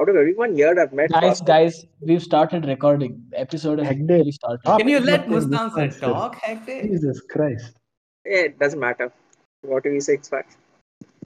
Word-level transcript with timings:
Out 0.00 0.10
of 0.10 0.16
everyone 0.16 0.54
here 0.54 0.78
I've 0.78 0.92
met, 0.92 1.10
Guys, 1.10 1.40
Bhaskar- 1.40 1.46
guys, 1.46 1.86
we've 2.00 2.22
started 2.22 2.66
recording. 2.66 3.24
Episode 3.34 3.78
has 3.78 3.88
Hegde, 3.96 4.08
really 4.10 4.32
started. 4.32 4.60
stop 4.60 4.78
Can 4.78 4.88
you 4.88 5.00
let 5.00 5.24
interrupting 5.24 5.50
Mustan 5.50 5.70
sir 5.72 5.86
Mustan 5.86 5.92
sir. 5.92 6.12
talk, 6.12 6.34
Hector? 6.36 6.82
Jesus 6.82 7.20
Christ. 7.30 7.78
eh, 8.26 8.42
it 8.48 8.58
doesn't 8.58 8.80
matter. 8.80 9.10
What 9.62 9.84
do 9.84 9.90
we 9.92 10.00
say? 10.00 10.14
It's 10.14 10.28
facts. 10.28 10.56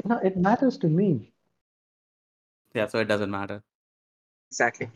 No, 0.05 0.19
it 0.19 0.37
matters 0.37 0.79
to 0.79 0.89
me. 0.89 1.33
Yeah, 2.75 2.87
so 2.87 3.01
it 3.01 3.09
doesn't 3.09 3.31
matter. 3.31 3.61
Exactly. 4.53 4.89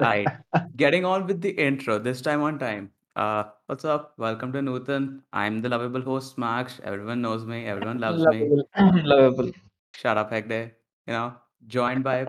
Right. 0.00 0.28
Getting 0.76 1.04
on 1.04 1.26
with 1.26 1.40
the 1.40 1.50
intro, 1.50 1.98
this 1.98 2.20
time 2.20 2.42
on 2.42 2.58
time. 2.60 2.90
Uh, 3.16 3.44
what's 3.66 3.84
up? 3.84 4.12
Welcome 4.16 4.52
to 4.52 4.60
Nutan. 4.60 5.22
I'm 5.32 5.60
the 5.60 5.68
lovable 5.68 6.02
host, 6.02 6.38
Max. 6.38 6.80
Everyone 6.84 7.20
knows 7.22 7.44
me. 7.44 7.66
Everyone 7.66 7.98
loves 7.98 8.24
me. 8.26 8.48
Lovable. 8.48 9.02
Lovable. 9.14 9.50
Shut 9.94 10.16
up, 10.18 10.30
Hector. 10.30 10.72
You 11.06 11.12
know, 11.14 11.34
joined 11.66 12.04
by 12.04 12.26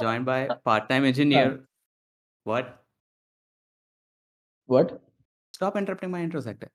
joined 0.00 0.24
by 0.24 0.48
part-time 0.64 1.04
engineer. 1.04 1.66
What? 2.44 2.84
What? 4.66 5.00
Stop 5.52 5.76
interrupting 5.76 6.10
my 6.10 6.22
intro 6.22 6.42
Hector. 6.42 6.70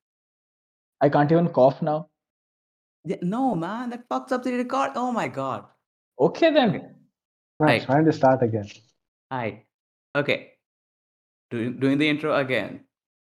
I 1.01 1.09
can't 1.09 1.31
even 1.31 1.49
cough 1.49 1.81
now. 1.81 2.09
Yeah, 3.05 3.17
no, 3.21 3.55
man, 3.55 3.89
that 3.91 4.07
fucks 4.09 4.31
up 4.31 4.43
the 4.43 4.53
record. 4.53 4.91
Oh 4.95 5.11
my 5.11 5.27
god. 5.27 5.65
Okay 6.19 6.51
then. 6.51 6.69
Okay. 6.69 6.85
Right. 7.59 7.67
Right. 7.67 7.85
Trying 7.85 8.05
to 8.05 8.13
start 8.13 8.43
again. 8.43 8.69
Hi. 9.31 9.63
Okay. 10.15 10.51
Doing 11.51 11.79
doing 11.79 11.97
the 11.97 12.07
intro 12.07 12.35
again. 12.35 12.81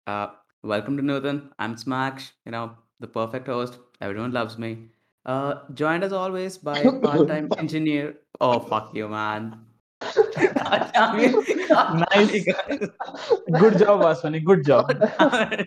Uh, 0.06 0.28
welcome 0.62 0.96
to 0.96 1.02
Nutan. 1.02 1.50
I'm 1.58 1.76
Smash. 1.76 2.32
You 2.44 2.52
know, 2.52 2.76
the 3.00 3.06
perfect 3.06 3.46
host. 3.46 3.78
Everyone 4.00 4.32
loves 4.32 4.58
me. 4.58 4.88
Uh, 5.26 5.54
joined 5.74 6.04
as 6.04 6.12
always 6.12 6.58
by 6.58 6.82
part-time 7.02 7.48
engineer. 7.58 8.16
Oh 8.40 8.58
fuck 8.58 8.94
you, 8.94 9.08
man. 9.08 9.60
God 10.00 10.90
damn 10.94 11.20
it. 11.20 11.68
God 11.68 12.06
damn 12.10 12.28
Nice. 12.28 12.44
Good 13.60 13.78
job, 13.78 14.00
Aswani. 14.00 14.42
Good 14.44 14.64
job. 14.64 14.88
God. 15.18 15.66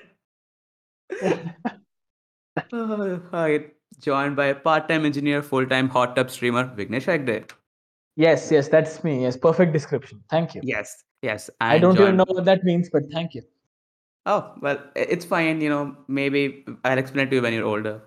Uh, 2.72 3.20
Alright. 3.34 3.74
Joined 4.02 4.36
by 4.36 4.54
part-time 4.54 5.06
engineer, 5.06 5.42
full-time 5.44 5.88
hot 5.88 6.16
tub 6.16 6.30
streamer, 6.32 6.66
Vignesh 6.76 7.06
Hegde. 7.06 7.50
Yes, 8.16 8.52
yes, 8.52 8.68
that's 8.68 9.04
me. 9.04 9.22
Yes, 9.22 9.38
perfect 9.38 9.74
description. 9.74 10.24
Thank 10.30 10.56
you. 10.56 10.62
Yes, 10.64 11.04
yes. 11.22 11.50
I 11.62 11.80
don't 11.80 12.00
even 12.00 12.18
know 12.18 12.26
what 12.28 12.46
that 12.46 12.64
means, 12.64 12.90
but 12.92 13.04
thank 13.12 13.34
you. 13.34 13.44
Oh, 14.26 14.54
well, 14.62 14.80
it's 14.96 15.26
fine. 15.26 15.62
You 15.62 15.70
know, 15.70 15.98
maybe 16.08 16.66
I'll 16.84 16.98
explain 16.98 17.28
it 17.28 17.30
to 17.32 17.38
you 17.38 17.42
when 17.42 17.54
you're 17.54 17.66
older. 17.66 18.02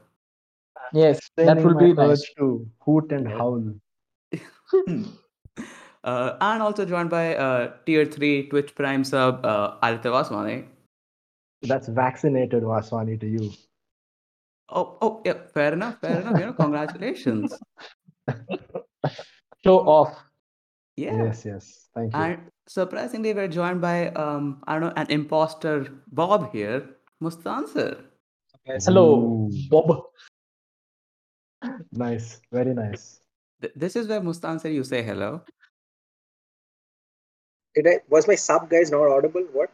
Yes, 0.92 1.30
that 1.36 1.62
will 1.62 1.74
be 1.74 1.92
urge 1.92 1.96
nice. 1.96 2.34
to 2.38 2.68
hoot 2.80 3.12
and 3.12 3.28
howl. 3.28 3.74
uh, 6.04 6.36
and 6.40 6.62
also 6.62 6.84
joined 6.84 7.10
by 7.10 7.36
uh, 7.36 7.72
tier 7.84 8.04
3 8.04 8.48
Twitch 8.48 8.74
Prime 8.74 9.04
sub 9.04 9.44
uh, 9.44 9.76
Aditya 9.82 10.10
Vaswani. 10.10 10.66
That's 11.62 11.88
vaccinated 11.88 12.62
Vaswani 12.62 13.18
to 13.20 13.26
you. 13.26 13.52
Oh, 14.68 14.98
oh, 15.00 15.22
yeah, 15.24 15.34
fair 15.54 15.72
enough, 15.72 16.00
fair 16.00 16.20
enough. 16.20 16.38
You 16.38 16.46
know, 16.46 16.52
congratulations. 16.52 17.54
Show 19.64 19.78
off. 19.86 20.16
Yeah. 20.96 21.24
Yes, 21.24 21.44
yes. 21.44 21.88
Thank 21.94 22.14
you. 22.14 22.20
And 22.20 22.40
surprisingly, 22.66 23.32
we're 23.32 23.48
joined 23.48 23.80
by, 23.80 24.08
um, 24.10 24.62
I 24.66 24.72
don't 24.74 24.82
know, 24.82 24.92
an 24.96 25.06
imposter 25.10 25.86
Bob 26.08 26.52
here, 26.52 26.88
Mustan 27.22 27.68
sir. 27.68 27.98
Guys, 28.66 28.86
Hello, 28.86 29.20
Ooh. 29.20 29.50
Bob. 29.70 30.02
Nice. 31.92 32.40
Very 32.52 32.74
nice. 32.74 33.20
Th- 33.60 33.72
this 33.74 33.96
is 33.96 34.08
where 34.08 34.20
Mustan 34.20 34.60
sir, 34.60 34.68
you 34.68 34.84
say 34.84 35.02
hello. 35.02 35.42
Did 37.74 37.86
I 37.86 38.00
was 38.08 38.26
my 38.26 38.34
sub 38.34 38.68
guys 38.70 38.90
not 38.90 39.06
audible? 39.08 39.42
What? 39.52 39.70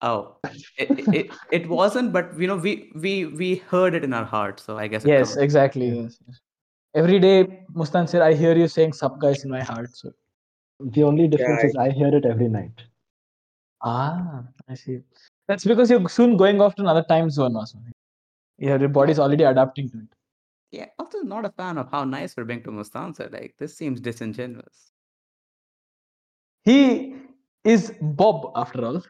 Oh, 0.00 0.36
it, 0.76 0.90
it, 0.98 1.14
it, 1.14 1.30
it 1.50 1.68
wasn't, 1.68 2.12
but 2.12 2.38
you 2.38 2.46
know, 2.46 2.56
we 2.56 2.92
we 2.94 3.26
we 3.26 3.56
heard 3.56 3.94
it 3.94 4.04
in 4.04 4.12
our 4.12 4.24
hearts, 4.24 4.62
so 4.64 4.76
I 4.78 4.86
guess 4.86 5.04
Yes, 5.04 5.30
counts. 5.30 5.42
exactly. 5.42 5.88
Yes, 5.88 6.18
yes. 6.26 6.40
Every 6.94 7.18
day, 7.18 7.64
Mustan 7.74 8.08
sir, 8.08 8.22
I 8.22 8.34
hear 8.34 8.56
you 8.56 8.68
saying 8.68 8.92
"sub 8.92 9.20
guys" 9.20 9.44
in 9.44 9.50
my 9.50 9.62
heart. 9.62 9.90
So 9.96 10.12
The 10.80 11.02
only 11.02 11.26
difference 11.26 11.64
I- 11.64 11.66
is 11.66 11.76
I 11.76 11.90
hear 11.90 12.14
it 12.14 12.24
every 12.24 12.48
night. 12.48 12.84
ah, 13.82 14.44
I 14.68 14.74
see. 14.74 15.00
That's 15.48 15.64
because 15.64 15.90
you're 15.90 16.08
soon 16.08 16.36
going 16.36 16.60
off 16.60 16.74
to 16.76 16.82
another 16.82 17.04
time 17.08 17.30
zone, 17.30 17.54
Aswani. 17.54 17.92
Yeah, 18.58 18.78
your 18.78 18.88
body's 18.88 19.18
already 19.18 19.44
adapting 19.44 19.88
to 19.90 19.98
it. 19.98 20.17
Yeah, 20.70 20.86
also 20.98 21.20
not 21.20 21.46
a 21.46 21.50
fan 21.50 21.78
of 21.78 21.90
how 21.90 22.04
nice 22.04 22.36
we're 22.36 22.44
being 22.44 22.62
to 22.64 22.70
Mustan 22.70 23.14
sir. 23.14 23.28
Like 23.32 23.54
this 23.58 23.76
seems 23.76 24.00
disingenuous. 24.00 24.92
He 26.64 27.16
is 27.64 27.92
Bob 28.00 28.52
after 28.54 28.84
all. 28.84 29.02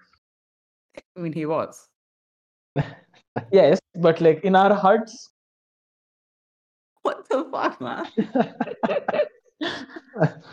I 1.17 1.21
mean, 1.21 1.33
he 1.33 1.47
was. 1.47 1.89
Yes, 3.53 3.79
but 3.95 4.21
like 4.21 4.43
in 4.45 4.57
our 4.57 4.75
hearts, 4.75 5.31
What 7.03 7.29
the 7.29 7.45
fuck, 7.51 7.81
man? 7.81 8.07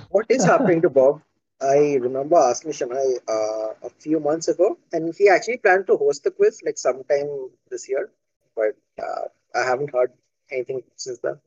What 0.10 0.26
is 0.30 0.44
happening 0.44 0.82
to 0.82 0.90
Bob? 0.90 1.22
I 1.62 1.96
remember 2.02 2.36
asking 2.38 2.72
Shenoy 2.72 3.18
uh, 3.30 3.74
a 3.84 3.90
few 4.00 4.20
months 4.20 4.48
ago, 4.48 4.78
and 4.92 5.14
he 5.18 5.30
actually 5.30 5.58
planned 5.58 5.88
to 5.88 5.98
host 5.98 6.24
the 6.24 6.32
quiz 6.32 6.62
like 6.66 6.78
sometime 6.78 7.28
this 7.70 7.88
year, 7.90 8.10
but 8.56 8.76
uh, 9.02 9.26
I 9.56 9.64
haven't 9.64 9.94
heard 9.94 10.12
anything 10.52 10.82
since 10.96 11.20
then. 11.20 11.38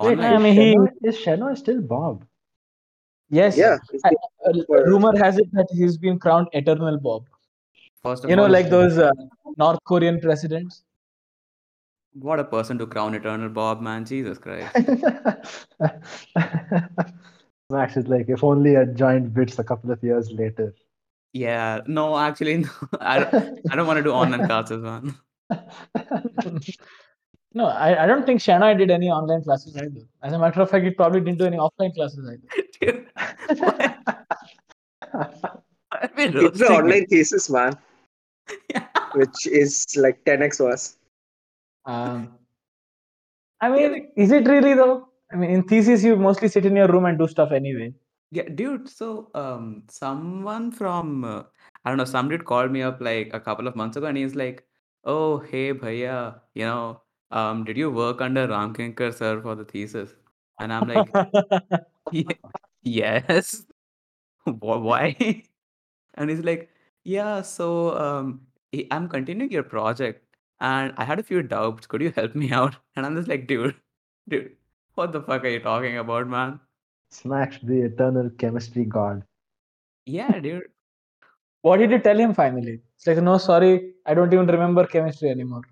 Wait, 0.00 0.12
Online. 0.18 0.34
I 0.34 0.38
mean, 0.38 0.54
he- 0.54 0.74
Shenoy, 0.76 0.88
is 1.04 1.16
Shenoy 1.18 1.56
still 1.56 1.80
Bob? 1.80 2.24
yes. 3.30 3.56
Yeah, 3.56 3.78
I- 4.04 4.12
uh, 4.46 4.52
rumor 4.86 5.16
has 5.18 5.38
it 5.38 5.48
that 5.52 5.66
he's 5.70 5.96
been 5.98 6.18
crowned 6.18 6.48
Eternal 6.52 6.98
Bob. 6.98 7.24
First 8.02 8.24
of 8.24 8.30
You 8.30 8.36
know, 8.36 8.44
all, 8.44 8.50
like 8.50 8.70
those 8.70 8.98
uh, 8.98 9.10
North 9.56 9.80
Korean 9.84 10.20
presidents. 10.20 10.84
what 12.14 12.40
a 12.40 12.44
person 12.44 12.78
to 12.78 12.86
crown 12.86 13.14
eternal 13.14 13.48
Bob, 13.48 13.80
man. 13.80 14.04
Jesus 14.04 14.38
Christ. 14.38 14.74
Max 17.70 17.96
is 17.96 18.08
like, 18.08 18.28
if 18.28 18.42
only 18.42 18.76
I 18.76 18.84
joined 18.86 19.34
Bits 19.34 19.58
a 19.58 19.64
couple 19.64 19.90
of 19.90 20.02
years 20.02 20.30
later. 20.32 20.74
Yeah, 21.34 21.80
no, 21.86 22.16
actually, 22.18 22.56
no, 22.64 22.70
I, 23.00 23.18
don't- 23.24 23.58
I 23.70 23.76
don't 23.76 23.86
want 23.86 23.98
to 23.98 24.02
do 24.02 24.10
online 24.12 24.46
classes, 24.46 24.82
man. 24.82 25.14
No, 27.54 27.66
I, 27.66 28.04
I 28.04 28.06
don't 28.06 28.26
think 28.26 28.40
Shana 28.40 28.76
did 28.76 28.90
any 28.90 29.08
online 29.08 29.42
classes 29.42 29.76
either. 29.76 30.02
As 30.22 30.32
a 30.32 30.38
matter 30.38 30.60
of 30.60 30.70
fact, 30.70 30.84
he 30.84 30.90
probably 30.90 31.20
didn't 31.20 31.38
do 31.38 31.46
any 31.46 31.56
offline 31.56 31.94
classes 31.94 32.28
either. 32.28 32.42
Dude, 32.80 33.06
why, 33.56 33.94
why 35.10 35.60
are 36.02 36.10
we 36.16 36.24
it's 36.24 36.34
the 36.34 36.42
roasting 36.42 36.66
him? 36.66 36.72
online 36.74 37.06
cases, 37.06 37.50
man, 37.50 37.78
Yeah. 38.70 38.86
which 39.14 39.46
is 39.46 39.86
like 39.96 40.22
10x 40.24 40.60
worse. 40.60 40.96
Um, 41.86 42.34
I 43.60 43.70
mean, 43.70 44.10
is 44.16 44.30
it 44.30 44.46
really 44.46 44.74
though? 44.74 45.08
I 45.32 45.36
mean, 45.36 45.50
in 45.50 45.62
thesis, 45.64 46.04
you 46.04 46.16
mostly 46.16 46.48
sit 46.48 46.66
in 46.66 46.76
your 46.76 46.88
room 46.88 47.06
and 47.06 47.18
do 47.18 47.26
stuff 47.26 47.50
anyway. 47.52 47.94
Yeah, 48.30 48.48
dude. 48.54 48.88
So, 48.88 49.30
um, 49.34 49.84
someone 49.88 50.70
from 50.70 51.24
uh, 51.24 51.42
I 51.84 51.90
don't 51.90 51.96
know, 51.96 52.04
some 52.04 52.28
dude 52.28 52.44
called 52.44 52.70
me 52.70 52.82
up 52.82 53.00
like 53.00 53.30
a 53.32 53.40
couple 53.40 53.66
of 53.66 53.74
months 53.74 53.96
ago, 53.96 54.06
and 54.06 54.16
he's 54.18 54.34
like, 54.34 54.64
"Oh, 55.04 55.38
hey, 55.38 55.72
bhaiya, 55.72 56.40
you 56.54 56.66
know, 56.66 57.00
um, 57.30 57.64
did 57.64 57.76
you 57.76 57.90
work 57.90 58.20
under 58.20 58.46
Ram 58.48 58.74
Kinkar 58.74 59.12
sir 59.14 59.40
for 59.42 59.54
the 59.54 59.64
thesis?" 59.64 60.14
And 60.58 60.72
I'm 60.72 60.88
like, 60.88 61.16
"Ye- 62.10 62.40
"Yes." 62.82 63.66
Wh- 64.46 64.82
Why? 64.90 65.16
And 66.14 66.30
he's 66.30 66.40
like, 66.40 66.70
"Yeah, 67.04 67.42
so 67.42 67.96
um, 67.98 68.46
I- 68.74 68.86
I'm 68.90 69.08
continuing 69.08 69.52
your 69.52 69.62
project, 69.64 70.24
and 70.60 70.94
I 70.98 71.04
had 71.04 71.18
a 71.20 71.22
few 71.22 71.42
doubts. 71.42 71.86
Could 71.86 72.02
you 72.02 72.12
help 72.12 72.34
me 72.34 72.52
out?" 72.52 72.76
And 72.96 73.06
I'm 73.06 73.16
just 73.16 73.28
like, 73.28 73.46
"Dude, 73.46 73.76
dude, 74.28 74.56
what 74.94 75.12
the 75.12 75.22
fuck 75.22 75.44
are 75.44 75.48
you 75.56 75.60
talking 75.60 75.98
about, 75.98 76.28
man?" 76.28 76.60
Smash 77.10 77.60
the 77.62 77.82
eternal 77.82 78.30
chemistry 78.30 78.84
god. 78.84 79.24
Yeah, 80.06 80.40
dude. 80.40 80.68
what 81.62 81.78
did 81.78 81.90
you 81.90 81.98
tell 81.98 82.18
him 82.18 82.34
finally? 82.34 82.80
It's 82.96 83.06
like, 83.06 83.18
no, 83.18 83.38
sorry, 83.38 83.94
I 84.06 84.14
don't 84.14 84.32
even 84.32 84.46
remember 84.46 84.86
chemistry 84.86 85.30
anymore. 85.30 85.62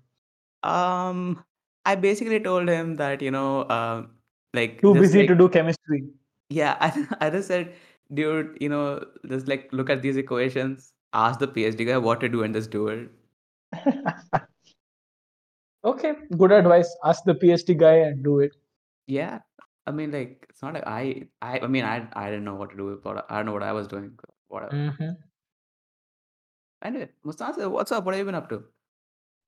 Um, 0.63 1.43
I 1.87 1.95
basically 1.95 2.39
told 2.39 2.69
him 2.69 2.95
that, 2.95 3.21
you 3.21 3.31
know, 3.31 3.67
um, 3.69 4.11
like 4.53 4.81
Too 4.81 4.93
just 4.93 5.01
busy 5.01 5.19
like, 5.19 5.29
to 5.29 5.35
do 5.35 5.49
chemistry. 5.49 6.03
yeah, 6.49 6.77
I, 6.81 7.27
I 7.27 7.29
just 7.29 7.47
said, 7.47 7.73
dude, 8.13 8.57
you 8.61 8.69
know, 8.69 9.05
just 9.27 9.47
like 9.47 9.69
look 9.71 9.89
at 9.89 10.01
these 10.01 10.17
equations, 10.17 10.93
ask 11.13 11.39
the 11.39 11.47
PhD 11.47 11.87
guy 11.87 11.97
what 11.97 12.19
to 12.19 12.29
do 12.29 12.43
and 12.43 12.53
just 12.53 12.71
do 12.71 12.87
it. 12.89 13.09
Okay, 15.87 16.13
good 16.37 16.51
advice. 16.51 16.93
Ask 17.05 17.23
the 17.23 17.33
PhD 17.33 17.77
guy 17.77 17.97
and 18.07 18.23
do 18.23 18.39
it. 18.39 18.51
Yeah. 19.07 19.39
I 19.85 19.91
mean, 19.91 20.11
like, 20.11 20.45
it's 20.49 20.61
not 20.61 20.73
like 20.73 20.85
I, 20.85 21.27
I, 21.41 21.59
I 21.61 21.67
mean, 21.67 21.85
I, 21.85 22.05
I 22.11 22.25
didn't 22.25 22.43
know 22.43 22.55
what 22.55 22.71
to 22.71 22.75
do 22.75 22.99
but 23.01 23.25
I 23.29 23.37
don't 23.37 23.45
know 23.45 23.53
what 23.53 23.63
I 23.63 23.71
was 23.71 23.87
doing. 23.87 24.11
Whatever. 24.49 24.73
Mm-hmm. 24.73 25.11
Anyway, 26.83 27.09
Mustafa, 27.23 27.69
what's 27.69 27.93
up? 27.93 28.03
What 28.03 28.15
have 28.15 28.19
you 28.19 28.25
been 28.25 28.35
up 28.35 28.49
to? 28.49 28.63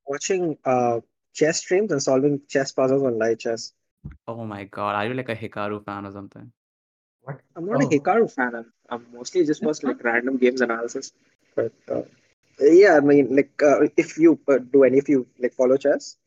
Watching 0.07 0.57
uh, 0.63 1.01
chess 1.39 1.59
streams 1.65 1.91
and 1.91 2.03
solving 2.09 2.41
chess 2.47 2.71
puzzles 2.81 3.03
on 3.03 3.17
live 3.25 3.39
chess. 3.47 3.73
Oh 4.27 4.45
my 4.45 4.63
God, 4.65 4.95
are 4.95 5.05
you 5.07 5.13
like 5.13 5.29
a 5.29 5.35
Hikaru 5.35 5.83
fan 5.83 6.05
or 6.05 6.11
something? 6.11 6.51
What? 7.21 7.41
I'm 7.55 7.65
not 7.65 7.81
a 7.81 7.85
Oh. 7.85 7.89
Hikaru 7.93 8.29
fan. 8.33 8.55
I'm, 8.55 8.73
I'm 8.89 9.05
mostly 9.13 9.45
just 9.45 9.63
watch 9.63 9.83
like 9.83 10.03
random 10.03 10.37
games 10.37 10.61
analysis. 10.61 11.11
But 11.55 11.73
uh, 11.89 12.03
yeah, 12.59 12.97
I 12.97 13.01
mean, 13.01 13.35
like 13.35 13.51
uh, 13.63 13.87
if 13.97 14.17
you 14.17 14.39
uh, 14.47 14.59
do 14.59 14.83
any 14.83 14.99
of 14.99 15.09
you 15.09 15.27
like 15.39 15.53
follow 15.53 15.77
chess, 15.77 16.17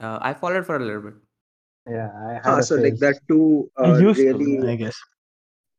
Uh, 0.00 0.18
I 0.22 0.34
followed 0.34 0.66
for 0.66 0.76
a 0.76 0.80
little 0.84 1.02
bit. 1.02 1.14
Yeah, 1.88 2.10
I 2.28 2.32
had 2.34 2.58
ah, 2.58 2.60
so 2.60 2.76
like 2.76 2.94
phase. 2.94 3.00
there 3.00 3.10
are 3.10 3.20
two 3.28 3.70
I 3.82 3.88
uh, 3.88 4.02
really 4.16 4.58
to, 4.60 4.68
I 4.68 4.76
guess. 4.76 4.96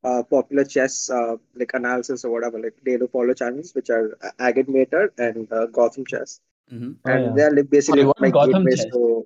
uh, 0.03 0.23
popular 0.23 0.63
chess 0.65 1.09
uh, 1.09 1.35
like 1.55 1.71
analysis 1.73 2.23
or 2.25 2.31
whatever 2.31 2.59
like 2.59 2.75
daily 2.85 3.07
follow 3.07 3.33
channels, 3.33 3.73
which 3.75 3.89
are 3.89 4.17
uh, 4.23 4.31
Agadmator 4.39 5.09
and 5.17 5.51
uh, 5.51 5.65
Gotham 5.67 6.05
Chess, 6.05 6.39
hmm 6.69 6.91
Oh, 7.05 7.11
and 7.11 7.25
yeah. 7.25 7.33
they're 7.35 7.51
like 7.51 7.69
basically 7.69 8.01
Sorry, 8.01 8.07
what 8.07 8.21
my 8.21 8.29
Gotham 8.31 8.63
gateways 8.63 8.79
Chess? 8.79 8.91
to 8.93 9.25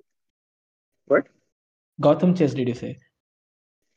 what? 1.06 1.26
Gotham 2.00 2.34
Chess, 2.34 2.54
did 2.54 2.68
you 2.68 2.74
say? 2.74 2.96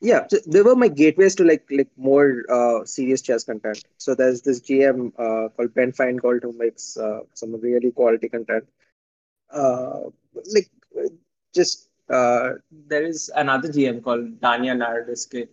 Yeah, 0.00 0.26
so 0.28 0.38
they 0.46 0.60
were 0.62 0.76
my 0.76 0.88
gateways 0.88 1.34
to 1.36 1.44
like 1.44 1.64
like 1.70 1.88
more 1.96 2.44
uh, 2.50 2.84
serious 2.84 3.22
chess 3.22 3.44
content. 3.44 3.82
So 3.98 4.14
there's 4.14 4.42
this 4.42 4.60
GM 4.60 5.12
uh, 5.18 5.48
called 5.56 5.74
Ben 5.74 5.92
Finegold 5.92 6.42
who 6.42 6.52
makes 6.52 6.96
uh, 6.96 7.20
some 7.34 7.54
really 7.60 7.90
quality 7.90 8.28
content. 8.28 8.64
Uh, 9.50 10.10
like 10.52 10.68
just 11.54 11.88
uh, 12.10 12.50
there 12.70 13.04
is 13.04 13.30
another 13.34 13.68
GM 13.72 14.02
called 14.02 14.40
Danya 14.40 14.76
Naroditsky. 14.76 15.48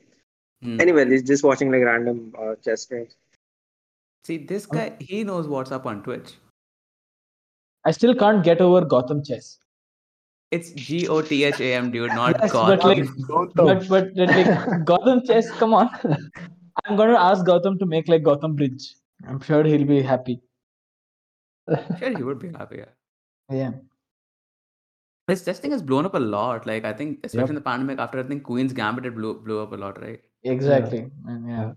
Hmm. 0.61 0.81
Anyway, 0.81 1.09
he's 1.09 1.23
just 1.23 1.44
watching 1.44 1.71
like 1.71 1.83
random 1.83 2.33
uh, 2.37 2.55
chess 2.55 2.85
games. 2.85 3.15
See, 4.23 4.37
this 4.37 4.65
guy, 4.65 4.94
he 4.99 5.23
knows 5.23 5.47
what's 5.47 5.71
up 5.71 5.85
on 5.85 6.03
Twitch. 6.03 6.33
I 7.86 7.92
still 7.92 8.13
can't 8.16 8.44
get 8.44 8.62
over 8.62 8.86
Gotham 8.86 9.24
Chess. 9.24 9.57
It's 10.51 10.72
G 10.72 11.07
O 11.07 11.22
T 11.22 11.44
H 11.45 11.60
A 11.62 11.74
M, 11.75 11.92
dude, 11.92 12.10
not 12.13 12.36
Yes, 12.42 12.51
God. 12.51 12.80
but 12.80 12.88
like, 12.88 13.07
Gotham. 13.28 13.51
but 13.56 13.88
but 13.88 14.10
like 14.16 14.86
Gotham 14.86 15.22
Chess, 15.25 15.50
come 15.51 15.74
on. 15.74 15.89
I'm 16.86 16.95
gonna 16.98 17.18
ask 17.18 17.45
Gotham 17.45 17.78
to 17.80 17.86
make 17.86 18.07
like 18.07 18.24
Gotham 18.24 18.56
Bridge. 18.56 18.95
I'm 19.28 19.39
sure 19.39 19.63
he'll 19.63 19.86
be 19.86 20.01
happy. 20.01 20.42
sure, 22.00 22.18
he 22.18 22.24
would 22.24 22.39
be 22.39 22.50
happy. 22.50 22.78
Yeah. 22.78 22.86
Yeah. 23.50 23.72
This 25.28 25.44
testing 25.44 25.72
has 25.72 25.81
blown 25.81 26.06
up 26.06 26.16
a 26.16 26.19
lot. 26.19 26.66
Like, 26.66 26.83
I 26.83 26.92
think, 26.94 27.19
especially 27.24 27.50
in 27.50 27.56
the 27.56 27.62
pandemic, 27.62 28.00
after 28.00 28.19
I 28.19 28.24
think 28.24 28.44
Queen's 28.44 28.74
Gambit, 28.74 29.06
it 29.06 29.16
blew, 29.16 29.39
blew 29.39 29.62
up 29.62 29.72
a 29.72 29.75
lot, 29.75 30.01
right? 30.01 30.19
Exactly. 30.44 31.10
And 31.28 31.48
yeah. 31.48 31.62
Yeah. 31.62 31.72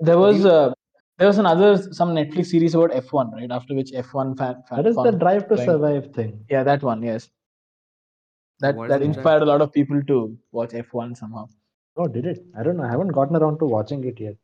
There 0.00 0.18
was 0.18 0.40
you- 0.44 0.48
uh, 0.50 0.72
there 1.18 1.26
was 1.26 1.38
another 1.38 1.70
some 1.92 2.14
Netflix 2.14 2.46
series 2.46 2.74
about 2.74 2.90
F1, 2.92 3.32
right? 3.32 3.50
After 3.50 3.74
which 3.74 3.90
F1 3.92 4.36
fan, 4.38 4.62
fan 4.68 4.82
That 4.82 4.86
is 4.86 4.96
the 4.96 5.10
drive 5.12 5.48
to 5.48 5.54
Right. 5.56 5.64
survive 5.66 6.12
thing. 6.14 6.44
Yeah, 6.50 6.62
that 6.64 6.82
one. 6.82 7.02
Yes. 7.02 7.28
That 8.60 8.74
What 8.76 8.84
is 8.84 8.88
that 8.90 8.98
the 8.98 9.04
Drive- 9.06 9.16
inspired 9.16 9.42
a 9.42 9.46
lot 9.46 9.60
of 9.60 9.72
people 9.72 10.02
to 10.02 10.36
watch 10.52 10.70
F1 10.72 11.16
somehow. 11.16 11.48
Oh, 11.96 12.06
did 12.08 12.26
it? 12.26 12.44
I 12.56 12.62
don't 12.62 12.76
know. 12.76 12.84
I 12.84 12.90
haven't 12.90 13.08
gotten 13.18 13.36
around 13.36 13.58
to 13.58 13.66
watching 13.66 14.04
it 14.04 14.20
yet. 14.20 14.36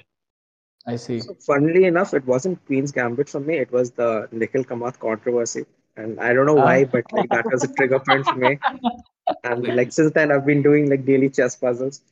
I 0.87 0.97
see. 0.97 1.21
So 1.21 1.35
funnily 1.47 1.85
enough, 1.85 2.13
it 2.15 2.27
wasn't 2.27 2.65
Queen's 2.67 2.93
Gambit 2.93 3.29
for 3.29 3.41
me. 3.41 3.57
It 3.59 3.73
was 3.73 3.91
the 3.93 4.29
Nikhil 4.33 4.65
Kamath 4.65 4.99
controversy, 4.99 5.65
and 5.97 6.21
I 6.21 6.33
don't 6.35 6.47
know 6.47 6.55
why, 6.55 6.83
Ah. 6.85 6.89
but 6.93 7.13
like 7.13 7.31
that 7.31 7.47
was 7.51 7.65
a 7.65 7.73
trigger 7.75 8.01
point 8.01 8.25
for 8.27 8.37
me. 8.37 8.59
And 9.45 9.67
like 9.77 9.91
since 9.91 10.13
then, 10.13 10.31
I've 10.31 10.45
been 10.45 10.63
doing 10.63 10.91
like 10.91 11.07
daily 11.07 11.31
chess 11.31 11.57
puzzles. 11.57 12.03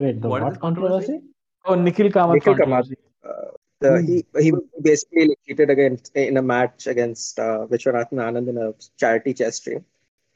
Wait, 0.00 0.20
the 0.20 0.28
What 0.28 0.42
what, 0.42 0.52
is 0.52 0.58
controversy? 0.58 1.12
controversy? 1.18 1.20
Oh, 1.66 1.74
Nikhil 1.76 2.08
Kamath. 2.10 2.34
Nikhil 2.34 2.54
Kamath. 2.56 2.92
Uh, 3.24 3.50
the, 3.80 4.02
he 4.02 4.42
he 4.42 4.52
basically 4.80 5.28
like, 5.28 5.38
cheated 5.46 5.70
against 5.70 6.14
in 6.14 6.36
a 6.36 6.42
match 6.42 6.86
against 6.86 7.38
uh, 7.38 7.66
Vishwanathan 7.70 8.18
Anand 8.26 8.48
in 8.48 8.58
a 8.58 8.74
charity 8.98 9.34
chess 9.34 9.56
stream, 9.56 9.84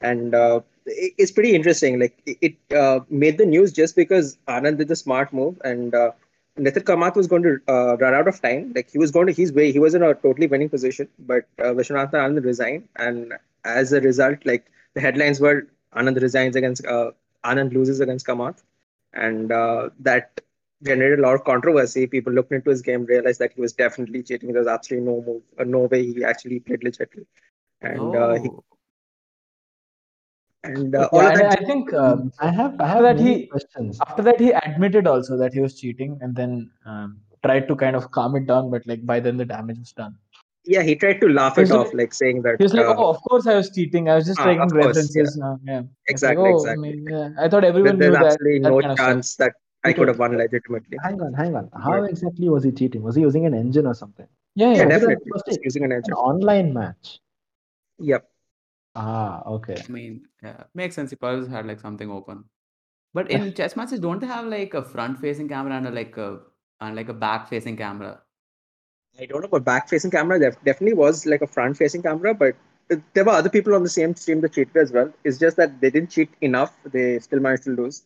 and 0.01 0.33
uh, 0.35 0.61
it, 0.85 1.13
it's 1.17 1.31
pretty 1.31 1.55
interesting. 1.55 1.99
Like 1.99 2.21
it, 2.25 2.37
it 2.41 2.77
uh, 2.77 2.99
made 3.09 3.37
the 3.37 3.45
news 3.45 3.71
just 3.71 3.95
because 3.95 4.37
Anand 4.47 4.77
did 4.77 4.87
the 4.87 4.95
smart 4.95 5.33
move, 5.33 5.59
and 5.63 5.93
uh, 5.93 6.11
Nikhil 6.57 6.83
Kamath 6.83 7.15
was 7.15 7.27
going 7.27 7.43
to 7.43 7.59
uh, 7.67 7.97
run 7.97 8.13
out 8.13 8.27
of 8.27 8.41
time. 8.41 8.73
Like 8.75 8.89
he 8.91 8.97
was 8.97 9.11
going 9.11 9.27
to 9.27 9.33
his 9.33 9.53
way, 9.53 9.71
he 9.71 9.79
was 9.79 9.95
in 9.95 10.03
a 10.03 10.13
totally 10.15 10.47
winning 10.47 10.69
position, 10.69 11.07
but 11.19 11.45
uh, 11.59 11.73
Vishwanathan 11.79 12.13
Anand 12.13 12.45
resigned, 12.45 12.87
and 12.95 13.33
as 13.63 13.93
a 13.93 14.01
result, 14.01 14.39
like 14.45 14.65
the 14.93 15.01
headlines 15.01 15.39
were 15.39 15.67
Anand 15.95 16.21
resigns 16.21 16.55
against 16.55 16.85
uh, 16.85 17.11
Anand 17.43 17.73
loses 17.73 17.99
against 17.99 18.25
Kamath, 18.25 18.63
and 19.13 19.51
uh, 19.51 19.89
that 19.99 20.41
generated 20.83 21.19
a 21.19 21.21
lot 21.21 21.35
of 21.35 21.43
controversy. 21.43 22.07
People 22.07 22.33
looked 22.33 22.51
into 22.51 22.69
his 22.69 22.81
game, 22.81 23.05
realized 23.05 23.39
that 23.39 23.53
he 23.53 23.61
was 23.61 23.73
definitely 23.73 24.23
cheating. 24.23 24.51
There 24.51 24.59
was 24.61 24.67
absolutely 24.67 25.07
no 25.11 25.21
move, 25.21 25.41
uh, 25.59 25.63
no 25.63 25.79
way 25.79 26.05
he 26.05 26.23
actually 26.23 26.59
played 26.59 26.83
legitimately. 26.83 27.25
And 27.81 28.15
uh, 28.15 28.33
he, 28.35 28.49
Oh. 28.49 28.63
and 30.63 30.95
uh, 30.95 30.99
Yeah, 30.99 31.05
all 31.19 31.27
of 31.27 31.33
that. 31.35 31.59
I 31.61 31.65
think 31.65 31.93
um, 31.93 32.31
I 32.39 32.49
have 32.51 32.75
I 32.79 32.87
have 32.87 33.03
that, 33.03 33.19
he- 33.19 33.47
questions. 33.47 33.99
after 34.07 34.23
that 34.23 34.39
he 34.39 34.51
admitted 34.51 35.07
also 35.07 35.37
that 35.37 35.53
he 35.53 35.59
was 35.59 35.79
cheating, 35.79 36.17
and 36.21 36.35
then 36.35 36.71
um, 36.85 37.19
tried 37.43 37.67
to 37.67 37.75
kind 37.75 37.95
of 37.95 38.11
calm 38.11 38.35
it 38.35 38.47
down. 38.47 38.71
But 38.71 38.85
like 38.87 39.05
by 39.05 39.19
then 39.19 39.37
the 39.37 39.45
damage 39.45 39.79
was 39.79 39.91
done. 39.93 40.15
yeah, 40.73 40.81
he 40.81 40.95
tried 40.95 41.19
to 41.21 41.27
laugh 41.29 41.57
it 41.59 41.69
off, 41.71 41.93
like 41.93 42.11
saying 42.19 42.41
that. 42.43 42.55
He 42.57 42.63
was 42.63 42.73
like, 42.73 42.87
uh, 42.87 42.95
"Oh, 42.97 43.09
of 43.09 43.21
course 43.21 43.45
I 43.45 43.53
was 43.55 43.69
cheating. 43.69 44.09
I 44.09 44.15
was 44.15 44.25
just 44.25 44.39
Ah, 44.39 44.45
taking 44.45 44.61
of 44.63 44.71
course, 44.71 44.87
references." 44.87 45.37
now." 45.37 45.59
Yeah, 45.63 45.81
It's 46.07 46.23
like, 46.23 46.37
Exactly, 46.37 46.49
"Oh, 46.51 46.55
exactly. 46.55 46.89
I 46.89 46.93
mean, 46.95 47.07
yeah, 47.11 47.29
I 47.37 47.49
thought 47.49 47.61
that 47.61 47.69
everyone 47.73 47.99
knew 47.99 48.05
there's 48.05 48.15
that. 48.15 48.25
absolutely 48.31 48.59
that 48.63 48.69
no 48.69 48.81
kind 48.81 48.91
of 48.93 48.97
stuff. 48.97 49.07
chance 49.09 49.35
that 49.43 49.53
I 49.85 49.93
Okay. 49.93 49.93
could 49.93 50.09
have 50.09 50.19
won 50.19 50.37
legitimately. 50.37 51.01
Hang 51.03 51.21
on, 51.21 51.33
hang 51.33 51.55
on. 51.55 51.69
How 51.81 52.01
Right. 52.01 52.03
exactly 52.03 52.49
was 52.49 52.63
he 52.65 52.71
cheating? 52.71 53.03
Was 53.03 53.15
he 53.15 53.21
using 53.21 53.45
an 53.45 53.53
engine 53.53 53.87
or 53.87 53.93
something? 53.93 54.27
Yeah, 54.55 54.73
Yeah, 54.73 54.85
yeah. 54.85 54.87
was 54.87 55.03
it 55.03 55.07
definitely. 55.07 55.33
mistake? 55.33 55.45
Just 55.45 55.63
using 55.63 55.83
an 55.85 55.91
An 56.03 56.11
engine. 56.11 56.13
online 56.13 56.73
match. 56.73 57.19
Yep. 57.99 58.29
Ah, 58.95 59.43
okay. 59.45 59.85
I 59.87 59.91
mean, 59.91 60.27
yeah, 60.43 60.63
makes 60.73 60.95
sense. 60.95 61.09
He 61.11 61.15
probably 61.15 61.49
had 61.49 61.65
like 61.65 61.79
something 61.79 62.09
open. 62.11 62.45
But 63.13 63.31
in 63.31 63.53
chess 63.55 63.75
matches, 63.77 63.99
don't 64.01 64.19
they 64.21 64.27
have 64.27 64.45
like 64.47 64.73
a 64.75 64.83
front-facing 64.83 65.49
camera 65.49 65.75
and 65.75 65.87
a, 65.87 65.91
like 65.91 66.17
a 66.17 66.41
and 66.81 66.95
like 66.95 67.09
a 67.09 67.13
back-facing 67.13 67.77
camera? 67.77 68.21
I 69.19 69.25
don't 69.25 69.41
know 69.41 69.47
about 69.47 69.63
back-facing 69.65 70.11
camera. 70.11 70.37
There 70.39 70.51
definitely 70.63 70.93
was 70.93 71.25
like 71.25 71.41
a 71.41 71.47
front-facing 71.47 72.01
camera, 72.03 72.33
but 72.33 72.55
there 73.13 73.23
were 73.25 73.31
other 73.31 73.49
people 73.49 73.73
on 73.75 73.83
the 73.83 73.89
same 73.89 74.15
stream 74.15 74.41
that 74.41 74.53
cheated 74.53 74.77
as 74.77 74.91
well. 74.91 75.11
It's 75.23 75.37
just 75.39 75.57
that 75.57 75.81
they 75.81 75.89
didn't 75.89 76.11
cheat 76.11 76.29
enough. 76.41 76.73
They 76.85 77.19
still 77.19 77.39
managed 77.39 77.63
to 77.63 77.71
lose. 77.71 78.03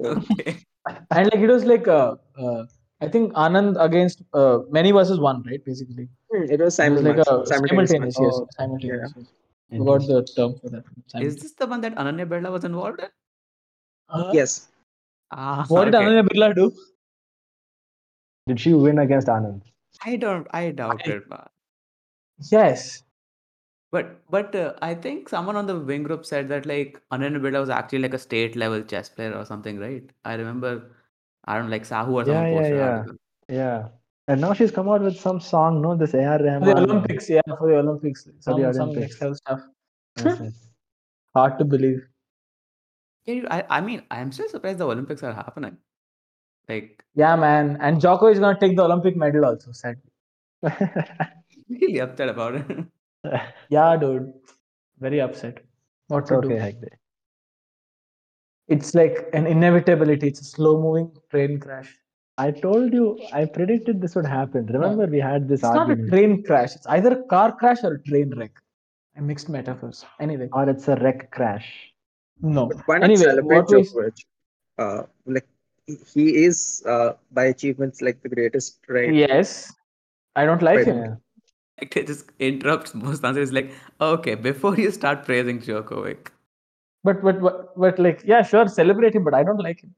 So, 0.00 0.10
Okay. 0.32 0.58
And 1.10 1.26
like 1.30 1.40
it 1.46 1.48
was 1.48 1.64
like 1.64 1.86
uh, 1.86 2.16
uh, 2.42 2.64
I 3.00 3.08
think 3.08 3.32
Anand 3.34 3.76
against 3.84 4.22
uh, 4.32 4.60
many 4.70 4.90
versus 4.90 5.18
one, 5.20 5.42
right? 5.48 5.62
Basically, 5.64 6.08
hmm, 6.32 6.44
it 6.44 6.48
was 6.48 6.50
it 6.50 6.60
was 6.60 6.74
simultaneous. 6.76 7.26
like 7.28 7.42
a 7.42 7.46
simultaneous 7.46 7.90
simultaneous. 7.90 8.18
Yes, 8.18 8.38
Oh, 8.38 8.48
simultaneous. 8.56 9.12
yes. 9.16 9.26
Forgot 9.80 10.06
the 10.06 10.22
term 10.36 10.54
for 10.60 10.70
that. 10.70 10.84
Is 11.26 11.36
this 11.36 11.52
the 11.52 11.66
one 11.66 11.82
that 11.82 11.94
Ananya 11.96 12.26
Birla 12.26 12.50
was 12.50 12.64
involved 12.64 13.00
in? 13.00 13.08
Uh, 14.08 14.30
Yes. 14.32 14.68
Ah, 15.30 15.66
What 15.68 15.84
did 15.84 15.94
okay. 15.94 16.04
Ananya 16.06 16.26
Birla 16.28 16.54
do? 16.54 16.72
Did 18.46 18.60
she 18.60 18.72
win 18.72 18.98
against 18.98 19.26
Anand? 19.28 19.60
I 20.06 20.16
don't. 20.16 20.46
I 20.52 20.70
doubt 20.70 21.02
I- 21.06 21.10
it, 21.10 21.28
man. 21.28 21.46
Yes. 22.52 23.02
But 23.90 24.20
but 24.30 24.54
uh, 24.54 24.74
I 24.82 24.94
think 24.94 25.28
someone 25.28 25.56
on 25.56 25.66
the 25.66 25.78
wing 25.78 26.02
group 26.02 26.26
said 26.26 26.48
that 26.48 26.66
like 26.66 27.00
Ananya 27.12 27.40
Birla 27.40 27.60
was 27.60 27.70
actually 27.70 28.00
like 28.00 28.14
a 28.14 28.18
state 28.18 28.56
level 28.56 28.82
chess 28.82 29.08
player 29.08 29.32
or 29.34 29.44
something, 29.44 29.78
right? 29.78 30.04
I 30.24 30.34
remember. 30.34 30.90
I 31.44 31.54
don't 31.56 31.66
know, 31.66 31.70
like 31.70 31.84
Sahu 31.84 32.08
or 32.12 32.24
Yeah, 32.26 32.26
someone 32.26 32.52
yeah, 32.52 32.58
posted 32.58 32.72
an 32.72 32.78
yeah. 32.78 32.84
article. 32.98 33.16
Yeah. 33.48 33.88
And 34.28 34.40
now 34.42 34.52
she's 34.52 34.70
come 34.70 34.88
out 34.90 35.00
with 35.00 35.16
some 35.18 35.40
song, 35.40 35.80
no? 35.80 35.96
This 35.96 36.14
AR 36.14 36.38
For 36.38 36.44
the 36.44 36.50
Rahman. 36.50 36.90
Olympics, 36.90 37.30
yeah, 37.30 37.40
for 37.58 37.68
the 37.68 37.78
Olympics. 37.78 38.28
Some, 38.40 38.60
the 38.60 38.72
some 38.74 38.90
Olympics. 38.90 39.00
next 39.12 39.20
level 39.22 39.34
stuff. 39.36 39.60
Yes, 40.18 40.38
yes. 40.42 40.68
Hard 41.34 41.58
to 41.58 41.64
believe. 41.64 42.06
Yeah, 43.24 43.34
you- 43.34 43.48
I 43.50 43.64
I 43.70 43.80
mean 43.80 44.02
I'm 44.10 44.32
still 44.32 44.48
surprised 44.48 44.78
the 44.78 44.86
Olympics 44.86 45.22
are 45.22 45.32
happening. 45.32 45.78
Like 46.68 47.04
Yeah, 47.14 47.36
man. 47.36 47.78
And 47.80 48.00
Djoko 48.02 48.30
is 48.32 48.38
gonna 48.38 48.58
take 48.60 48.76
the 48.76 48.84
Olympic 48.84 49.16
medal 49.16 49.46
also. 49.46 49.72
Sadly. 49.72 50.12
really 51.68 51.98
upset 52.00 52.28
about 52.28 52.56
it. 52.56 52.66
Yeah, 53.70 53.96
dude. 53.96 54.32
Very 54.98 55.20
upset. 55.20 55.58
What 56.08 56.18
it's 56.20 56.30
to 56.30 56.36
okay, 56.36 56.48
do? 56.48 56.54
Hegde. 56.54 56.88
It's 58.68 58.94
like 58.94 59.28
an 59.32 59.46
inevitability. 59.46 60.28
It's 60.28 60.40
a 60.40 60.44
slow-moving 60.44 61.12
train 61.30 61.58
crash. 61.58 61.96
I 62.36 62.50
told 62.50 62.92
you, 62.92 63.18
I 63.32 63.46
predicted 63.46 64.00
this 64.00 64.14
would 64.14 64.26
happen. 64.26 64.66
Remember, 64.66 65.06
we 65.06 65.18
had 65.18 65.48
this 65.48 65.60
It's 65.60 65.74
not 65.74 65.90
a 65.90 65.96
train 66.08 66.42
crash. 66.44 66.76
It's 66.76 66.86
either 66.86 67.12
a 67.12 67.22
car 67.24 67.52
crash 67.52 67.78
or 67.82 67.94
a 67.94 68.02
train 68.02 68.32
wreck. 68.36 68.52
I 69.16 69.20
mixed 69.20 69.48
metaphors. 69.48 70.04
Anyway, 70.20 70.48
Or 70.52 70.68
it's 70.68 70.86
a 70.86 70.96
wreck 70.96 71.30
crash. 71.32 71.92
no. 72.40 72.66
But 72.66 72.86
why 72.86 72.98
not 72.98 73.04
Anyway, 73.04 73.24
celebrate 73.24 73.56
what 73.56 73.70
we- 73.70 73.82
Djokovic? 73.82 74.24
Uh, 74.78 75.02
like 75.26 75.48
he 76.14 76.44
is 76.44 76.84
uh, 76.86 77.14
by 77.32 77.46
achievements 77.46 78.00
like 78.00 78.22
the 78.22 78.28
greatest, 78.28 78.78
right? 78.88 79.12
Yes, 79.12 79.72
I 80.36 80.44
don't 80.44 80.62
like 80.62 80.76
Right. 80.76 80.86
him. 80.86 81.16
Yeah. 81.78 81.90
Like 81.90 81.94
they 81.94 82.04
just 82.04 82.26
interrupts 82.38 82.94
most 82.94 83.24
answers. 83.24 83.52
Like 83.52 83.70
okay, 84.00 84.34
before 84.34 84.76
you 84.76 84.90
start 84.90 85.24
praising 85.24 85.60
Djokovic, 85.60 86.28
But 87.04 87.22
but 87.22 87.40
but 87.40 87.76
but 87.76 87.98
like 87.98 88.22
yeah, 88.24 88.42
sure, 88.42 88.68
celebrate 88.68 89.14
him, 89.14 89.24
but 89.24 89.34
I 89.34 89.44
don't 89.44 89.58
like 89.58 89.80
him. 89.82 89.94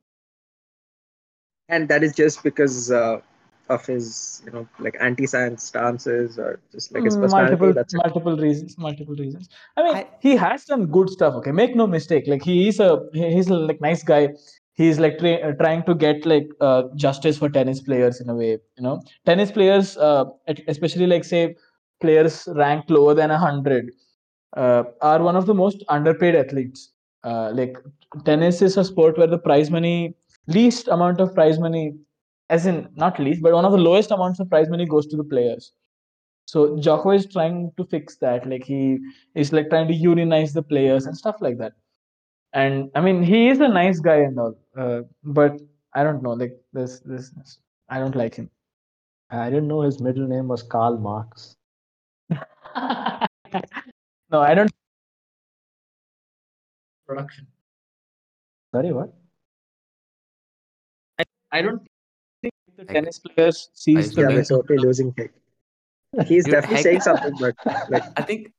And 1.68 1.88
that 1.88 2.02
is 2.02 2.14
just 2.14 2.42
because 2.42 2.90
uh, 2.90 3.20
of 3.68 3.86
his, 3.86 4.42
you 4.44 4.52
know, 4.52 4.68
like 4.78 4.96
anti-science 5.00 5.62
stances 5.64 6.38
or 6.38 6.60
just 6.72 6.92
like 6.92 7.04
his 7.04 7.16
Mm, 7.16 7.18
personality. 7.18 7.30
multiple 7.30 7.72
That's 7.72 7.94
multiple 7.98 8.36
reasons 8.36 8.76
multiple 8.76 9.14
reasons 9.14 9.48
i 9.76 9.82
mean 9.84 9.94
I- 9.96 10.08
he 10.20 10.36
has 10.36 10.64
done 10.64 10.86
good 10.96 11.08
stuff 11.10 11.34
okay 11.40 11.52
make 11.52 11.74
no 11.80 11.86
mistake 11.86 12.26
like 12.32 12.42
he 12.42 12.68
is 12.68 12.80
a 12.80 12.88
he's 13.12 13.48
a 13.48 13.54
like 13.70 13.80
nice 13.80 14.02
guy 14.02 14.28
he's 14.74 14.98
like 14.98 15.18
tra- 15.18 15.42
uh, 15.48 15.52
trying 15.62 15.82
to 15.84 15.94
get 15.94 16.26
like 16.26 16.48
uh, 16.60 16.82
justice 16.96 17.38
for 17.38 17.48
tennis 17.48 17.80
players 17.80 18.20
in 18.20 18.28
a 18.30 18.34
way. 18.34 18.50
You 18.76 18.82
know, 18.84 19.02
tennis 19.26 19.50
players, 19.52 19.96
uh, 19.98 20.24
especially 20.68 21.06
like 21.06 21.24
say 21.24 21.54
players 22.00 22.48
ranked 22.54 22.90
lower 22.90 23.14
than 23.14 23.30
hundred, 23.30 23.90
uh, 24.56 24.84
are 25.02 25.22
one 25.22 25.36
of 25.36 25.46
the 25.46 25.54
most 25.54 25.84
underpaid 25.88 26.34
athletes. 26.34 26.92
Uh, 27.24 27.50
like 27.54 27.76
tennis 28.24 28.62
is 28.62 28.76
a 28.76 28.84
sport 28.84 29.18
where 29.18 29.26
the 29.26 29.38
prize 29.38 29.70
money, 29.70 30.14
least 30.46 30.88
amount 30.88 31.20
of 31.20 31.34
prize 31.34 31.58
money, 31.58 31.94
as 32.48 32.66
in 32.66 32.88
not 32.96 33.18
least, 33.18 33.42
but 33.42 33.52
one 33.52 33.64
of 33.64 33.72
the 33.72 33.78
lowest 33.78 34.10
amounts 34.10 34.40
of 34.40 34.48
prize 34.48 34.68
money 34.68 34.86
goes 34.86 35.06
to 35.06 35.16
the 35.16 35.24
players. 35.24 35.72
So 36.46 36.76
Djokovic 36.76 37.16
is 37.16 37.26
trying 37.32 37.72
to 37.76 37.84
fix 37.86 38.16
that. 38.16 38.46
Like 38.48 38.64
he 38.64 38.98
is 39.34 39.52
like 39.52 39.70
trying 39.70 39.88
to 39.88 39.94
unionize 39.94 40.52
the 40.52 40.62
players 40.62 41.06
and 41.06 41.16
stuff 41.16 41.36
like 41.40 41.58
that. 41.58 41.72
And 42.52 42.90
I 42.94 43.00
mean, 43.00 43.22
he 43.22 43.48
is 43.48 43.60
a 43.60 43.68
nice 43.68 44.00
guy 44.00 44.16
and 44.16 44.38
all, 44.38 44.54
uh, 44.76 45.02
but 45.24 45.60
I 45.94 46.02
don't 46.02 46.22
know. 46.22 46.32
Like 46.32 46.58
this, 46.72 47.00
this, 47.00 47.32
I 47.88 47.98
don't 48.00 48.16
like 48.16 48.34
him. 48.34 48.50
I 49.30 49.50
didn't 49.50 49.68
know 49.68 49.82
his 49.82 50.00
middle 50.00 50.26
name 50.26 50.48
was 50.48 50.62
Karl 50.62 50.98
Marx. 50.98 51.56
no, 54.30 54.40
I 54.40 54.54
don't. 54.54 54.70
Production. 57.06 57.46
Sorry, 58.74 58.92
what? 58.92 59.12
I 61.18 61.24
I 61.52 61.62
don't 61.62 61.82
think 62.40 62.54
the 62.76 62.84
Like, 62.84 62.94
tennis 62.94 63.18
players 63.18 63.68
sees 63.74 63.96
used 63.96 64.14
the 64.16 64.22
Yeah, 64.22 64.28
to 64.28 64.34
we're 64.34 64.44
totally 64.44 64.78
losing 64.78 65.14
Heck. 65.18 65.32
He's 66.26 66.44
Dude, 66.44 66.52
definitely 66.54 66.76
Heck- 66.76 66.84
saying 66.84 67.00
something, 67.00 67.34
but 67.40 67.54
like, 67.90 68.04
I 68.16 68.22
think 68.22 68.52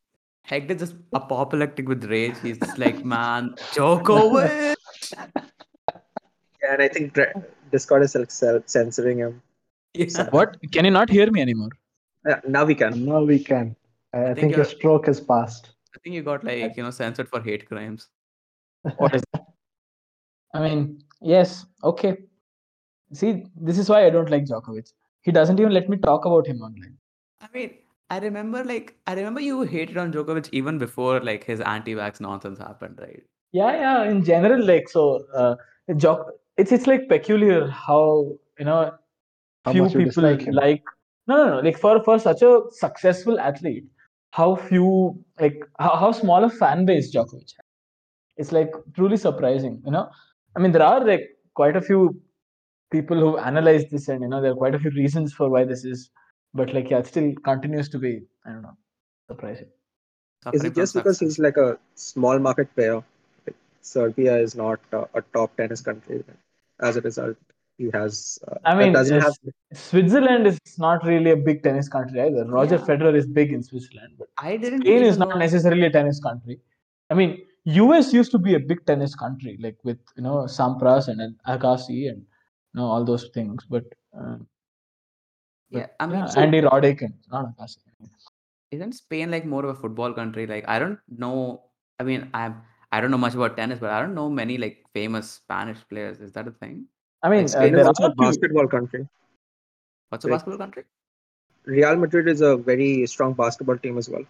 Hector 0.44 0.74
is 0.74 0.80
just 0.82 0.96
apoplectic 1.13 1.88
with 1.88 2.03
rage. 2.06 2.36
He's 2.41 2.58
just 2.58 2.77
like, 2.77 3.06
man, 3.06 3.56
Djokovic. 3.74 4.75
yeah, 5.15 6.74
and 6.74 6.82
I 6.82 6.88
think 6.89 7.13
Dra- 7.13 7.34
Discord 7.72 8.03
is 8.03 8.15
like 8.15 8.32
self 8.32 8.68
censoring 8.68 9.20
him. 9.20 9.41
Yeah. 9.94 10.30
What? 10.30 10.58
Can 10.72 10.86
you 10.86 10.91
not 10.91 11.10
hear 11.10 11.30
me 11.32 11.41
anymore? 11.41 11.70
Yeah, 12.25 12.39
now 12.48 12.65
we 12.65 12.75
can. 12.75 13.06
Now 13.06 13.24
we 13.24 13.39
can. 13.39 13.75
I, 14.13 14.24
I 14.24 14.25
think 14.27 14.39
think 14.39 14.56
your 14.56 14.65
stroke 14.65 15.08
has 15.08 15.22
passed. 15.22 15.72
I 15.96 16.00
think 16.00 16.15
you 16.15 16.24
got 16.24 16.44
like 16.44 16.75
you 16.77 16.84
know 16.84 16.91
censored 16.91 17.30
for 17.30 17.41
hate 17.41 17.68
crimes. 17.68 18.10
What 18.98 19.15
is? 19.15 19.24
That? 19.34 19.46
I 20.53 20.60
mean, 20.60 21.01
yes, 21.22 21.65
okay. 21.84 22.18
See, 23.13 23.46
this 23.56 23.77
is 23.77 23.89
why 23.89 24.06
I 24.06 24.10
don't 24.10 24.30
like 24.30 24.46
Djokovic. 24.46 24.91
He 25.22 25.32
doesn't 25.32 25.60
even 25.60 25.74
let 25.74 25.89
me 25.89 25.98
talk 25.98 26.25
about 26.25 26.48
him 26.48 26.62
online. 26.62 26.98
I 27.41 27.48
mean, 27.53 27.74
I 28.10 28.20
remember 28.20 28.63
like 28.63 28.96
I 29.08 29.13
remember 29.13 29.39
you 29.39 29.62
hated 29.63 29.98
on 29.98 30.12
Djokovic 30.12 30.50
even 30.51 30.77
before 30.77 31.20
like 31.22 31.44
his 31.44 31.62
anti-vax 31.62 32.20
nonsense 32.20 32.60
happened, 32.60 33.00
right? 33.01 33.24
Yeah, 33.53 33.72
yeah. 33.74 34.10
In 34.10 34.24
general, 34.24 34.65
like 34.65 34.89
so, 34.89 35.25
uh, 35.34 35.56
Djok- 35.89 36.32
it's 36.58 36.72
it's 36.72 36.88
like 36.88 37.08
peculiar 37.08 37.68
how 37.68 38.34
you 38.60 38.65
know 38.65 38.91
How 39.65 39.72
few 39.72 39.86
people 39.86 40.06
dislike 40.06 40.41
him. 40.41 40.56
like 40.56 40.84
no, 41.27 41.38
no, 41.38 41.50
no. 41.56 41.60
Like 41.62 41.77
for 41.77 42.03
for 42.03 42.20
such 42.20 42.41
a 42.41 42.62
successful 42.72 43.39
athlete, 43.39 43.86
how 44.32 44.56
few 44.56 45.24
like 45.40 45.64
how, 45.80 45.96
how 45.96 46.12
small 46.12 46.44
a 46.44 46.50
fan 46.50 46.86
base 46.86 47.14
Djokovic 47.14 47.52
has. 47.58 47.68
It's 48.38 48.52
like 48.52 48.72
truly 48.96 49.18
surprising. 49.18 49.82
You 49.86 49.92
know, 49.92 50.10
I 50.56 50.60
mean, 50.60 50.72
there 50.72 50.84
are 50.84 51.06
like 51.06 51.30
quite 51.54 51.76
a 51.76 51.82
few 51.82 52.20
people 52.92 53.20
who 53.20 53.38
analyze 53.38 53.90
this, 53.90 54.08
and 54.08 54.22
you 54.22 54.30
know, 54.30 54.42
there 54.42 54.52
are 54.52 54.56
quite 54.56 54.76
a 54.76 54.80
few 54.80 54.92
reasons 54.92 55.34
for 55.34 55.50
why 55.50 55.64
this 55.66 55.86
is. 55.86 56.10
But 56.54 56.74
like, 56.74 56.90
yeah, 56.90 57.00
it 57.00 57.08
still 57.08 57.34
continues 57.44 57.90
to 57.90 58.00
be. 58.00 58.24
I 58.46 58.52
don't 58.52 58.62
know, 58.64 58.78
surprising. 59.30 59.68
Is 60.54 60.64
it 60.64 60.76
just 60.76 60.96
because 60.96 61.20
he's 61.20 61.40
like 61.40 61.58
a 61.58 61.78
small 61.96 62.40
market 62.40 62.74
player? 62.76 63.04
Like, 63.46 63.56
Serbia 63.82 64.38
is 64.38 64.56
not 64.56 64.80
uh, 64.92 65.06
a 65.14 65.22
top 65.22 65.56
tennis 65.56 65.82
country. 65.82 66.24
As 66.80 66.98
a 66.98 67.02
result, 67.02 67.38
he 67.82 67.90
has. 67.94 68.40
Uh, 68.48 68.56
I 68.66 68.76
mean, 68.80 68.94
doesn't 68.94 69.22
have. 69.22 69.34
Switzerland 69.74 70.48
is 70.48 70.60
not 70.78 71.06
really 71.06 71.32
a 71.32 71.38
big 71.50 71.64
tennis 71.64 71.90
country 71.96 72.22
either. 72.22 72.46
Roger 72.58 72.76
Yeah. 72.76 72.86
Federer 72.90 73.16
is 73.22 73.28
big 73.40 73.54
in 73.58 73.64
Switzerland, 73.64 74.14
but 74.18 74.30
I 74.38 74.58
didn't 74.58 74.82
Spain 74.82 75.04
is 75.12 75.18
not 75.18 75.38
necessarily 75.46 75.86
a 75.86 75.94
tennis 75.98 76.20
country. 76.28 76.60
I 77.10 77.16
mean, 77.22 77.38
US 77.66 78.14
used 78.14 78.32
to 78.32 78.40
be 78.48 78.56
a 78.56 78.60
big 78.60 78.86
tennis 78.86 79.16
country, 79.24 79.58
like 79.68 79.78
with 79.84 80.00
you 80.16 80.24
know 80.24 80.38
Sampras 80.58 81.08
and, 81.08 81.22
and 81.22 81.36
Agassi 81.48 82.00
and 82.14 82.20
you 82.20 82.76
know 82.82 82.86
all 82.86 83.04
those 83.12 83.30
things. 83.34 83.66
But 83.76 83.86
uh, 84.18 84.38
Yeah, 85.70 85.88
I 86.00 86.06
mean, 86.08 86.20
yeah, 86.20 86.26
so 86.26 86.42
Andy 86.42 86.62
Roddick 86.62 87.02
and 87.02 87.14
not 87.32 87.46
Agassi. 87.58 87.78
isn't 88.72 88.94
Spain 88.94 89.32
like 89.32 89.46
more 89.46 89.64
of 89.66 89.78
a 89.78 89.80
football 89.82 90.14
country? 90.14 90.48
Like 90.48 90.68
I 90.68 90.80
don't 90.80 91.00
know. 91.24 91.64
I 92.00 92.04
mean, 92.04 92.30
I'm 92.34 92.62
I 92.92 93.00
don't 93.02 93.12
know 93.12 93.18
much 93.18 93.36
about 93.36 93.56
tennis, 93.58 93.80
but 93.80 93.90
I 93.90 94.02
don't 94.02 94.16
know 94.16 94.30
many 94.30 94.58
like 94.58 94.84
famous 94.94 95.32
Spanish 95.32 95.78
players. 95.90 96.20
Is 96.20 96.34
that 96.34 96.48
a 96.48 96.52
thing? 96.52 96.86
I 97.24 97.30
mean, 97.30 97.40
Like, 97.40 97.46
uh, 97.46 97.48
Spain 97.50 97.72
there 97.74 97.82
is 97.82 97.88
also 97.88 98.04
a 98.06 98.12
a 98.12 98.16
basketball 98.16 98.68
country. 98.68 99.08
What's 100.10 100.25
a 100.25 100.28
Like- 100.28 100.36
basketball 100.40 100.58
country? 100.58 100.84
Real 101.66 101.96
Madrid 101.96 102.28
is 102.28 102.42
a 102.42 102.58
very 102.58 103.06
strong 103.06 103.34
basketball 103.34 103.78
team 103.78 103.98
as 104.00 104.10
well. 104.10 104.24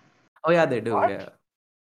Oh 0.44 0.52
yeah, 0.52 0.66
they 0.66 0.82
do. 0.82 0.94
What? 0.96 1.10
Yeah, 1.10 1.30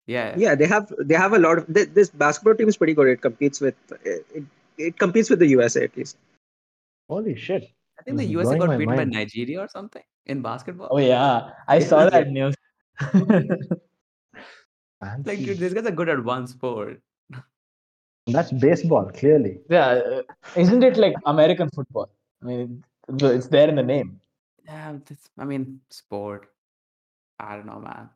yeah. 0.06 0.34
Yeah, 0.36 0.54
they 0.54 0.66
have 0.66 0.92
they 0.98 1.14
have 1.14 1.32
a 1.32 1.38
lot 1.38 1.58
of 1.58 1.72
th- 1.74 1.88
this 1.94 2.10
basketball 2.10 2.54
team 2.54 2.68
is 2.68 2.76
pretty 2.76 2.92
good. 2.94 3.08
It 3.08 3.22
competes 3.22 3.60
with 3.60 3.74
it, 4.04 4.26
it, 4.34 4.44
it 4.76 4.98
competes 4.98 5.30
with 5.30 5.38
the 5.38 5.46
USA 5.48 5.84
at 5.84 5.96
least. 5.96 6.18
Holy 7.08 7.34
shit. 7.36 7.70
I 7.98 8.02
think 8.02 8.18
the 8.18 8.26
USA 8.26 8.58
got 8.58 8.68
my 8.68 8.76
beaten 8.76 8.96
by. 8.96 9.04
Nigeria 9.04 9.60
or 9.60 9.68
something 9.68 10.02
in 10.26 10.42
basketball. 10.42 10.88
Oh 10.90 10.98
yeah, 10.98 11.52
I 11.66 11.78
saw 11.78 12.08
that 12.10 12.28
news. 12.28 12.54
Like, 15.00 15.38
dude, 15.38 15.58
these 15.58 15.74
guys 15.74 15.86
are 15.86 15.92
good 15.92 16.08
at 16.08 16.22
one 16.24 16.46
sport. 16.48 17.00
That's 18.28 18.52
baseball, 18.52 19.10
clearly. 19.10 19.60
yeah, 19.70 19.86
uh, 19.88 20.22
isn't 20.56 20.82
it 20.82 20.96
like 20.96 21.14
American 21.26 21.68
football? 21.70 22.10
I 22.42 22.46
mean, 22.46 22.84
it's 23.08 23.48
there 23.48 23.68
in 23.68 23.76
the 23.76 23.82
name. 23.82 24.20
Yeah, 24.64 24.96
this, 25.06 25.18
I 25.38 25.44
mean, 25.44 25.80
sport. 25.90 26.48
I 27.40 27.56
don't 27.56 27.66
know, 27.66 27.80
man. 27.80 28.10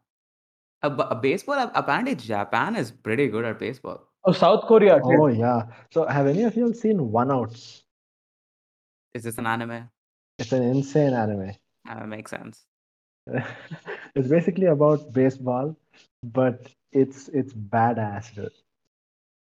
A, 0.83 0.91
b- 0.91 1.05
a 1.11 1.15
baseball. 1.15 1.71
Apparently, 1.75 2.15
Japan 2.15 2.77
is 2.77 2.91
pretty 2.91 3.29
good 3.29 3.45
at 3.45 3.59
baseball. 3.59 4.09
Oh, 4.25 4.33
South 4.33 4.67
Korea. 4.67 4.97
too. 4.99 5.17
Oh, 5.21 5.27
yeah. 5.29 5.63
So, 5.91 6.07
have 6.07 6.27
any 6.27 6.43
of 6.43 6.57
you 6.57 6.73
seen 6.75 7.11
One 7.11 7.31
Outs? 7.31 7.85
Is 9.15 9.23
this 9.25 9.39
an 9.39 9.47
anime? 9.47 9.89
It's 10.39 10.53
an 10.53 10.63
insane 10.63 11.15
anime. 11.15 11.53
Uh, 11.89 12.07
makes 12.07 12.31
sense. 12.31 12.65
it's 14.15 14.29
basically 14.29 14.67
about 14.67 15.13
baseball, 15.13 15.77
but 16.25 16.69
it's 16.93 17.29
it's 17.29 17.53
badass. 17.53 18.35
dude. 18.35 18.51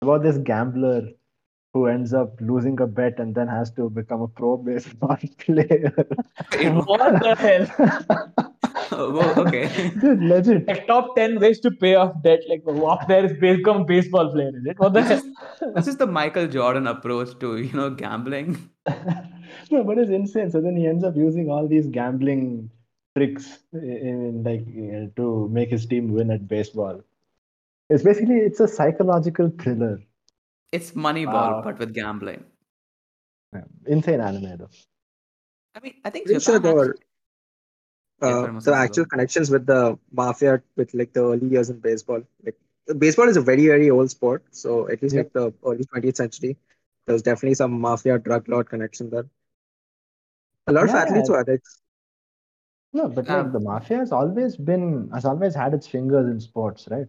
About 0.02 0.24
this 0.24 0.38
gambler 0.38 1.10
who 1.74 1.88
ends 1.88 2.14
up 2.14 2.36
losing 2.40 2.80
a 2.82 2.88
bet 2.88 3.20
and 3.20 3.36
then 3.36 3.48
has 3.48 3.72
to 3.72 3.90
become 3.90 4.22
a 4.22 4.28
pro 4.28 4.58
baseball 4.58 5.18
player. 5.40 5.94
what 6.86 7.22
the 7.22 7.36
hell? 7.38 8.34
Oh, 8.92 9.46
okay. 9.46 9.92
Dude, 10.00 10.22
legit. 10.22 10.68
Like 10.68 10.88
top 10.88 11.16
ten 11.16 11.40
ways 11.40 11.60
to 11.62 11.72
pay 11.72 11.96
off 11.96 12.14
debt. 12.24 12.42
Like 12.48 12.64
up 12.68 13.08
there 13.08 13.26
is 13.26 13.34
become 13.34 13.86
baseball 13.86 14.32
player. 14.32 14.52
Is 14.56 14.66
it? 14.66 14.80
What 14.80 14.94
the 14.94 15.04
hell? 15.04 15.22
this 15.76 15.88
is 15.88 15.98
the 15.98 16.08
Michael 16.08 16.48
Jordan 16.48 16.88
approach 16.88 17.38
to 17.40 17.58
you 17.58 17.74
know 17.74 17.90
gambling. 17.90 18.70
no, 19.72 19.84
but 19.84 19.98
it's 19.98 20.10
insane. 20.10 20.50
So 20.52 20.62
then 20.62 20.78
he 20.78 20.88
ends 20.88 21.04
up 21.04 21.16
using 21.16 21.50
all 21.50 21.68
these 21.68 21.88
gambling 21.88 22.72
tricks 23.16 23.60
in, 23.74 23.82
in 23.82 24.44
like 24.44 24.62
uh, 24.62 25.12
to 25.18 25.50
make 25.52 25.70
his 25.70 25.86
team 25.86 26.14
win 26.14 26.32
at 26.32 26.48
baseball. 26.48 27.04
It's 27.90 28.04
basically 28.04 28.36
it's 28.38 28.60
a 28.60 28.68
psychological 28.68 29.50
thriller. 29.60 30.00
It's 30.72 30.92
Moneyball, 30.92 31.34
Wow. 31.34 31.62
but 31.64 31.80
with 31.80 31.94
gambling. 31.94 32.44
Yeah, 33.54 33.64
Insane 33.86 34.20
anime 34.20 34.58
though. 34.58 34.70
I 35.76 35.80
mean, 35.80 35.94
I 36.04 36.10
think 36.10 36.26
Pretty 36.26 36.40
sure 36.42 36.60
there 36.60 36.76
has- 36.78 36.88
were 36.88 36.98
uh, 38.22 38.60
the 38.60 38.72
go. 38.72 38.74
actual 38.74 39.06
connections 39.06 39.50
with 39.50 39.66
the 39.66 39.98
mafia 40.12 40.62
with 40.76 40.94
like 40.94 41.14
the 41.14 41.24
early 41.24 41.48
years 41.48 41.70
in 41.70 41.80
baseball. 41.80 42.22
Like 42.44 42.58
baseball 42.98 43.30
is 43.30 43.38
a 43.38 43.42
very 43.42 43.68
very 43.68 43.90
old 43.90 44.10
sport, 44.12 44.44
so 44.52 44.90
at 44.90 45.02
least 45.02 45.16
Yep. 45.16 45.26
like 45.26 45.34
the 45.34 45.54
early 45.66 45.86
20th 45.86 46.18
century, 46.18 46.58
there 47.06 47.14
was 47.14 47.22
definitely 47.22 47.54
some 47.56 47.80
mafia 47.80 48.18
drug 48.20 48.50
lord 48.50 48.70
connection 48.70 49.10
there. 49.10 49.26
A 50.68 50.74
lot 50.74 50.84
of 50.90 50.90
athletes 50.90 51.30
were 51.30 51.40
addicts. 51.40 51.82
No, 52.92 53.08
but 53.08 53.30
Um, 53.30 53.44
like 53.44 53.54
the 53.54 53.60
mafia 53.60 53.98
has 54.00 54.12
always 54.12 54.58
been 54.58 55.10
has 55.14 55.24
always 55.24 55.54
had 55.56 55.74
its 55.74 55.88
fingers 55.88 56.28
in 56.28 56.40
sports, 56.42 56.88
right? 56.90 57.08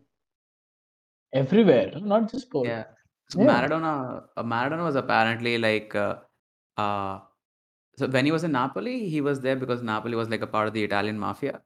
Everywhere, 1.33 1.93
not 2.01 2.31
just 2.31 2.47
sports. 2.47 2.69
Yeah. 2.69 2.85
So 3.31 3.41
Yeah. 3.41 3.47
Maradona, 3.47 4.25
uh, 4.37 4.43
Maradona 4.43 4.85
was 4.85 4.97
apparently 4.97 5.59
like, 5.59 5.95
uh, 5.95 6.17
uh, 6.77 7.21
so 7.97 8.07
when 8.07 8.25
he 8.25 8.33
was 8.33 8.45
in 8.45 8.53
Napoli, 8.53 9.09
he 9.09 9.21
was 9.21 9.41
there 9.41 9.57
because 9.57 9.83
Napoli 9.83 10.17
was 10.17 10.29
like 10.29 10.41
a 10.43 10.47
part 10.47 10.69
of 10.69 10.75
the 10.75 10.85
Italian 10.85 11.19
mafia, 11.19 11.61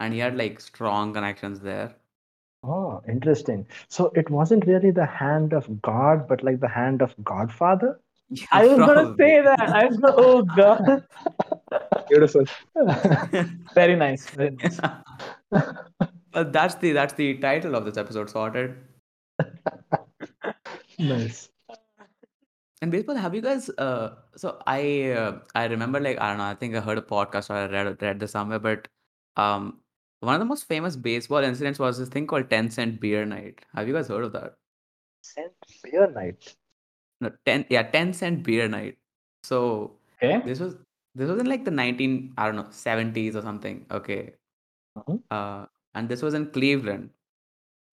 and 0.00 0.12
he 0.12 0.18
had 0.18 0.36
like 0.36 0.60
strong 0.60 1.12
connections 1.12 1.60
there. 1.60 1.94
Oh, 2.64 3.00
interesting. 3.08 3.66
So 3.88 4.10
it 4.16 4.28
wasn't 4.30 4.66
really 4.66 4.90
the 4.90 5.06
hand 5.06 5.52
of 5.52 5.80
God, 5.82 6.26
but 6.26 6.42
like 6.42 6.58
the 6.60 6.68
hand 6.68 7.02
of 7.02 7.14
Godfather? 7.24 8.00
Yeah, 8.28 8.46
I 8.50 8.66
was 8.66 8.76
gonna 8.76 8.92
probably. 8.92 9.24
say 9.24 9.40
that. 9.40 9.60
I 9.60 9.84
was 9.86 9.98
gonna, 9.98 10.14
oh 10.16 10.42
god, 10.42 11.04
Beautiful. 12.08 12.44
very 13.74 13.94
nice, 13.94 14.28
very 14.30 14.50
nice. 14.50 14.80
Uh, 15.52 16.42
that's 16.44 16.74
the 16.76 16.92
that's 16.92 17.14
the 17.14 17.34
title 17.38 17.76
of 17.76 17.84
this 17.84 17.96
episode 17.96 18.28
sorted. 18.28 18.76
Nice. 20.98 21.48
And 22.82 22.90
baseball, 22.92 23.16
have 23.16 23.34
you 23.34 23.40
guys? 23.40 23.70
Uh, 23.70 24.16
so 24.36 24.60
I 24.66 25.10
uh, 25.12 25.38
I 25.54 25.64
remember 25.66 25.98
like 26.00 26.20
I 26.20 26.28
don't 26.28 26.38
know. 26.38 26.44
I 26.44 26.54
think 26.54 26.74
I 26.74 26.80
heard 26.80 26.98
a 26.98 27.02
podcast 27.02 27.48
or 27.50 27.54
I 27.54 27.66
read 27.66 28.02
read 28.02 28.20
this 28.20 28.32
somewhere, 28.32 28.58
but 28.58 28.88
um, 29.36 29.80
one 30.20 30.34
of 30.34 30.40
the 30.40 30.44
most 30.44 30.64
famous 30.68 30.94
baseball 30.94 31.38
incidents 31.42 31.78
was 31.78 31.98
this 31.98 32.10
thing 32.10 32.26
called 32.26 32.50
ten 32.50 32.70
cent 32.70 33.00
beer 33.00 33.24
night. 33.24 33.60
Have 33.74 33.88
you 33.88 33.94
guys 33.94 34.08
heard 34.08 34.24
of 34.24 34.32
that? 34.32 34.56
Cent 35.22 35.52
beer 35.84 36.10
night. 36.10 36.56
No, 37.20 37.32
ten 37.46 37.66
yeah, 37.70 37.82
ten 37.84 38.12
cent 38.12 38.42
beer 38.44 38.68
night. 38.68 38.98
So 39.42 39.98
Okay. 40.22 40.42
this 40.44 40.60
was 40.60 40.76
this 41.14 41.28
was 41.30 41.40
in 41.40 41.46
like 41.46 41.64
the 41.64 41.70
nineteen 41.70 42.34
I 42.38 42.46
don't 42.46 42.56
know 42.56 42.68
seventies 42.70 43.36
or 43.36 43.42
something. 43.42 43.86
Okay, 43.90 44.34
Mhm. 44.98 45.22
uh, 45.30 45.66
and 45.94 46.08
this 46.08 46.22
was 46.22 46.34
in 46.34 46.50
Cleveland, 46.52 47.10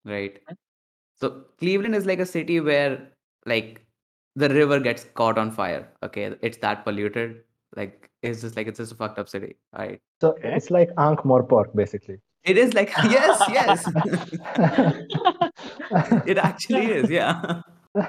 right? 0.05 0.39
So 1.19 1.45
Cleveland 1.59 1.95
is 1.95 2.05
like 2.05 2.19
a 2.19 2.25
city 2.25 2.59
where 2.59 3.07
like 3.45 3.85
the 4.35 4.49
river 4.49 4.79
gets 4.79 5.05
caught 5.13 5.37
on 5.37 5.51
fire. 5.51 5.87
Okay, 6.03 6.35
it's 6.41 6.57
that 6.57 6.83
polluted. 6.83 7.41
Like 7.75 8.09
it's 8.21 8.41
just 8.41 8.55
like 8.55 8.67
it's 8.67 8.77
just 8.79 8.91
a 8.91 8.95
fucked 8.95 9.19
up 9.19 9.29
city, 9.29 9.55
right? 9.77 9.99
So 10.21 10.31
Okay. 10.33 10.53
it's 10.55 10.71
like 10.71 10.89
Ankh 10.97 11.21
Morpork, 11.21 11.75
basically. 11.75 12.19
It 12.43 12.57
is 12.57 12.73
like 12.73 12.91
yes, 13.05 13.41
yes. 13.49 13.87
it 16.27 16.37
actually 16.37 16.85
is, 16.91 17.09
yeah. 17.09 17.61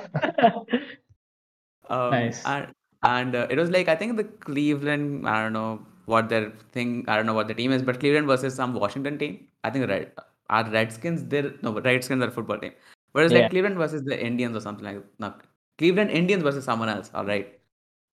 Um, 1.91 2.11
Nice. 2.11 2.43
And 2.47 2.73
and 3.03 3.35
uh, 3.37 3.47
it 3.51 3.59
was 3.59 3.69
like 3.71 3.89
I 3.89 3.97
think 3.97 4.17
the 4.17 4.25
Cleveland. 4.25 5.29
I 5.29 5.43
don't 5.43 5.53
know 5.53 5.85
what 6.07 6.29
their 6.31 6.51
thing. 6.73 7.05
I 7.09 7.17
don't 7.17 7.27
know 7.27 7.35
what 7.35 7.49
the 7.49 7.55
team 7.55 7.73
is, 7.73 7.83
but 7.83 8.01
Cleveland 8.01 8.27
versus 8.27 8.55
some 8.55 8.73
Washington 8.75 9.19
team. 9.19 9.47
I 9.65 9.71
think 9.71 9.87
Red 9.89 10.13
are 10.49 10.65
Redskins. 10.71 11.25
They're 11.25 11.53
no 11.63 11.79
Redskins 11.79 12.23
are 12.23 12.29
a 12.29 12.31
football 12.31 12.59
team. 12.59 12.73
Whereas 13.15 13.33
Yeah. 13.33 13.41
like 13.41 13.51
Cleveland 13.51 13.77
versus 13.79 14.03
the 14.05 14.19
Indians 14.21 14.57
or 14.57 14.61
something 14.61 14.85
like 14.85 15.03
no 15.19 15.35
Cleveland 15.79 16.11
Indians 16.11 16.43
versus 16.45 16.65
someone 16.65 16.89
else. 16.91 17.11
All 17.15 17.25
right, 17.25 17.59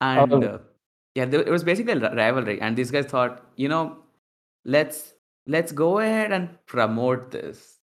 and 0.01 0.33
Oh. 0.33 0.41
uh, 0.41 0.59
yeah, 1.15 1.25
they, 1.25 1.39
it 1.39 1.49
was 1.49 1.63
basically 1.63 1.93
a 1.93 2.15
rivalry. 2.15 2.61
And 2.61 2.77
these 2.77 2.91
guys 2.91 3.05
thought, 3.05 3.43
you 3.57 3.67
know, 3.69 4.03
let's 4.65 5.13
let's 5.47 5.71
go 5.71 5.99
ahead 5.99 6.31
and 6.31 6.49
promote 6.67 7.31
this 7.31 7.79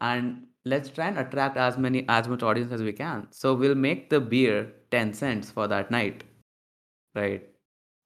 and 0.00 0.46
let's 0.64 0.90
try 0.90 1.06
and 1.08 1.18
attract 1.18 1.56
as 1.56 1.78
many 1.78 2.04
as 2.08 2.28
much 2.28 2.42
audience 2.42 2.70
as 2.70 2.82
we 2.82 2.92
can 2.92 3.26
so 3.30 3.54
we'll 3.54 3.74
make 3.74 4.10
the 4.10 4.20
beer 4.20 4.70
10 4.90 5.14
cents 5.14 5.50
for 5.50 5.66
that 5.66 5.90
night 5.90 6.22
right 7.14 7.48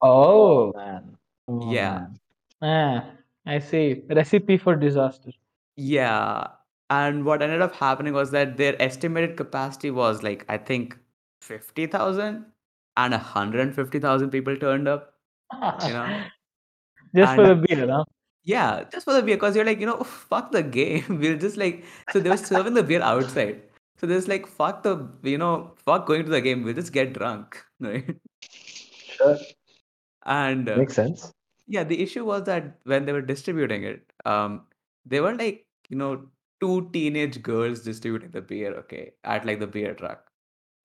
oh, 0.03 0.73
man. 0.77 1.19
Oh, 1.49 1.73
Yeah. 1.73 1.99
man. 2.01 2.21
ah, 2.63 3.11
I 3.45 3.59
see. 3.59 4.05
Recipe 4.09 4.57
for 4.57 4.77
disaster. 4.77 5.33
yeah 5.77 6.47
and 6.95 7.25
what 7.29 7.43
ended 7.47 7.63
up 7.67 7.75
happening 7.75 8.13
was 8.19 8.31
that 8.37 8.57
their 8.61 8.75
estimated 8.87 9.37
capacity 9.41 9.91
was 9.99 10.23
like 10.29 10.45
i 10.49 10.57
think 10.71 10.97
50000 11.41 12.45
and 12.97 13.15
150000 13.15 14.31
people 14.31 14.57
turned 14.57 14.89
up 14.89 15.15
you 15.87 15.93
know 15.99 16.23
Just 17.17 17.35
for 17.37 17.47
the 17.47 17.55
beer, 17.55 17.87
huh? 17.91 18.05
yeah 18.53 18.85
just 18.93 19.05
for 19.05 19.13
the 19.15 19.23
beer 19.23 19.37
because 19.37 19.55
you're 19.57 19.65
like 19.71 19.81
you 19.81 19.87
know 19.87 20.03
fuck 20.13 20.51
the 20.53 20.63
game 20.63 21.19
we'll 21.25 21.39
just 21.39 21.57
like 21.57 21.85
so 22.13 22.21
they 22.21 22.31
were 22.31 22.37
serving 22.37 22.75
the 22.75 22.83
beer 22.83 23.03
outside 23.03 23.63
so 23.99 24.07
there's 24.07 24.29
like 24.29 24.47
fuck 24.47 24.83
the 24.83 24.95
you 25.23 25.39
know 25.39 25.73
fuck 25.87 26.07
going 26.07 26.25
to 26.25 26.31
the 26.31 26.41
game 26.41 26.63
we'll 26.65 26.75
just 26.83 26.93
get 26.93 27.13
drunk 27.13 27.63
right 27.81 28.17
Sure. 29.17 29.37
and 30.27 30.69
uh, 30.69 30.77
Makes 30.77 30.95
sense. 30.95 31.33
yeah 31.67 31.85
the 31.85 32.01
issue 32.03 32.25
was 32.25 32.45
that 32.45 32.79
when 32.85 33.05
they 33.05 33.13
were 33.13 33.23
distributing 33.23 33.85
it 33.85 34.13
um 34.25 34.63
they 35.07 35.21
were 35.21 35.35
like 35.35 35.67
you 35.91 35.97
know 35.97 36.13
two 36.63 36.89
teenage 36.97 37.43
girls 37.51 37.83
distributing 37.89 38.31
the 38.37 38.43
beer 38.53 38.73
okay 38.83 39.05
at 39.25 39.47
like 39.51 39.61
the 39.65 39.67
beer 39.77 39.95
truck 40.03 40.25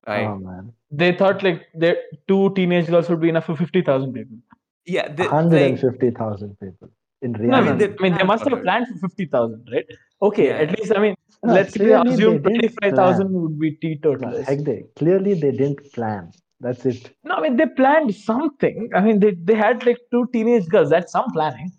right 0.07 0.27
Oh, 0.27 0.37
man. 0.37 0.73
They 0.91 1.11
thought 1.21 1.43
like 1.43 1.63
there 1.85 1.97
two 2.31 2.43
teenage 2.59 2.87
girls 2.93 3.09
would 3.09 3.21
be 3.21 3.29
enough 3.29 3.45
for 3.51 3.55
fifty 3.61 3.81
thousand 3.89 4.13
people. 4.13 4.37
yeah 4.85 5.07
they, 5.19 5.23
like 5.23 5.31
150,000 5.33 6.57
people. 6.59 6.89
In 7.21 7.33
No, 7.33 7.39
reality. 7.41 7.69
no, 7.69 7.75
they. 7.81 7.85
I 7.85 8.03
mean, 8.03 8.13
they 8.17 8.23
ah, 8.23 8.31
must 8.31 8.47
have 8.49 8.61
planned 8.63 8.87
for 8.87 8.97
fifty 9.07 9.25
thousand, 9.25 9.69
right? 9.73 9.85
Okay, 10.29 10.47
Yeah, 10.47 10.63
at 10.65 10.79
least 10.79 10.93
I 10.95 10.99
mean, 11.05 11.15
No, 11.43 11.53
let's 11.53 11.73
say 11.73 11.91
assume 11.91 12.37
didn't 12.37 12.43
twenty-five 12.43 12.93
thousand 12.99 13.33
would 13.41 13.59
be 13.59 13.71
No, 13.71 13.77
teetotalers. 13.81 14.47
heck 14.49 14.63
they. 14.69 14.77
Clearly 14.95 15.33
they 15.33 15.51
didn't 15.51 15.81
plan. 15.93 16.31
That's 16.59 16.85
it. 16.85 17.11
No, 17.23 17.35
I 17.35 17.41
mean 17.41 17.57
they 17.57 17.65
planned 17.81 18.15
something. 18.15 18.89
I 18.95 19.01
mean 19.01 19.19
they, 19.19 19.31
they 19.49 19.55
had 19.55 19.85
like 19.85 19.99
two 20.11 20.27
teenage 20.33 20.67
girls. 20.75 20.89
That's 20.89 21.11
some 21.11 21.31
planning. 21.31 21.71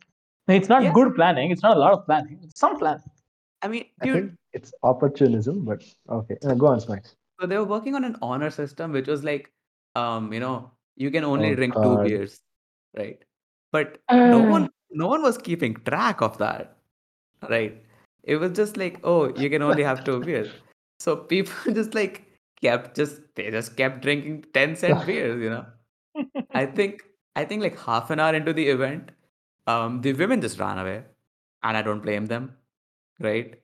It's 0.49 0.69
not 0.69 0.83
Yeah. 0.83 0.93
good 0.99 1.15
planning. 1.15 1.51
It's 1.51 1.63
not 1.63 1.77
a 1.77 1.81
lot 1.81 1.93
of 1.93 2.05
planning. 2.07 2.39
It's 2.43 2.61
some 2.61 2.79
planning. 2.79 3.11
I 3.63 3.69
mean 3.69 3.85
I 4.01 4.07
think 4.07 4.33
it's 4.53 4.73
opportunism, 4.83 5.65
but 5.65 5.83
okay. 6.09 6.37
Uh, 6.45 6.55
go 6.55 6.67
on, 6.69 6.81
Smite. 6.81 7.15
so 7.41 7.47
they 7.47 7.57
were 7.59 7.65
working 7.65 7.95
on 7.95 8.05
an 8.05 8.17
honor 8.23 8.51
system 8.51 8.93
which 8.93 9.07
was 9.07 9.25
like 9.25 9.51
um 9.97 10.33
you 10.33 10.41
know 10.41 10.71
you 10.97 11.11
can 11.11 11.25
only 11.25 11.53
Oh, 11.53 11.55
drink 11.57 11.75
two 11.83 11.97
beers 11.99 12.41
right? 12.97 13.19
But 13.73 13.99
no 14.11 14.41
Uh, 14.41 14.51
one 14.51 14.69
no 14.91 15.07
one 15.09 15.23
was 15.23 15.39
keeping 15.39 15.75
track 15.89 16.23
of 16.23 16.39
that 16.39 16.77
right? 17.49 17.85
It 18.25 18.37
was 18.37 18.53
just 18.53 18.77
like 18.77 19.01
oh 19.05 19.35
you 19.37 19.51
can 19.51 19.63
only 19.63 19.83
have 19.83 20.05
two 20.05 20.21
beers. 20.21 20.51
So 21.01 21.17
people 21.17 21.75
just 21.81 21.95
like 21.95 22.25
kept 22.63 22.97
just 22.97 23.21
they 23.37 23.51
just 23.51 23.77
kept 23.77 24.03
drinking 24.03 24.45
10 24.55 24.77
cent 24.77 25.07
beers 25.11 25.41
you 25.43 25.51
know? 25.51 25.67
I 26.55 26.67
think 26.67 27.05
i 27.37 27.45
think 27.45 27.63
like 27.63 27.79
half 27.79 28.11
an 28.11 28.21
hour 28.21 28.35
into 28.35 28.53
the 28.53 28.69
event 28.69 29.11
um 29.67 30.01
the 30.03 30.13
women 30.15 30.41
just 30.41 30.59
ran 30.59 30.79
away 30.79 31.05
and 31.63 31.77
i 31.77 31.83
don't 31.83 32.03
blame 32.07 32.27
them 32.27 32.57
right? 33.21 33.55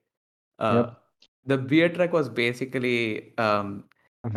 Uh 0.58 0.74
Yep. 0.74 0.98
the 1.46 1.58
beer 1.58 1.88
truck 1.88 2.12
was 2.12 2.28
basically 2.28 3.34
um 3.38 3.84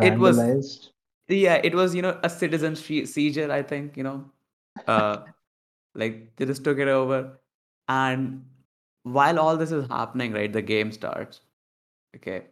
It 0.00 0.18
was- 0.18 0.38
Vandalized. 0.38 0.88
yeah 1.28 1.60
it 1.68 1.74
was 1.74 1.94
you 1.94 2.02
know 2.02 2.18
a 2.24 2.28
citizen 2.30 2.74
she- 2.74 3.06
seizure 3.06 3.50
i 3.52 3.62
think 3.62 3.96
you 3.96 4.02
know? 4.04 4.16
Uh 4.86 5.16
like 5.94 6.36
they 6.36 6.46
just 6.46 6.64
took 6.64 6.78
it 6.78 6.88
over. 6.88 7.38
And 7.88 8.44
while 9.02 9.38
all 9.40 9.56
this 9.56 9.72
is 9.72 9.88
happening 9.88 10.32
right 10.32 10.52
the 10.52 10.62
game 10.62 10.92
starts 10.92 11.40
okay? 12.16 12.46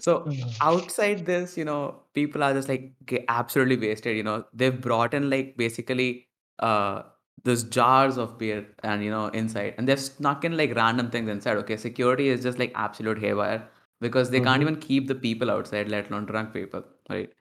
So 0.00 0.30
outside 0.60 1.26
this 1.26 1.56
you 1.56 1.64
know 1.64 2.02
people 2.14 2.42
are 2.42 2.52
just 2.54 2.68
like 2.68 2.92
ge- 3.06 3.24
absolutely 3.28 3.76
wasted 3.76 4.16
you 4.16 4.22
know? 4.22 4.44
They've 4.52 4.80
brought 4.80 5.14
in 5.14 5.28
like 5.30 5.56
basically 5.56 6.28
uh 6.58 7.02
those 7.44 7.64
jars 7.64 8.16
of 8.18 8.38
beer 8.38 8.66
and 8.82 9.04
you 9.04 9.10
know 9.10 9.26
inside 9.28 9.74
and 9.78 9.88
they've 9.88 10.00
snuck 10.00 10.44
in 10.44 10.56
like 10.56 10.74
random 10.74 11.10
things 11.10 11.28
inside 11.28 11.56
okay 11.56 11.76
security 11.76 12.28
is 12.28 12.42
just 12.42 12.58
like 12.58 12.72
absolute 12.74 13.18
haywire 13.18 13.68
because 14.00 14.30
they 14.30 14.40
can't 14.40 14.60
Mhm. 14.60 14.66
even 14.68 14.76
keep 14.80 15.08
the 15.08 15.14
people 15.26 15.50
outside 15.50 15.88
let 15.88 16.10
alone 16.10 16.26
drunk 16.26 16.52
people 16.54 16.84
right 17.10 17.32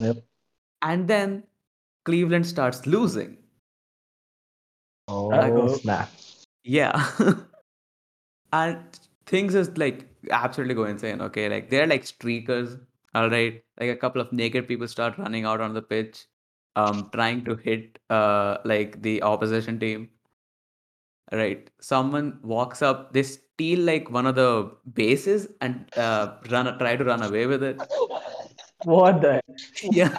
Yep. 0.00 0.24
and 0.82 1.08
then 1.08 1.44
cleveland 2.04 2.46
starts 2.46 2.86
losing 2.86 3.36
Oh, 5.08 5.30
Uh-oh. 5.32 5.76
snap. 5.78 6.10
yeah 6.64 7.10
and 8.52 8.78
things 9.26 9.54
is 9.54 9.76
like 9.76 10.06
absolutely 10.30 10.74
go 10.74 10.84
insane 10.84 11.20
okay 11.20 11.48
like 11.48 11.70
they're 11.70 11.86
like 11.86 12.02
streakers 12.04 12.78
all 13.14 13.28
right 13.30 13.62
like 13.80 13.90
a 13.90 13.96
couple 13.96 14.20
of 14.20 14.32
naked 14.32 14.66
people 14.68 14.88
start 14.88 15.16
running 15.18 15.44
out 15.44 15.60
on 15.60 15.74
the 15.74 15.82
pitch 15.82 16.26
um 16.80 17.02
trying 17.16 17.44
to 17.48 17.56
hit 17.66 17.98
uh 18.10 18.56
like 18.72 19.00
the 19.02 19.14
opposition 19.32 19.78
team 19.84 20.08
right 21.32 21.70
someone 21.80 22.38
walks 22.42 22.82
up 22.88 23.12
they 23.12 23.22
steal 23.22 23.80
like 23.90 24.10
one 24.10 24.26
of 24.26 24.34
the 24.34 24.50
bases 24.94 25.46
and 25.60 25.96
uh 25.96 26.34
run 26.50 26.66
try 26.78 26.96
to 26.96 27.04
run 27.04 27.22
away 27.22 27.46
with 27.46 27.62
it 27.62 27.80
what 28.84 29.20
the? 29.20 29.40
yeah 29.82 30.18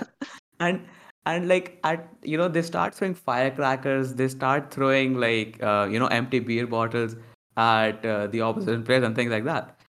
and 0.59 0.85
and 1.25 1.47
like 1.47 1.79
at 1.83 2.07
you 2.23 2.37
know 2.37 2.47
they 2.47 2.61
start 2.61 2.93
throwing 2.93 3.13
firecrackers 3.13 4.13
they 4.13 4.27
start 4.27 4.71
throwing 4.71 5.15
like 5.15 5.61
uh, 5.63 5.87
you 5.89 5.99
know 5.99 6.07
empty 6.07 6.39
beer 6.39 6.67
bottles 6.67 7.15
at 7.57 8.05
uh, 8.05 8.27
the 8.27 8.41
opposition 8.41 8.83
players 8.83 9.03
and 9.03 9.15
things 9.15 9.31
like 9.31 9.43
that 9.43 9.79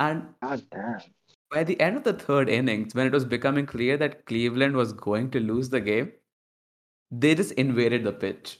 and 0.00 0.26
God 0.42 0.62
damn. 0.70 1.00
By 1.50 1.64
the 1.64 1.80
end 1.80 1.96
of 1.96 2.04
the 2.04 2.12
third 2.12 2.48
innings 2.48 2.94
when 2.94 3.06
it 3.06 3.12
was 3.12 3.24
becoming 3.24 3.66
clear 3.66 3.96
that 3.96 4.24
cleveland 4.26 4.76
was 4.76 4.92
going 4.92 5.30
to 5.30 5.40
lose 5.40 5.68
the 5.70 5.80
game 5.80 6.12
they 7.10 7.34
just 7.34 7.52
invaded 7.52 8.04
the 8.04 8.12
pitch 8.12 8.58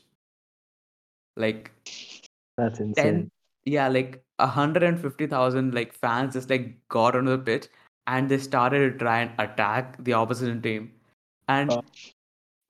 like 1.36 1.70
That's 2.56 2.78
10 2.78 2.88
insane. 2.88 3.30
yeah 3.64 3.88
like 3.88 4.22
150000 4.38 5.74
like 5.74 5.92
fans 5.92 6.34
just 6.34 6.50
like 6.50 6.76
got 6.88 7.14
onto 7.16 7.30
the 7.30 7.38
pitch 7.38 7.68
and 8.06 8.28
they 8.28 8.38
started 8.38 8.92
to 8.92 8.98
try 8.98 9.20
and 9.20 9.32
attack 9.38 10.02
the 10.04 10.14
opposition 10.14 10.62
team 10.62 10.92
and 11.48 11.70
Oh. 11.70 11.82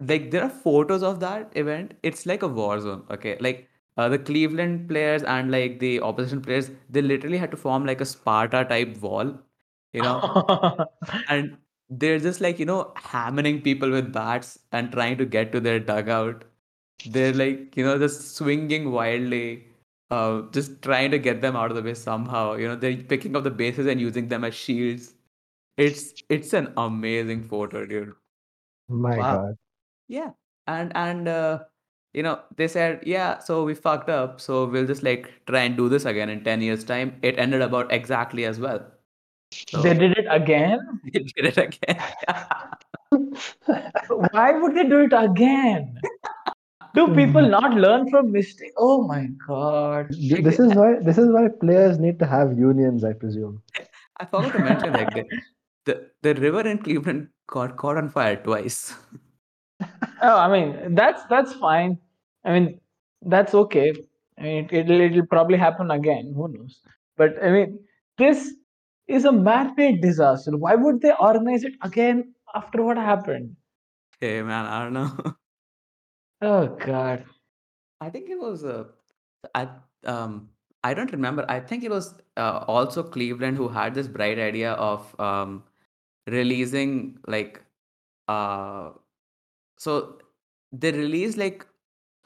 like 0.01 0.31
there 0.31 0.43
are 0.45 0.51
photos 0.51 1.03
of 1.03 1.21
that 1.21 1.53
event 1.57 1.95
it's 2.03 2.27
like 2.27 2.43
a 2.43 2.49
war 2.49 2.81
zone 2.81 3.05
okay 3.11 3.37
like 3.41 3.69
uh, 3.97 4.09
the 4.09 4.19
cleveland 4.19 4.89
players 4.89 5.23
and 5.25 5.51
like 5.51 5.79
the 5.81 6.01
opposition 6.01 6.41
players 6.41 6.71
they 6.91 7.03
literally 7.03 7.39
had 7.39 7.51
to 7.51 7.57
form 7.57 7.85
like 7.87 8.01
a 8.01 8.05
sparta 8.07 8.65
type 8.65 8.97
wall 8.99 9.33
you 9.93 10.03
know 10.03 10.21
and 11.29 11.57
they're 11.91 12.19
just 12.19 12.41
like 12.41 12.59
you 12.59 12.67
know 12.67 12.93
hammering 12.97 13.61
people 13.63 13.91
with 13.91 14.13
bats 14.13 14.59
and 14.73 14.93
trying 14.93 15.17
to 15.19 15.25
get 15.27 15.53
to 15.53 15.61
their 15.61 15.81
dugout 15.81 16.45
they're 17.07 17.33
like 17.35 17.77
you 17.77 17.85
know 17.85 17.99
just 17.99 18.37
swinging 18.37 18.91
wildly 18.93 19.65
uh, 20.11 20.43
just 20.53 20.83
trying 20.83 21.11
to 21.11 21.19
get 21.19 21.41
them 21.43 21.57
out 21.57 21.71
of 21.71 21.77
the 21.77 21.83
way 21.83 21.95
somehow 21.95 22.55
you 22.55 22.67
know 22.69 22.77
they're 22.77 22.97
picking 22.97 23.37
up 23.37 23.45
the 23.45 23.51
bases 23.51 23.87
and 23.87 24.01
using 24.01 24.29
them 24.29 24.45
as 24.45 24.55
shields 24.55 25.15
It's 25.83 26.23
it's 26.35 26.53
an 26.59 26.67
amazing 26.83 27.43
photo, 27.51 27.81
dude. 27.87 28.15
My 28.89 29.23
Wow. 29.23 29.23
God. 29.23 29.57
Yeah, 30.09 30.33
and 30.67 30.93
and 30.97 31.29
uh, 31.29 31.65
you 32.15 32.23
know 32.23 32.43
they 32.57 32.69
said, 32.69 33.03
yeah, 33.07 33.39
so 33.41 33.65
we 33.65 33.75
fucked 33.75 34.11
up, 34.11 34.41
so 34.41 34.67
we'll 34.67 34.87
just 34.87 35.03
like 35.03 35.33
try 35.47 35.63
and 35.63 35.77
do 35.77 35.89
this 35.89 36.05
again 36.07 36.29
in 36.31 36.45
ten 36.45 36.63
years' 36.63 36.85
time. 36.85 37.19
It 37.23 37.39
ended 37.39 37.63
about 37.63 37.93
exactly 37.93 38.45
as 38.47 38.61
well. 38.61 38.87
So 39.51 39.83
They 39.83 39.95
did 39.95 40.17
it 40.19 40.27
again. 40.29 41.01
they 41.13 41.21
did 41.21 41.47
it 41.47 41.59
again. 41.59 42.03
Why 44.33 44.53
would 44.53 44.75
they 44.75 44.85
do 44.85 45.01
it 45.01 45.13
again? 45.13 45.99
Do 46.95 47.15
people 47.15 47.49
not 47.49 47.75
learn 47.75 48.11
from 48.11 48.33
mistake? 48.33 48.73
Oh 48.77 49.07
my 49.07 49.29
god. 49.47 50.09
This 50.11 50.59
is 50.59 50.75
why 50.75 50.97
this 51.01 51.19
is 51.19 51.31
why 51.31 51.49
players 51.61 51.99
need 51.99 52.19
to 52.19 52.27
have 52.27 52.59
unions, 52.59 53.05
I 53.05 53.13
presume. 53.13 53.63
I 54.19 54.25
forgot 54.25 54.53
to 54.53 54.59
mention 54.59 54.93
like 54.93 55.15
the, 55.15 55.25
the 55.85 56.11
the 56.23 56.41
river 56.41 56.63
in 56.63 56.79
Cleveland 56.79 57.29
got 57.47 57.77
caught 57.77 57.97
on 57.97 58.09
fire 58.09 58.37
twice. 58.37 58.95
Oh, 60.23 60.37
I 60.39 60.49
mean 60.49 60.95
that's 60.95 61.25
that's 61.25 61.53
fine. 61.55 61.99
I 62.45 62.59
mean 62.59 62.81
that's 63.23 63.55
okay. 63.55 63.93
I 64.39 64.43
mean 64.43 64.69
it'll 64.71 65.01
it'll 65.01 65.27
probably 65.27 65.59
happen 65.59 65.91
again. 65.91 66.33
Who 66.35 66.49
knows? 66.49 66.81
But 67.17 67.43
I 67.43 67.51
mean 67.51 67.79
this 68.17 68.55
is 69.09 69.25
a 69.25 69.33
man-made 69.33 70.01
disaster. 70.03 70.57
Why 70.57 70.77
would 70.77 71.01
they 71.01 71.13
organize 71.19 71.65
it 71.65 71.75
again 71.83 72.35
after 72.55 72.83
what 72.83 72.97
happened? 72.99 73.57
Hey 74.21 74.43
man, 74.43 74.67
I 74.67 74.85
don't 74.85 74.93
know. 74.93 75.37
Oh 76.41 76.67
god. 76.75 77.25
I 78.01 78.11
think 78.11 78.29
it 78.31 78.39
was 78.39 78.65
uh, 78.65 78.85
I 79.55 79.69
um 80.05 80.51
I 80.85 80.95
don't 80.95 81.13
remember. 81.13 81.45
I 81.49 81.61
think 81.61 81.83
it 81.85 81.91
was 81.91 82.15
uh, 82.37 82.65
also 82.69 83.03
Cleveland 83.03 83.57
who 83.57 83.69
had 83.69 83.95
this 83.95 84.09
bright 84.09 84.39
idea 84.39 84.73
of 84.73 85.19
um 85.21 85.65
releasing 86.27 87.19
like 87.27 87.63
uh 88.29 88.93
so 89.79 90.21
they 90.73 90.93
released 90.93 91.39
like 91.39 91.67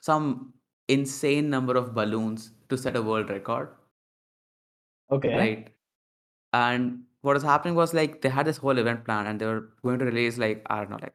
some 0.01 0.55
insane 0.88 1.51
number 1.51 1.77
of 1.77 1.95
balloons 1.95 2.53
to 2.68 2.79
set 2.79 2.97
a 2.97 3.03
world 3.03 3.31
record, 3.31 3.75
Okay. 5.11 5.38
right? 5.38 5.75
And 6.53 7.05
what 7.23 7.35
was 7.35 7.43
happening 7.43 7.75
was 7.75 7.95
like 7.95 8.21
they 8.21 8.29
had 8.29 8.47
this 8.47 8.59
whole 8.59 8.79
event 8.79 9.05
plan 9.05 9.27
and 9.27 9.41
they 9.41 9.47
were 9.47 9.71
going 9.83 9.99
to 9.99 10.05
release 10.05 10.38
like 10.38 10.62
I 10.67 10.81
don't 10.81 10.91
know 10.91 10.99
like 11.01 11.15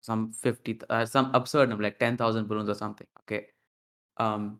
some 0.00 0.32
fifty 0.32 0.80
uh, 0.90 1.04
some 1.06 1.34
absurd 1.34 1.68
number 1.68 1.82
like 1.82 1.98
10,000 1.98 2.46
balloons 2.46 2.68
or 2.68 2.74
something 2.74 3.06
okay? 3.22 3.46
Um 4.18 4.58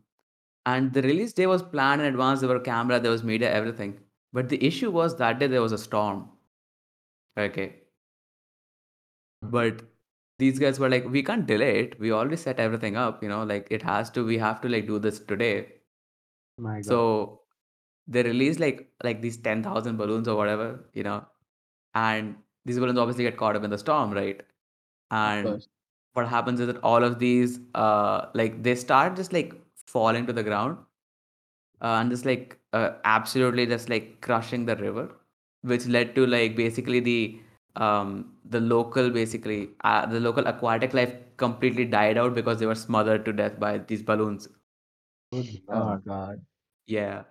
and 0.67 0.93
the 0.93 1.03
release 1.03 1.33
day 1.33 1.47
was 1.47 1.63
planned 1.63 2.01
in 2.01 2.09
advance. 2.09 2.41
There 2.41 2.49
were 2.49 2.61
camera 2.61 2.99
there 2.99 3.13
was 3.13 3.23
media 3.23 3.53
everything. 3.53 4.01
But 4.33 4.49
the 4.49 4.65
issue 4.65 4.91
was 4.91 5.17
that 5.19 5.39
day 5.39 5.47
there 5.47 5.63
was 5.63 5.73
a 5.73 5.79
storm 5.79 6.31
okay? 7.39 7.83
But 9.43 9.83
these 10.39 10.59
guys 10.59 10.81
were 10.81 10.89
like 10.89 11.05
we 11.09 11.23
can't 11.23 11.47
delay 11.47 11.81
it. 11.81 12.01
We 12.01 12.13
already 12.13 12.37
set 12.37 12.59
everything 12.59 12.97
up 12.97 13.23
you 13.23 13.29
know 13.29 13.45
like 13.45 13.69
it 13.71 13.83
has 13.83 14.11
to 14.13 14.25
we 14.25 14.39
have 14.39 14.61
to 14.63 14.69
like 14.69 14.87
do 14.87 14.99
this 14.99 15.21
today. 15.21 15.75
My 16.59 16.81
God. 16.81 16.85
so 16.85 17.43
they 18.07 18.23
released 18.23 18.61
like 18.61 18.91
like 19.03 19.23
these 19.23 19.37
10,000 19.39 19.97
balloons 19.97 20.29
or 20.29 20.37
whatever, 20.37 20.89
you 20.95 21.03
know, 21.03 21.27
and 21.95 22.37
these 22.65 22.79
balloons 22.79 22.99
obviously 22.99 23.25
get 23.25 23.37
caught 23.37 23.57
up 23.57 23.65
in 23.65 23.71
the 23.71 23.79
storm, 23.79 24.13
right? 24.13 24.41
And 25.11 25.45
course. 25.45 25.69
what 26.15 26.29
happens 26.29 26.61
is 26.61 26.67
that 26.69 26.79
all 26.83 27.05
of 27.05 27.19
these 27.19 27.61
uh 27.75 28.27
like 28.35 28.63
they 28.63 28.75
start 28.75 29.17
just 29.17 29.33
like 29.33 29.55
falling 29.89 30.27
to 30.27 30.33
the 30.33 30.43
ground 30.43 30.79
uh, 31.81 31.99
and 32.01 32.11
just 32.11 32.25
like 32.25 32.59
uh, 32.73 32.91
absolutely 33.05 33.67
just 33.67 33.89
like 33.89 34.21
crushing 34.21 34.65
the 34.67 34.77
river 34.77 35.11
which 35.63 35.87
led 35.87 36.15
to 36.15 36.27
like 36.27 36.57
basically 36.57 37.01
the 37.01 37.41
um 37.77 38.33
the 38.45 38.61
local 38.61 39.11
basically 39.11 39.71
uh, 39.85 40.07
the 40.07 40.21
local 40.21 40.47
aquatic 40.47 40.95
life 40.95 41.15
completely 41.37 41.85
died 41.85 42.17
out 42.17 42.35
because 42.35 42.59
they 42.59 42.67
were 42.67 42.75
smothered 42.75 43.25
to 43.25 43.33
death 43.33 43.59
by 43.61 43.79
these 43.79 44.03
balloons 44.03 44.49
Oh 45.69 45.99
god. 46.05 46.45
yeah 46.87 47.25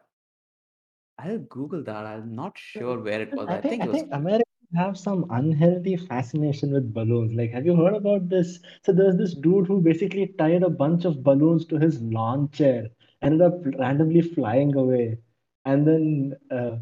I'll 1.17 1.39
Google 1.39 1.83
that. 1.83 2.05
I'm 2.05 2.33
not 2.35 2.57
sure 2.57 2.99
where 3.01 3.21
it 3.21 3.35
was. 3.35 3.49
I 3.49 3.57
think 3.61 3.83
I 3.83 3.85
it 3.85 3.89
was. 3.89 4.01
think 4.01 4.09
Americans 4.11 4.45
have 4.75 4.97
some 4.97 5.25
unhealthy 5.29 5.95
fascination 5.97 6.71
with 6.73 6.93
balloons. 6.93 7.33
Like, 7.33 7.51
have 7.51 7.65
you 7.65 7.75
heard 7.75 7.93
about 7.95 8.29
this? 8.29 8.59
So 8.83 8.91
there's 8.93 9.17
this 9.17 9.33
dude 9.35 9.67
who 9.67 9.81
basically 9.81 10.27
tied 10.37 10.63
a 10.63 10.69
bunch 10.69 11.05
of 11.05 11.23
balloons 11.23 11.65
to 11.67 11.77
his 11.77 12.01
lawn 12.01 12.49
chair, 12.51 12.89
ended 13.21 13.41
up 13.41 13.53
randomly 13.77 14.21
flying 14.21 14.75
away, 14.75 15.17
and 15.65 15.87
then 15.87 16.33
uh, 16.51 16.77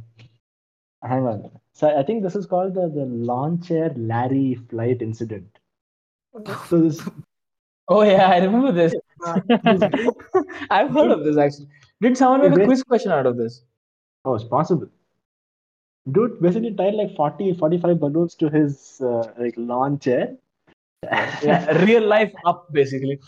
hang 1.03 1.25
on. 1.27 1.51
So 1.73 1.87
I 1.97 2.03
think 2.03 2.23
this 2.23 2.35
is 2.35 2.45
called 2.47 2.73
the 2.73 2.87
the 2.89 3.05
lawn 3.05 3.61
chair 3.61 3.93
Larry 3.95 4.55
flight 4.55 5.01
incident. 5.01 5.59
So 6.63 6.81
this 6.81 7.07
Oh 7.89 8.03
yeah, 8.03 8.29
I 8.29 8.37
remember 8.39 8.71
this. 8.71 8.93
I've 10.69 10.91
heard 10.91 11.11
of 11.11 11.23
this 11.23 11.37
actually. 11.37 11.69
Did 12.01 12.17
someone 12.17 12.41
Hey, 12.41 12.49
make 12.49 12.53
a 12.55 12.59
wait. 12.59 12.67
quiz 12.67 12.83
question 12.83 13.11
out 13.11 13.25
of 13.25 13.37
this? 13.37 13.63
Oh, 14.25 14.35
it's 14.35 14.43
possible. 14.43 14.87
Dude 16.11 16.41
basically 16.41 16.73
tied 16.73 16.95
like 16.95 17.15
40, 17.15 17.53
45 17.53 17.99
balloons 17.99 18.35
to 18.35 18.49
his 18.49 18.99
uh, 19.01 19.31
like 19.37 19.55
lawn 19.57 19.99
chair. 19.99 20.35
Yeah, 21.43 21.83
real 21.83 22.05
life 22.07 22.31
up 22.45 22.71
basically. 22.71 23.19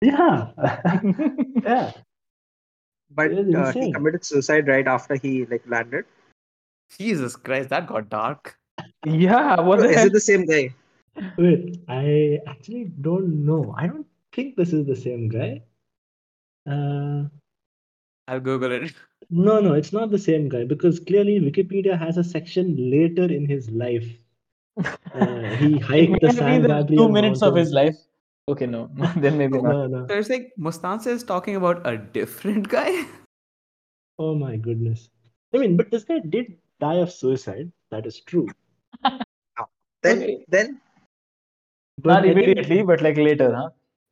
yeah. 0.00 0.50
yeah. 1.62 1.92
but 3.10 3.32
uh, 3.32 3.72
he 3.72 3.92
committed 3.92 4.24
suicide 4.24 4.68
right 4.68 4.86
after 4.86 5.16
he 5.16 5.44
like 5.46 5.62
landed. 5.66 6.04
Jesus 6.98 7.36
Christ, 7.36 7.68
that 7.70 7.86
got 7.86 8.08
dark. 8.08 8.56
yeah, 9.04 9.60
what 9.60 9.80
the 9.80 9.90
Is 9.90 10.04
it 10.04 10.12
the 10.12 10.20
same 10.20 10.46
guy? 10.46 10.74
Wait, 11.36 11.80
I 11.88 12.38
actually 12.46 12.84
don't 13.00 13.44
know. 13.44 13.74
I 13.76 13.86
don't 13.86 14.06
think 14.32 14.56
this 14.56 14.72
is 14.72 14.86
the 14.86 14.96
same 14.96 15.28
guy. 15.28 15.62
Uh, 16.66 17.24
I'll 18.30 18.40
Google 18.40 18.72
it. 18.72 18.92
no, 19.30 19.60
no, 19.60 19.74
it's 19.74 19.92
not 19.92 20.10
the 20.10 20.18
same 20.18 20.48
guy 20.48 20.64
because 20.64 20.98
clearly 21.00 21.38
Wikipedia 21.40 21.98
has 21.98 22.16
a 22.16 22.24
section 22.24 22.74
later 22.90 23.24
in 23.38 23.46
his 23.54 23.70
life. 23.70 24.06
Uh, 25.14 25.40
he 25.62 25.78
hiked 25.90 26.20
the 26.20 26.28
Maybe 26.28 26.36
San 26.36 26.62
the 26.62 26.68
Gabriel 26.68 27.06
two 27.06 27.12
minutes 27.12 27.42
of 27.42 27.56
his 27.56 27.72
life. 27.72 27.96
Okay, 28.48 28.66
no, 28.66 28.90
then 29.16 29.36
maybe 29.38 29.60
not. 29.60 29.72
No, 29.72 29.86
no. 29.94 30.06
So 30.08 30.14
it's 30.18 30.28
like 30.34 30.52
Mustan 30.68 31.00
sir 31.06 31.10
is 31.20 31.24
talking 31.24 31.56
about 31.56 31.86
a 31.86 31.96
different 32.18 32.68
guy. 32.68 32.92
Oh 34.18 34.34
my 34.34 34.56
goodness. 34.56 35.08
I 35.54 35.58
mean, 35.58 35.76
but 35.76 35.90
this 35.90 36.04
guy 36.04 36.20
did 36.36 36.54
die 36.86 36.96
of 37.06 37.10
suicide. 37.12 37.72
That 37.90 38.06
is 38.06 38.20
true. 38.20 38.46
Then 39.04 40.22
Okay. 40.22 40.44
then 40.56 40.80
But 42.02 42.08
Not 42.10 42.18
I 42.18 42.22
think- 42.22 42.36
immediately, 42.36 42.82
but 42.90 43.02
like 43.06 43.16
later, 43.16 43.48
huh? 43.54 43.68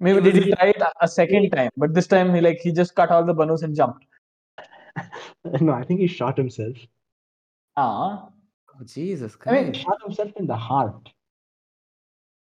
Maybe 0.07 0.21
He 0.21 0.25
did 0.27 0.35
was- 0.37 0.45
he 0.45 0.53
try 0.55 0.67
it 0.75 0.83
a- 0.87 1.05
a 1.07 1.09
second 1.09 1.51
time? 1.55 1.71
But 1.85 1.95
this 1.99 2.07
time 2.15 2.35
he 2.35 2.41
like 2.47 2.59
he 2.67 2.73
just 2.81 2.95
cut 2.99 3.11
all 3.17 3.25
the 3.31 3.35
balloons 3.39 3.63
and 3.69 3.75
jumped. 3.81 4.05
no, 5.61 5.73
I 5.73 5.85
think 5.85 6.01
he 6.01 6.07
shot 6.07 6.37
himself. 6.39 6.77
Ah, 7.77 8.29
Oh, 8.81 8.85
Jesus 8.85 9.37
I 9.47 9.53
mean, 9.53 9.73
Christ. 9.73 9.81
Shot 9.81 10.03
himself 10.05 10.33
in 10.37 10.47
the 10.47 10.57
heart. 10.57 11.09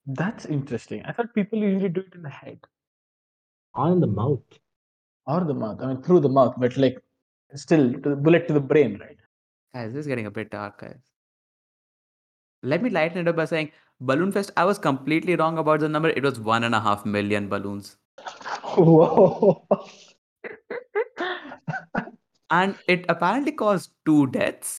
that's 0.06 0.44
interesting. 0.46 1.02
I 1.04 1.12
thought 1.12 1.34
people 1.34 1.58
usually 1.58 1.88
do 1.88 2.00
it 2.00 2.14
in 2.14 2.22
the 2.22 2.28
head 2.30 2.58
Or 3.74 3.90
in 3.92 4.00
the 4.00 4.06
mouth. 4.06 4.42
or 5.26 5.44
the 5.44 5.54
mouth. 5.54 5.80
I 5.82 5.86
mean, 5.86 6.02
through 6.02 6.20
the 6.20 6.28
mouth, 6.28 6.54
but 6.58 6.76
like 6.76 6.98
still 7.54 7.92
to 7.92 8.08
the 8.10 8.16
bullet 8.16 8.48
to 8.48 8.54
the 8.54 8.60
brain, 8.60 8.98
right? 9.00 9.16
guys, 9.74 9.92
this 9.92 10.00
is 10.00 10.06
getting 10.06 10.26
a 10.26 10.30
bit 10.30 10.50
dark, 10.50 10.80
guys. 10.80 11.00
Let 12.62 12.82
me 12.82 12.90
lighten 12.90 13.18
it 13.18 13.28
up 13.28 13.36
by 13.36 13.44
saying 13.44 13.70
Balloon 14.00 14.32
Fest, 14.32 14.50
I 14.56 14.64
was 14.64 14.78
completely 14.78 15.36
wrong 15.36 15.58
about 15.58 15.80
the 15.80 15.88
number. 15.88 16.08
It 16.10 16.22
was 16.22 16.40
one 16.40 16.64
and 16.64 16.74
a 16.74 16.80
half 16.80 17.06
million 17.06 17.48
balloons. 17.48 17.96
Whoa. 18.76 19.66
And 22.50 22.76
it 22.88 23.04
apparently 23.08 23.52
caused 23.52 23.90
two 24.04 24.26
deaths. 24.28 24.78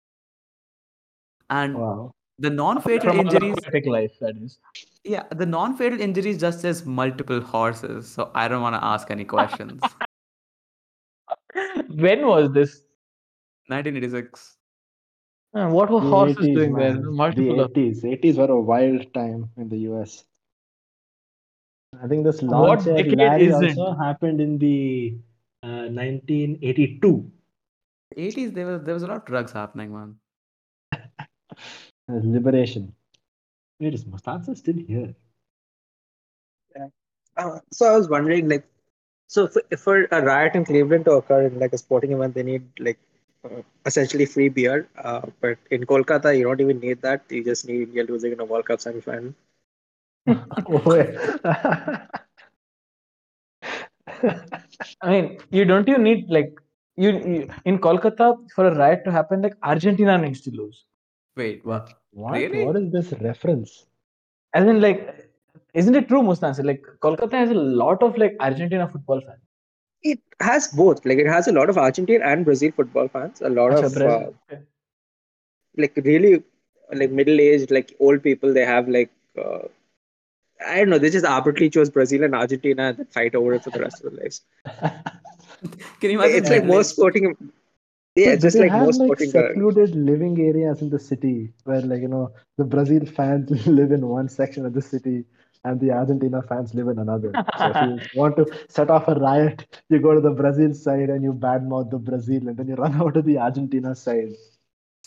And 1.49 1.75
wow. 1.75 2.11
the 2.39 2.49
non-fatal 2.49 3.09
From 3.11 3.19
injuries, 3.21 3.55
life, 3.85 4.11
that 4.21 4.35
is. 4.37 4.59
yeah, 5.03 5.23
the 5.31 5.45
non-fatal 5.45 5.99
injuries 5.99 6.37
just 6.39 6.59
says 6.61 6.85
multiple 6.85 7.41
horses. 7.41 8.09
So 8.09 8.31
I 8.35 8.47
don't 8.47 8.61
want 8.61 8.75
to 8.75 8.83
ask 8.83 9.09
any 9.11 9.25
questions. 9.25 9.81
when 11.89 12.25
was 12.25 12.51
this? 12.51 12.83
1986. 13.67 14.57
Uh, 15.53 15.67
what 15.67 15.89
were 15.89 15.99
The 15.99 16.07
horses 16.09 16.37
80s, 16.37 16.55
doing 16.55 16.73
there? 16.73 16.93
man. 16.93 17.13
Multiple 17.15 17.57
the 17.57 17.67
80s. 17.69 18.03
80s 18.03 18.37
were 18.37 18.51
a 18.51 18.59
wild 18.59 19.13
time 19.13 19.49
in 19.57 19.67
the 19.69 19.77
US. 19.91 20.23
I 22.01 22.07
think 22.07 22.23
this 22.23 22.41
What 22.41 22.85
launch 22.85 22.87
at 22.87 22.95
decade 23.09 23.41
isn't? 23.49 23.77
also 23.77 23.93
happened 23.99 24.39
in 24.39 24.57
the 24.57 25.17
uh, 25.63 25.87
1982. 25.91 27.29
80s, 28.17 28.51
there 28.51 28.65
was 28.65 28.83
there 28.83 28.93
was 28.93 29.03
a 29.03 29.07
lot 29.07 29.17
of 29.17 29.25
drugs 29.25 29.51
happening, 29.51 29.93
man. 29.93 30.15
Liberation. 32.07 32.93
Wait, 33.79 33.93
is 33.93 34.05
Mustan 34.05 34.43
sir 34.45 34.55
still 34.55 34.77
here? 34.77 35.15
uh, 37.37 37.59
so 37.71 37.93
I 37.93 37.97
was 37.97 38.09
wondering 38.09 38.49
like 38.49 38.65
so 39.27 39.47
for, 39.47 39.61
for 39.77 40.05
a 40.11 40.21
riot 40.21 40.55
in 40.55 40.65
Cleveland 40.65 41.05
to 41.05 41.13
occur 41.13 41.43
in 41.43 41.59
like 41.59 41.73
a 41.73 41.77
sporting 41.77 42.11
event, 42.11 42.35
they 42.35 42.43
need 42.43 42.63
like 42.79 42.99
uh, 43.45 43.61
essentially 43.85 44.25
free 44.25 44.49
beer. 44.49 44.89
Uh, 44.97 45.21
but 45.39 45.57
in 45.71 45.85
Kolkata, 45.85 46.37
you 46.37 46.43
don't 46.43 46.61
even 46.61 46.79
need 46.79 47.01
that. 47.01 47.23
You 47.29 47.43
just 47.43 47.67
need 47.67 47.89
India 47.89 48.03
losing 48.03 48.33
in 48.33 48.39
a 48.39 48.45
World 48.45 48.65
Cup 48.65 48.81
semi-final. 48.81 49.33
I 55.01 55.09
mean, 55.09 55.39
you 55.51 55.65
don't 55.65 55.87
you 55.87 55.97
need 55.97 56.29
like 56.29 56.60
you, 57.01 57.09
you 57.33 57.49
in 57.65 57.79
Kolkata 57.79 58.27
for 58.55 58.67
a 58.67 58.75
riot 58.75 59.03
to 59.05 59.11
happen, 59.11 59.41
like 59.41 59.55
Argentina 59.63 60.17
needs 60.17 60.41
to 60.41 60.51
lose. 60.51 60.85
Wait, 61.35 61.65
what? 61.65 61.93
what? 62.11 62.33
Really? 62.33 62.65
What 62.65 62.75
is 62.77 62.91
this 62.91 63.13
reference? 63.21 63.85
As 64.53 64.65
in, 64.67 64.81
like, 64.81 65.29
isn't 65.73 65.95
it 65.95 66.07
true, 66.07 66.21
Mustan? 66.23 66.55
sir? 66.55 66.63
Like, 66.63 66.83
Kolkata 67.01 67.33
has 67.33 67.49
a 67.51 67.55
lot 67.55 68.03
of 68.03 68.17
like 68.17 68.35
Argentina 68.39 68.87
football 68.87 69.21
fans. 69.21 69.41
It 70.03 70.19
has 70.41 70.67
both. 70.67 71.05
Like 71.05 71.19
it 71.19 71.27
has 71.27 71.47
a 71.47 71.51
lot 71.51 71.69
of 71.69 71.77
Argentine 71.77 72.21
and 72.23 72.45
Brazil 72.45 72.71
football 72.71 73.07
fans. 73.07 73.41
A 73.41 73.49
lot 73.49 73.73
Acha, 73.73 73.85
of 73.85 73.97
uh, 73.97 74.31
Okay. 74.51 74.61
like 75.77 75.95
really 76.03 76.43
like 76.93 77.11
middle-aged, 77.11 77.71
like 77.71 77.95
old 77.99 78.23
people. 78.23 78.53
They 78.53 78.65
have 78.65 78.87
like 78.89 79.11
uh, 79.37 79.67
I 80.67 80.77
don't 80.79 80.89
know. 80.89 80.97
They 80.99 81.09
just 81.09 81.25
arbitrarily 81.25 81.69
chose 81.69 81.89
Brazil 81.89 82.23
and 82.23 82.35
Argentina 82.35 82.83
and 82.89 82.97
then 82.97 83.05
fight 83.07 83.35
over 83.35 83.53
it 83.53 83.63
for 83.63 83.71
the 83.71 83.79
rest 83.79 84.03
of 84.03 84.11
their 84.11 84.21
lives. 84.23 84.41
Can 85.99 86.09
you 86.11 86.19
imagine? 86.19 86.37
It's 86.37 86.49
like 86.49 86.63
middle-aged- 86.63 86.67
most 86.77 86.89
sporting. 86.91 87.35
Yeah, 88.15 88.31
But 88.31 88.41
just 88.41 88.57
like 88.57 88.71
have 88.71 88.81
most 88.85 88.99
like 88.99 89.05
sporting. 89.19 89.29
secluded 89.31 89.95
living 89.95 90.37
areas 90.41 90.81
in 90.81 90.89
the 90.89 90.99
city 90.99 91.53
where 91.63 91.79
like 91.81 92.01
you 92.01 92.09
know 92.09 92.31
the 92.57 92.65
Brazil 92.65 93.05
fans 93.05 93.49
live 93.67 93.91
in 93.93 94.05
one 94.07 94.27
section 94.27 94.65
of 94.65 94.73
the 94.73 94.81
city 94.81 95.23
and 95.63 95.79
the 95.79 95.91
Argentina 95.91 96.41
fans 96.41 96.73
live 96.73 96.87
in 96.89 96.99
another. 96.99 97.31
So 97.57 97.69
if 97.69 97.75
you 97.85 97.99
want 98.19 98.35
to 98.37 98.47
set 98.67 98.89
off 98.89 99.07
a 99.07 99.13
riot, 99.15 99.65
you 99.89 99.99
go 99.99 100.13
to 100.13 100.19
the 100.19 100.31
Brazil 100.31 100.73
side 100.73 101.09
and 101.09 101.23
you 101.23 101.31
badmouth 101.33 101.89
the 101.91 101.99
Brazil, 101.99 102.47
and 102.49 102.57
then 102.57 102.67
you 102.67 102.75
run 102.75 102.99
over 103.01 103.11
to 103.13 103.21
the 103.21 103.37
Argentina 103.37 103.95
side. 103.95 104.33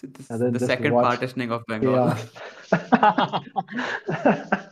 This- 0.02 0.30
and 0.30 0.40
then 0.40 0.52
the 0.52 0.60
second 0.60 0.92
watch 0.94 1.04
partitioning 1.18 1.50
of 1.50 1.62
Bengal. 1.66 2.16
Chaos. 2.70 4.64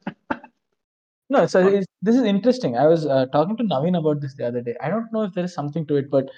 No, 1.33 1.47
so 1.47 1.65
Fun. 1.65 1.75
it's, 1.77 1.87
this 2.03 2.15
is 2.15 2.25
interesting. 2.25 2.77
I 2.77 2.87
was 2.87 3.07
uh, 3.07 3.25
talking 3.33 3.57
to 3.57 3.65
Naveen 3.65 3.99
about 3.99 4.21
this 4.21 4.35
the 4.35 4.47
other 4.47 4.61
day. 4.61 4.75
I 4.83 4.91
don't 4.91 5.11
know 5.15 5.23
if 5.23 5.33
there 5.33 5.45
is 5.45 5.55
something 5.55 5.87
to 5.87 5.97
it, 5.97 6.11
but 6.11 6.29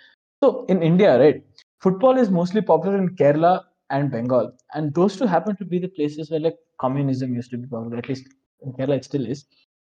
so 0.40 0.64
in 0.68 0.84
India, 0.84 1.18
right, 1.18 1.42
football 1.80 2.16
is 2.16 2.30
mostly 2.30 2.62
popular 2.62 2.98
in 2.98 3.08
Kerala 3.16 3.64
and 3.90 4.12
Bengal, 4.12 4.52
and 4.74 4.94
those 4.94 5.16
two 5.16 5.26
happen 5.26 5.56
to 5.56 5.64
be 5.64 5.80
the 5.80 5.88
places 5.88 6.30
where 6.30 6.38
like 6.38 6.56
communism 6.80 7.34
used 7.34 7.50
to 7.50 7.58
be 7.58 7.66
popular. 7.66 7.96
At 7.96 8.08
least 8.08 8.28
in 8.62 8.72
Kerala, 8.74 8.98
it 8.98 9.04
still 9.04 9.26
is. 9.26 9.44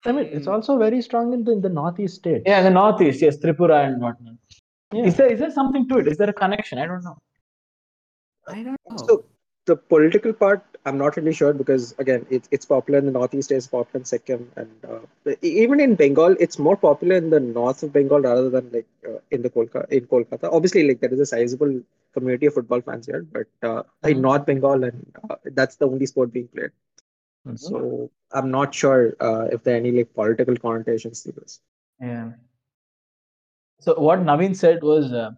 I 0.06 0.12
mean, 0.12 0.26
it's 0.40 0.48
also 0.48 0.80
very 0.80 1.04
strong 1.04 1.34
in 1.34 1.44
the 1.44 1.52
in 1.52 1.62
the 1.62 1.70
northeast 1.70 2.16
states. 2.16 2.44
Yeah, 2.48 2.64
the 2.64 2.72
northeast, 2.72 3.22
yes, 3.22 3.38
Tripura 3.38 3.86
and 3.86 4.02
whatnot. 4.02 4.34
Yeah. 4.92 5.06
Is 5.06 5.18
there 5.18 5.32
is 5.32 5.40
there 5.40 5.52
something 5.52 5.88
to 5.90 6.00
it? 6.00 6.08
Is 6.08 6.18
there 6.18 6.32
a 6.32 6.40
connection? 6.42 6.80
I 6.80 6.88
don't 6.88 7.04
know. 7.04 7.18
I 8.48 8.64
don't 8.64 8.82
know. 8.90 9.06
So 9.08 9.26
the 9.66 9.76
political 9.76 10.34
part, 10.34 10.64
I'm 10.86 10.98
not 10.98 11.16
really 11.18 11.34
sure 11.34 11.54
because 11.54 11.94
again, 11.98 12.26
it's 12.30 12.48
it's 12.52 12.66
popular 12.66 13.00
in 13.00 13.06
the 13.06 13.12
northeast, 13.12 13.52
it's 13.52 13.68
popular 13.68 14.00
in 14.02 14.06
Sikkim, 14.06 14.52
and 14.56 14.70
uh, 14.90 15.34
even 15.42 15.80
in 15.80 15.96
Bengal, 15.96 16.36
it's 16.40 16.58
more 16.60 16.76
popular 16.78 17.16
in 17.16 17.30
the 17.30 17.40
north 17.40 17.84
of 17.84 17.94
Bengal 17.94 18.20
rather 18.22 18.50
than 18.50 18.70
like 18.72 18.88
uh, 19.08 19.20
in 19.32 19.42
the 19.42 19.50
Kolkata. 19.50 19.90
In 19.92 20.06
Kolkata, 20.08 20.50
obviously, 20.52 20.88
like 20.88 21.00
there 21.02 21.14
is 21.14 21.20
a 21.20 21.26
sizable 21.26 21.82
community 22.14 22.46
of 22.48 22.54
football 22.54 22.82
fans 22.82 23.06
here, 23.08 23.26
but 23.32 23.48
uh, 23.68 23.84
in 24.04 24.22
Mhm. 24.22 24.22
North 24.22 24.46
Bengal, 24.46 24.84
and 24.84 25.06
uh, 25.30 25.36
that's 25.46 25.76
the 25.78 25.88
only 25.88 26.06
sport 26.06 26.32
being 26.34 26.48
played. 26.48 26.72
Mhm. 27.46 27.58
So 27.58 28.10
I'm 28.32 28.52
not 28.52 28.74
sure 28.74 29.16
uh, 29.20 29.48
if 29.52 29.64
there 29.64 29.76
are 29.76 29.78
any 29.78 29.92
like 29.92 30.14
political 30.14 30.56
connotations 30.58 31.24
to 31.24 31.32
this. 31.32 31.62
Yeah. 32.00 32.32
So 33.80 34.00
what 34.00 34.20
Naveen 34.20 34.56
said 34.56 34.84
was, 34.84 35.12
uh, 35.12 35.32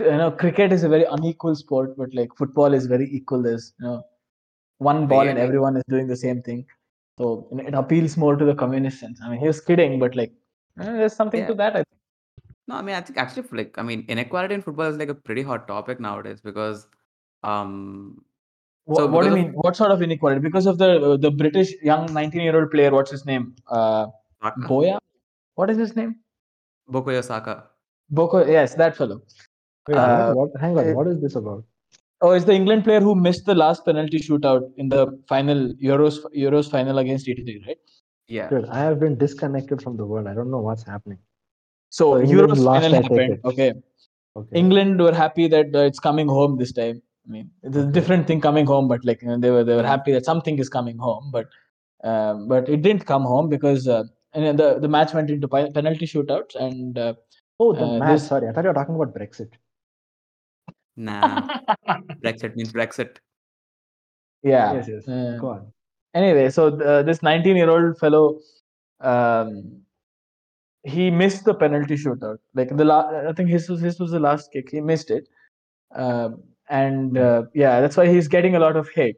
you 0.00 0.16
know, 0.16 0.30
cricket 0.30 0.72
is 0.72 0.84
a 0.84 0.88
very 0.88 1.04
unequal 1.10 1.54
sport, 1.54 1.96
but 1.96 2.14
like 2.14 2.34
football 2.36 2.74
is 2.74 2.86
very 2.86 3.08
equal. 3.10 3.42
There's 3.42 3.74
you 3.80 3.86
know, 3.86 4.02
one 4.78 5.06
ball 5.06 5.28
and 5.28 5.38
everyone 5.38 5.76
is 5.76 5.84
doing 5.88 6.06
the 6.06 6.16
same 6.16 6.42
thing. 6.42 6.66
So 7.18 7.48
you 7.50 7.56
know, 7.58 7.66
it 7.66 7.74
appeals 7.74 8.16
more 8.16 8.36
to 8.36 8.44
the 8.44 8.54
communist 8.54 9.00
sense. 9.00 9.20
I 9.22 9.28
mean, 9.28 9.40
he 9.40 9.46
was 9.46 9.60
kidding, 9.60 9.98
but 9.98 10.14
like, 10.14 10.32
eh, 10.80 10.84
there's 10.84 11.14
something 11.14 11.46
to 11.46 11.54
that. 11.54 11.72
I 11.74 11.78
think. 11.78 11.86
No, 12.68 12.76
I 12.76 12.82
mean, 12.82 12.94
I 12.94 13.00
think 13.00 13.18
actually, 13.18 13.44
like, 13.52 13.78
I 13.78 13.82
mean, 13.82 14.04
inequality 14.08 14.54
in 14.54 14.62
football 14.62 14.86
is 14.86 14.96
like 14.98 15.08
a 15.08 15.14
pretty 15.14 15.42
hot 15.42 15.66
topic 15.66 16.00
nowadays 16.00 16.40
because, 16.40 16.86
um, 17.42 18.22
What, 18.84 18.98
So 18.98 19.06
what 19.06 19.24
do 19.24 19.30
you 19.30 19.34
mean? 19.34 19.52
What 19.52 19.76
sort 19.76 19.90
of 19.90 20.02
inequality? 20.02 20.40
Because 20.40 20.66
of 20.66 20.78
the 20.78 20.90
uh, 21.08 21.16
the 21.16 21.30
British 21.30 21.72
young 21.82 22.12
19 22.12 22.40
year 22.40 22.56
old 22.58 22.70
player. 22.70 22.90
What's 22.90 23.10
his 23.10 23.24
name? 23.26 23.54
Uh, 23.66 24.06
Boya. 24.68 24.98
What 25.56 25.70
is 25.70 25.76
his 25.76 25.96
name? 25.96 26.16
Bukayo 26.90 27.24
Saka. 27.24 27.56
Boko. 28.10 28.46
Yes, 28.46 28.74
that 28.76 28.96
fellow. 28.96 29.20
Wait, 29.88 29.96
Uh, 29.96 30.34
what? 30.34 30.52
what? 30.52 30.60
Hang 30.60 30.76
on. 30.78 30.88
uh, 30.90 30.94
What 30.94 31.06
is 31.08 31.20
this 31.20 31.34
about? 31.34 31.64
Oh, 32.20 32.32
it's 32.32 32.44
the 32.44 32.52
England 32.52 32.84
player 32.84 33.00
who 33.00 33.14
missed 33.14 33.46
the 33.46 33.54
last 33.54 33.84
penalty 33.84 34.18
shootout 34.18 34.62
in 34.76 34.88
the 34.88 35.02
final 35.28 35.68
Euros 35.90 36.18
Euros 36.36 36.70
final 36.70 36.98
against 36.98 37.28
Italy, 37.28 37.62
right? 37.66 37.78
Yeah. 38.26 38.48
Dude, 38.50 38.66
I 38.68 38.80
have 38.80 38.98
been 39.00 39.16
disconnected 39.16 39.80
from 39.82 39.96
the 39.96 40.04
world. 40.04 40.26
I 40.26 40.34
don't 40.34 40.50
know 40.50 40.58
what's 40.58 40.84
happening. 40.84 41.18
So 41.90 42.06
So 42.16 42.22
Euros 42.34 42.64
final 42.64 43.02
happened. 43.02 43.38
Okay, 43.44 43.72
Okay. 44.36 44.56
England 44.62 45.00
were 45.00 45.14
happy 45.14 45.46
that 45.48 45.74
uh, 45.74 45.84
it's 45.90 46.00
coming 46.00 46.28
home 46.28 46.58
this 46.58 46.72
time. 46.72 47.00
I 47.26 47.30
mean, 47.30 47.50
it's 47.62 47.76
a 47.76 47.82
Okay. 47.82 47.92
different 47.92 48.26
thing 48.26 48.40
coming 48.40 48.66
home, 48.66 48.88
but 48.88 49.04
like 49.04 49.22
you 49.22 49.28
know, 49.28 49.38
they 49.38 49.50
were 49.50 49.64
they 49.64 49.76
were 49.76 49.86
happy 49.94 50.12
that 50.12 50.24
something 50.24 50.58
is 50.58 50.68
coming 50.68 50.98
home, 50.98 51.30
but 51.32 51.46
um, 52.04 52.48
but 52.48 52.68
it 52.68 52.82
didn't 52.82 53.06
come 53.06 53.22
home 53.22 53.48
because 53.48 53.88
uh, 53.88 54.04
and 54.34 54.58
the 54.58 54.78
the 54.80 54.88
match 54.88 55.14
went 55.14 55.30
into 55.30 55.48
penalty 55.48 56.06
shootouts 56.06 56.54
and 56.68 56.98
uh, 56.98 57.14
Oh, 57.60 57.72
the 57.72 57.84
uh, 57.84 57.98
match. 58.00 58.12
this 58.12 58.26
Sorry, 58.28 58.48
I 58.48 58.52
thought 58.52 58.64
you 58.64 58.68
were 58.68 58.74
talking 58.82 58.94
about 58.94 59.14
Brexit. 59.14 59.50
Nah. 60.98 61.46
Brexit 62.24 62.56
means 62.56 62.72
Brexit. 62.72 63.18
yeah. 64.42 64.72
Yes, 64.74 64.88
yes. 64.88 65.08
uh, 65.08 65.38
Go 65.40 65.48
on. 65.50 65.72
anyway, 66.14 66.50
so 66.50 66.68
uh, 66.80 67.02
this 67.02 67.22
19 67.22 67.56
year 67.56 67.70
old 67.70 67.98
fellow, 67.98 68.40
um, 69.00 69.82
he 70.82 71.10
missed 71.10 71.44
the 71.44 71.54
penalty 71.54 71.94
shootout. 71.94 72.38
Like 72.54 72.76
the 72.76 72.84
last, 72.84 73.14
I 73.14 73.32
think 73.32 73.48
his 73.48 73.68
was 73.68 73.80
his 73.80 74.00
was 74.00 74.10
the 74.10 74.20
last 74.20 74.50
kick. 74.52 74.70
He 74.70 74.80
missed 74.80 75.10
it, 75.10 75.28
um, 75.94 76.42
and 76.68 77.16
uh, 77.16 77.42
yeah, 77.54 77.80
that's 77.80 77.96
why 77.96 78.08
he's 78.08 78.26
getting 78.28 78.56
a 78.56 78.58
lot 78.58 78.76
of 78.76 78.88
hate. 78.90 79.16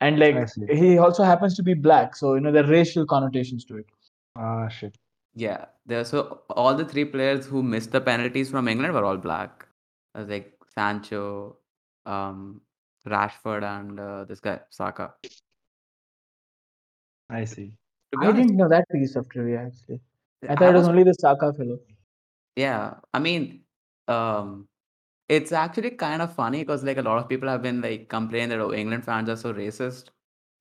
And 0.00 0.18
like 0.18 0.36
he 0.70 0.96
also 0.96 1.24
happens 1.24 1.56
to 1.56 1.62
be 1.62 1.74
black, 1.74 2.14
so 2.16 2.34
you 2.34 2.40
know 2.40 2.52
there 2.52 2.64
are 2.64 2.70
racial 2.70 3.04
connotations 3.04 3.64
to 3.66 3.78
it. 3.78 3.86
Ah, 4.36 4.68
shit. 4.68 4.96
Yeah. 5.34 5.66
There, 5.86 6.04
so 6.04 6.40
all 6.50 6.74
the 6.74 6.84
three 6.84 7.04
players 7.04 7.46
who 7.46 7.62
missed 7.62 7.92
the 7.92 8.00
penalties 8.00 8.50
from 8.50 8.68
England 8.68 8.94
were 8.94 9.04
all 9.04 9.16
black. 9.16 9.66
I 10.14 10.20
was 10.20 10.28
like 10.28 10.57
Sancho, 10.78 11.56
um, 12.06 12.60
Rashford, 13.06 13.64
and 13.64 13.98
uh, 13.98 14.24
this 14.24 14.40
guy 14.40 14.60
Saka. 14.70 15.12
I 17.30 17.44
see. 17.44 17.72
To 18.12 18.18
be 18.18 18.26
I 18.26 18.28
honest, 18.28 18.42
didn't 18.42 18.56
know 18.56 18.68
that 18.68 18.84
piece 18.92 19.16
of 19.16 19.28
trivia 19.28 19.62
actually. 19.66 20.00
I 20.48 20.52
I 20.52 20.56
thought 20.56 20.70
it 20.70 20.74
was 20.74 20.82
was 20.82 20.88
only 20.88 21.04
the 21.04 21.14
Saka 21.14 21.52
fellow. 21.52 21.78
Yeah, 22.56 22.94
I 23.12 23.18
mean, 23.18 23.64
um, 24.08 24.68
it's 25.28 25.52
actually 25.52 25.90
kind 25.90 26.22
of 26.22 26.34
funny 26.34 26.60
because 26.60 26.84
like 26.84 26.96
a 26.98 27.02
lot 27.02 27.18
of 27.18 27.28
people 27.28 27.48
have 27.48 27.62
been 27.62 27.80
like 27.80 28.08
complaining 28.08 28.50
that 28.50 28.60
oh, 28.60 28.72
England 28.72 29.04
fans 29.04 29.28
are 29.28 29.36
so 29.36 29.52
racist, 29.52 30.08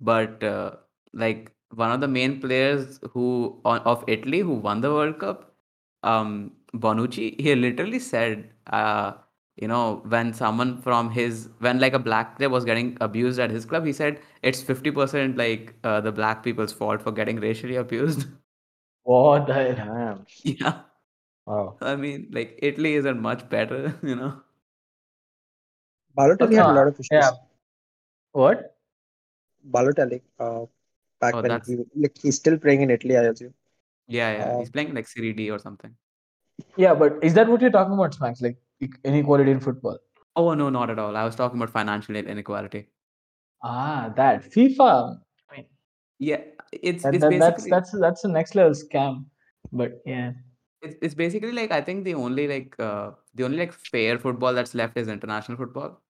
but 0.02 0.44
uh, 0.44 0.72
like 1.14 1.52
one 1.76 1.92
of 1.92 2.02
the 2.02 2.08
main 2.08 2.42
players 2.42 3.00
who 3.12 3.62
on, 3.66 3.80
of 3.80 4.04
Italy 4.08 4.40
who 4.40 4.54
won 4.54 4.82
the 4.82 4.92
World 4.92 5.20
Cup, 5.20 5.56
um, 6.04 6.52
Bonucci, 6.74 7.40
he 7.40 7.56
literally 7.56 8.00
said, 8.00 8.50
uh, 8.68 9.14
you 9.58 9.68
know, 9.68 10.02
when 10.08 10.34
someone 10.34 10.82
from 10.82 11.12
his 11.12 11.50
when 11.60 11.80
like 11.80 11.94
a 11.94 12.00
black 12.00 12.38
player 12.38 12.50
was 12.50 12.66
getting 12.66 12.98
abused 13.02 13.40
at 13.40 13.52
his 13.52 13.66
club, 13.66 13.86
he 13.86 13.94
said 13.94 14.22
it's 14.44 14.62
fifty 14.64 14.92
percent 14.92 15.38
like 15.38 15.76
uh, 15.84 16.02
the 16.02 16.12
black 16.12 16.44
people's 16.44 16.74
fault 16.74 17.02
for 17.02 17.12
getting 17.12 17.40
racially 17.40 17.76
abused. 17.76 18.28
What 19.04 19.48
the 19.48 19.54
hell? 19.56 19.76
Damn. 19.76 20.26
yeah, 20.44 20.82
Wow. 21.46 21.78
I 21.82 21.96
mean, 21.96 22.30
like 22.32 22.60
Italy 22.62 22.96
isn't 22.96 23.22
much 23.22 23.50
better, 23.50 24.00
you 24.04 24.16
know. 24.16 24.44
Balotelli 26.18 26.56
No, 26.56 26.58
had 26.58 26.66
a 26.68 26.74
lot 26.74 26.88
of 26.88 27.00
issues. 27.00 27.10
yeah. 27.12 27.32
What? 28.32 28.76
Balotelli, 29.64 30.22
uh, 30.40 30.66
back 31.20 31.36
Oh, 31.36 31.42
when 31.42 31.50
that's 31.52 31.68
he 31.68 31.78
like 31.96 32.18
he's 32.18 32.36
still 32.38 32.58
playing 32.58 32.82
in 32.82 32.90
Italy, 32.90 33.18
I 33.18 33.24
assume. 33.24 33.54
yeah, 34.08 34.32
yeah. 34.38 34.56
Uh, 34.56 34.60
He's 34.60 34.70
playing 34.70 34.94
like 34.94 35.08
Serie 35.08 35.34
D 35.34 35.50
or 35.52 35.60
something. 35.60 35.96
Yeah, 36.76 36.94
but 36.96 37.18
is 37.24 37.34
that 37.34 37.48
what 37.50 37.62
you're 37.62 37.72
talking 37.72 37.94
about, 37.94 38.14
Smacks? 38.14 38.42
Like 38.42 38.58
e- 38.80 38.90
inequality 39.04 39.52
in 39.52 39.60
football? 39.60 39.98
Oh 40.36 40.54
no, 40.54 40.70
not 40.70 40.90
at 40.90 41.00
all. 41.00 41.16
I 41.16 41.24
was 41.24 41.36
talking 41.36 41.60
about 41.60 41.72
financial 41.72 42.16
inequality. 42.16 42.88
Ah, 43.64 44.14
that 44.16 44.44
FIFA. 44.44 45.18
I 45.50 45.56
mean, 45.56 45.66
Yeah, 46.20 46.42
it's 46.72 47.04
that, 47.04 47.14
it's 47.14 47.24
that 47.24 47.40
that's 47.40 47.64
basically 47.64 47.70
that's 47.72 47.92
that's 48.00 48.22
the 48.22 48.30
next 48.30 48.56
level 48.56 48.74
scam. 48.74 49.26
But 49.72 50.02
yeah. 50.06 50.34
it's 50.82 50.96
it's 51.02 51.16
basically 51.16 51.52
like 51.52 51.72
I 51.72 51.82
think 51.82 52.06
the 52.06 52.14
only 52.14 52.48
like 52.48 52.76
uh 52.80 53.12
the 53.34 53.44
only 53.46 53.58
like 53.58 53.74
fair 53.74 54.18
football 54.20 54.54
that's 54.54 54.76
left 54.76 54.98
is 54.98 55.08
international 55.08 55.58
football. 55.58 56.02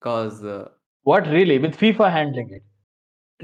Cause 0.00 0.44
uh, 0.44 0.68
What 1.02 1.26
really? 1.26 1.58
With 1.58 1.76
FIFA 1.76 2.10
handling 2.12 2.50
it? 2.50 2.62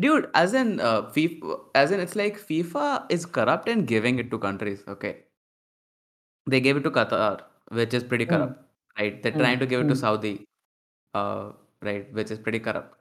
dude, 0.01 0.29
as 0.35 0.55
in 0.55 0.81
uh 0.81 1.03
FIFA, 1.17 1.59
as 1.75 1.91
in 1.91 2.01
it's 2.01 2.17
like 2.17 2.39
FIFA 2.39 3.07
is 3.11 3.27
corrupt 3.27 3.69
and 3.69 3.87
giving 3.87 4.19
it 4.19 4.31
to 4.31 4.39
countries. 4.39 4.85
Okay, 4.89 5.25
they 6.47 6.61
gave 6.61 6.77
it 6.77 6.83
to 6.85 6.91
Qatar, 6.91 7.43
which 7.71 7.95
is 7.95 8.05
pretty 8.05 8.25
Hmm. 8.25 8.31
corrupt, 8.35 8.68
right? 8.99 9.23
They're 9.23 9.33
trying 9.43 9.59
to 9.61 9.67
give 9.67 9.81
it 9.83 9.89
to 9.89 9.97
Hmm. 9.97 10.03
Saudi. 10.05 10.47
uh, 11.15 11.53
right, 11.83 12.13
which 12.15 12.31
is 12.31 12.39
pretty 12.39 12.59
corrupt. 12.61 12.95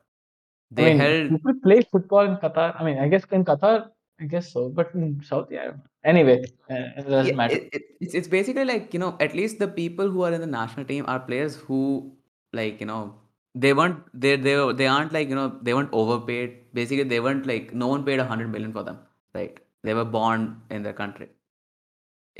I 0.77 0.81
They 0.81 0.91
mean, 0.91 0.99
held 1.01 1.29
people 1.29 1.53
play 1.63 1.81
football 1.81 2.21
in 2.21 2.37
Qatar. 2.37 2.79
I 2.79 2.83
mean, 2.83 2.97
I 2.99 3.07
guess 3.09 3.25
in 3.31 3.43
Qatar, 3.45 3.91
I 4.19 4.25
guess 4.25 4.51
so, 4.51 4.69
but 4.69 4.93
in 4.95 5.21
Saudi, 5.23 5.57
I 5.59 5.65
don't 5.65 5.77
know. 5.77 5.83
Anyway, 6.03 6.51
uh, 6.69 6.75
it 6.97 7.07
doesn't 7.09 7.35
matter. 7.35 7.57
it, 7.57 7.69
it, 7.73 7.81
it's, 7.99 8.13
it's 8.13 8.27
basically 8.27 8.65
like 8.65 8.93
you 8.93 8.99
know 8.99 9.15
at 9.19 9.33
least 9.33 9.59
the 9.59 9.67
people 9.67 10.09
who 10.09 10.23
are 10.23 10.31
in 10.33 10.41
the 10.41 10.47
national 10.47 10.85
team 10.85 11.05
are 11.07 11.19
players 11.19 11.55
who 11.55 12.11
like 12.53 12.79
you 12.79 12.85
know 12.85 13.15
they 13.55 13.73
weren't 13.73 13.99
they 14.13 14.35
they 14.35 14.55
they 14.73 14.87
aren't 14.87 15.13
like 15.13 15.29
you 15.29 15.35
know 15.35 15.47
they 15.61 15.73
weren't 15.73 15.93
overpaid 15.93 16.57
basically 16.73 17.03
they 17.03 17.19
weren't 17.19 17.45
like 17.45 17.73
no 17.73 17.87
one 17.87 18.03
paid 18.05 18.19
a 18.19 18.25
hundred 18.25 18.51
million 18.51 18.71
for 18.73 18.83
them 18.83 18.99
right 19.33 19.59
they 19.83 19.93
were 19.93 20.05
born 20.17 20.61
in 20.69 20.83
their 20.83 20.93
country 20.93 21.29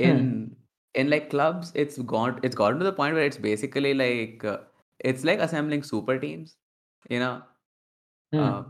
Hmm. 0.04 0.28
in 0.28 0.57
in 0.98 1.10
like 1.10 1.30
clubs 1.32 1.72
it's 1.76 2.00
gone 2.14 2.40
it's 2.44 2.56
gotten 2.56 2.80
to 2.80 2.86
the 2.86 2.94
point 2.94 3.16
where 3.16 3.24
it's 3.26 3.38
basically 3.38 3.94
like 3.94 4.46
uh, 4.46 4.60
it's 5.00 5.24
like 5.26 5.40
assembling 5.40 5.84
super 5.84 6.20
teams 6.20 6.58
you 7.10 7.20
know 7.20 7.44
Hmm. 8.34 8.40
uh, 8.40 8.64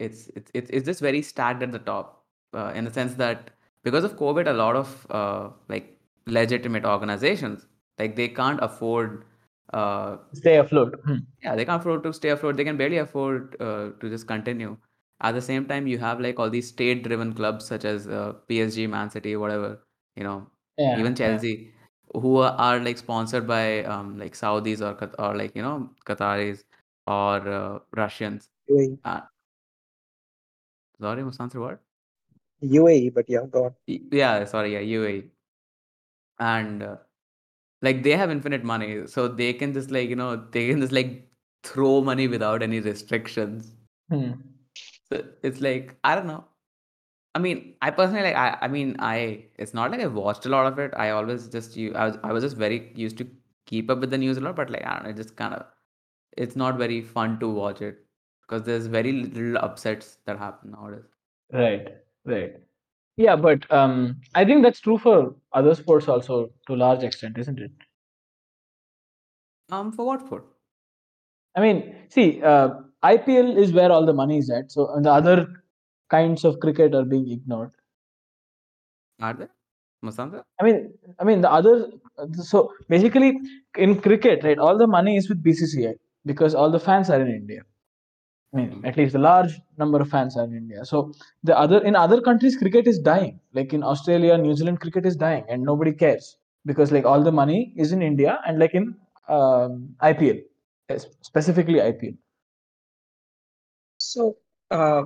it's 0.00 0.28
it's 0.36 0.50
it's 0.54 0.70
it's 0.70 0.86
just 0.86 1.00
very 1.00 1.22
stacked 1.22 1.62
at 1.62 1.72
the 1.72 1.78
top 1.78 2.24
uh, 2.54 2.72
in 2.74 2.84
the 2.84 2.92
sense 2.92 3.14
that 3.14 3.50
because 3.84 4.04
of 4.04 4.16
covid 4.16 4.48
a 4.48 4.52
lot 4.52 4.76
of 4.76 5.06
uh, 5.10 5.50
like 5.68 5.98
legitimate 6.26 6.84
organizations 6.84 7.66
like 7.98 8.16
they 8.16 8.28
can't 8.28 8.60
afford 8.62 9.24
uh, 9.72 10.16
Stay 10.32 10.56
afloat. 10.58 10.94
Hmm. 11.04 11.18
yeah 11.42 11.54
they 11.56 11.64
can't 11.64 11.80
afford 11.80 12.02
to 12.04 12.12
stay 12.12 12.30
afloat 12.30 12.56
they 12.56 12.64
can 12.64 12.76
barely 12.76 12.98
afford 12.98 13.56
uh, 13.60 13.90
to 14.00 14.08
just 14.08 14.26
continue 14.26 14.76
at 15.20 15.32
the 15.34 15.42
same 15.42 15.66
time 15.66 15.86
you 15.86 15.98
have 15.98 16.20
like 16.20 16.38
all 16.38 16.50
these 16.50 16.68
state 16.68 17.02
driven 17.04 17.32
clubs 17.34 17.64
such 17.66 17.84
as 17.84 18.08
uh, 18.08 18.32
psg 18.48 18.88
man 18.88 19.10
city 19.10 19.36
whatever 19.36 19.78
you 20.16 20.24
know 20.24 20.46
Yeah. 20.80 20.98
even 21.00 21.12
yeah. 21.12 21.20
chelsea 21.20 21.54
who 22.22 22.36
are, 22.38 22.52
are 22.66 22.80
like 22.80 22.98
sponsored 22.98 23.46
by 23.46 23.84
um, 23.84 24.18
like 24.18 24.34
saudis 24.42 24.80
or 24.86 24.94
Qat- 25.00 25.18
or 25.18 25.36
like 25.40 25.54
you 25.60 25.62
know 25.62 25.90
qataris 26.06 26.64
or 27.06 27.36
uh, 27.58 27.78
russians 28.02 28.48
UAE, 28.68 28.98
uh, 29.04 29.20
sorry 31.00 31.22
Mustan 31.28 31.50
sir 31.52 31.60
what 31.60 31.80
UAE, 32.62 33.10
but 33.10 33.28
yeah, 33.28 33.46
go 33.50 33.64
on. 33.66 33.74
Y- 33.88 34.00
yeah 34.12 34.44
sorry 34.44 34.72
yeah 34.74 34.80
UAE 34.80 35.24
and 36.38 36.82
uh, 36.82 36.96
like 37.82 38.02
they 38.02 38.16
have 38.22 38.30
infinite 38.30 38.64
money 38.64 39.06
so 39.06 39.26
they 39.28 39.52
can 39.52 39.72
just 39.72 39.90
like 39.90 40.08
you 40.08 40.16
know 40.16 40.30
they 40.56 40.68
can 40.68 40.80
just 40.80 40.92
like 40.92 41.12
throw 41.64 42.00
money 42.02 42.28
without 42.28 42.62
any 42.62 42.80
restrictions 42.80 43.72
Hmm. 44.10 44.32
so 45.08 45.22
it's 45.42 45.60
like 45.60 45.96
I 46.02 46.14
don't 46.16 46.26
know 46.26 46.44
I 47.34 47.38
mean 47.38 47.74
I 47.82 47.90
personally 47.90 48.22
like 48.24 48.36
I 48.36 48.58
I 48.62 48.68
mean 48.68 48.96
I 48.98 49.44
it's 49.58 49.74
not 49.74 49.90
like 49.90 50.00
I 50.00 50.06
watched 50.06 50.46
a 50.46 50.48
lot 50.48 50.66
of 50.72 50.78
it 50.78 50.92
I 50.96 51.10
always 51.10 51.48
just 51.48 51.76
you 51.76 51.94
I 51.94 52.06
was 52.06 52.18
I 52.24 52.32
was 52.32 52.42
just 52.44 52.56
very 52.56 52.92
used 52.94 53.18
to 53.18 53.26
keep 53.66 53.90
up 53.90 54.00
with 54.00 54.10
the 54.10 54.18
news 54.18 54.36
a 54.36 54.40
lot 54.40 54.56
but 54.56 54.70
like 54.70 54.84
I 54.84 54.94
don't 54.94 55.04
know 55.04 55.10
it 55.10 55.16
just 55.16 55.36
kind 55.36 55.54
of 55.54 55.66
it's 56.36 56.56
not 56.56 56.78
very 56.78 57.00
fun 57.02 57.38
to 57.40 57.48
watch 57.48 57.82
it 57.82 58.04
because 58.42 58.64
there's 58.64 58.86
very 58.86 59.12
little 59.12 59.58
upsets 59.58 60.18
that 60.26 60.38
happen 60.38 60.72
nowadays 60.72 61.10
Right. 61.52 61.88
Right. 62.24 62.56
Yeah, 63.16 63.36
but 63.36 63.70
um, 63.72 64.20
I 64.34 64.44
think 64.44 64.62
that's 64.62 64.80
true 64.80 64.98
for 64.98 65.34
other 65.52 65.74
sports 65.74 66.08
also 66.08 66.50
to 66.66 66.74
a 66.74 66.76
large 66.76 67.02
extent, 67.04 67.38
isn't 67.38 67.60
it? 67.60 67.72
um 69.70 69.90
for 69.92 70.04
what 70.06 70.22
for 70.28 70.44
I 71.56 71.60
mean, 71.60 71.94
see, 72.08 72.42
uh, 72.42 72.70
IPL 73.02 73.56
is 73.56 73.72
where 73.72 73.90
all 73.90 74.06
the 74.06 74.12
money 74.12 74.38
is 74.38 74.50
at. 74.50 74.70
So 74.70 74.92
and 74.94 75.04
the 75.04 75.12
other 75.12 75.46
kinds 76.10 76.44
of 76.44 76.60
cricket 76.60 76.94
are 76.94 77.04
being 77.04 77.30
ignored. 77.30 77.72
are 79.20 79.34
there 79.34 79.50
Masanta 80.04 80.44
I 80.60 80.64
mean, 80.64 80.94
I 81.18 81.24
mean 81.24 81.40
the 81.42 81.50
other. 81.50 81.90
So 82.34 82.72
basically, 82.88 83.38
in 83.76 84.00
cricket, 84.00 84.44
right, 84.44 84.58
all 84.58 84.78
the 84.78 84.86
money 84.86 85.16
is 85.16 85.28
with 85.28 85.42
BCCI 85.42 85.94
because 86.26 86.54
all 86.54 86.70
the 86.70 86.80
fans 86.80 87.10
are 87.10 87.20
in 87.20 87.28
India. 87.28 87.62
I 88.52 88.56
mean, 88.58 88.70
Mhm. 88.70 88.84
at 88.84 88.96
least 88.96 89.12
the 89.14 89.18
large 89.20 89.60
number 89.78 90.00
of 90.00 90.08
fans 90.10 90.36
are 90.36 90.44
in 90.44 90.54
India. 90.56 90.84
So 90.84 91.12
the 91.42 91.58
other 91.58 91.80
in 91.84 91.96
other 91.96 92.20
countries, 92.20 92.56
cricket 92.56 92.86
is 92.88 92.98
dying. 93.00 93.40
Like 93.52 93.72
in 93.72 93.82
Australia, 93.82 94.38
New 94.38 94.54
Zealand, 94.54 94.80
cricket 94.80 95.06
is 95.06 95.16
dying, 95.16 95.44
and 95.48 95.62
nobody 95.62 95.92
cares 95.92 96.36
because 96.66 96.92
like 96.92 97.04
all 97.06 97.22
the 97.22 97.32
money 97.42 97.72
is 97.76 97.92
in 97.92 98.02
India 98.02 98.40
and 98.46 98.58
like 98.58 98.74
in 98.74 98.96
um, 99.28 99.94
IPL, 100.00 100.40
specifically 101.22 101.80
IPL. 101.80 102.18
So, 103.98 104.36
uh, 104.70 105.04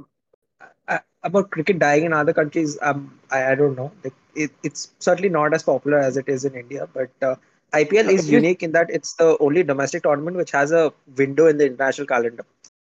about 1.24 1.50
cricket 1.50 1.78
dying 1.80 2.04
in 2.04 2.12
other 2.12 2.34
countries, 2.34 2.78
um, 2.82 3.18
I, 3.30 3.52
I 3.52 3.54
don't 3.56 3.76
know. 3.76 3.92
Like, 4.04 4.14
it, 4.34 4.52
it's 4.62 4.92
certainly 5.00 5.30
not 5.30 5.54
as 5.54 5.64
popular 5.64 5.98
as 5.98 6.16
it 6.16 6.28
is 6.28 6.44
in 6.44 6.54
India, 6.54 6.88
but 6.94 7.10
uh, 7.22 7.36
IPL 7.72 8.10
is 8.10 8.30
unique 8.30 8.62
in 8.62 8.72
that 8.72 8.90
it's 8.90 9.14
the 9.14 9.36
only 9.40 9.62
domestic 9.64 10.02
tournament 10.04 10.36
which 10.36 10.52
has 10.52 10.72
a 10.72 10.92
window 11.16 11.46
in 11.46 11.58
the 11.58 11.66
international 11.66 12.06
calendar. 12.06 12.44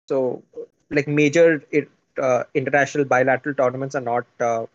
So, 0.08 0.42
like 0.90 1.08
major 1.08 1.62
it, 1.70 1.88
uh, 2.20 2.44
international 2.54 3.04
bilateral 3.04 3.54
tournaments 3.54 3.94
are 3.96 4.00
not 4.00 4.26
uh, 4.40 4.66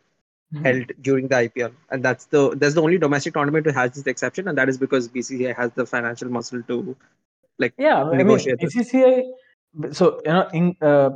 Mhm. 0.52 0.64
held 0.64 0.92
during 1.02 1.28
the 1.28 1.38
IPL, 1.38 1.72
and 1.90 2.04
that's 2.04 2.26
the 2.26 2.50
that's 2.56 2.76
the 2.76 2.82
only 2.82 2.98
domestic 2.98 3.34
tournament 3.34 3.66
which 3.66 3.76
has 3.76 3.92
this 3.94 4.08
exception, 4.08 4.48
and 4.48 4.58
that 4.58 4.70
is 4.70 4.78
because 4.78 5.08
BCCI 5.08 5.54
has 5.54 5.72
the 5.74 5.86
financial 5.86 6.30
muscle 6.30 6.62
to 6.68 6.96
like 7.60 7.74
Yeah, 7.78 8.04
I 8.04 8.24
mean. 8.24 8.54
BCCI. 8.60 9.24
So 9.92 10.22
you 10.26 10.32
know, 10.32 10.50
in 10.54 10.76
uh, 10.82 11.10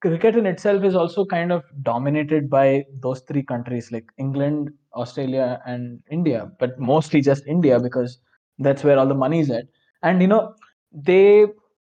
cricket 0.00 0.36
in 0.36 0.46
itself 0.46 0.84
is 0.84 0.94
also 0.94 1.24
kind 1.24 1.52
of 1.52 1.64
dominated 1.82 2.48
by 2.50 2.84
those 3.00 3.20
three 3.20 3.42
countries 3.42 3.90
like 3.92 4.06
England, 4.18 4.70
Australia, 4.94 5.60
and 5.66 6.00
India, 6.10 6.50
but 6.58 6.78
mostly 6.78 7.20
just 7.20 7.46
India 7.46 7.78
because 7.78 8.18
that's 8.58 8.84
where 8.84 8.98
all 8.98 9.06
the 9.06 9.14
money 9.14 9.40
is 9.40 9.50
at. 9.50 9.64
And 10.02 10.20
you 10.22 10.28
know, 10.28 10.54
they 10.92 11.46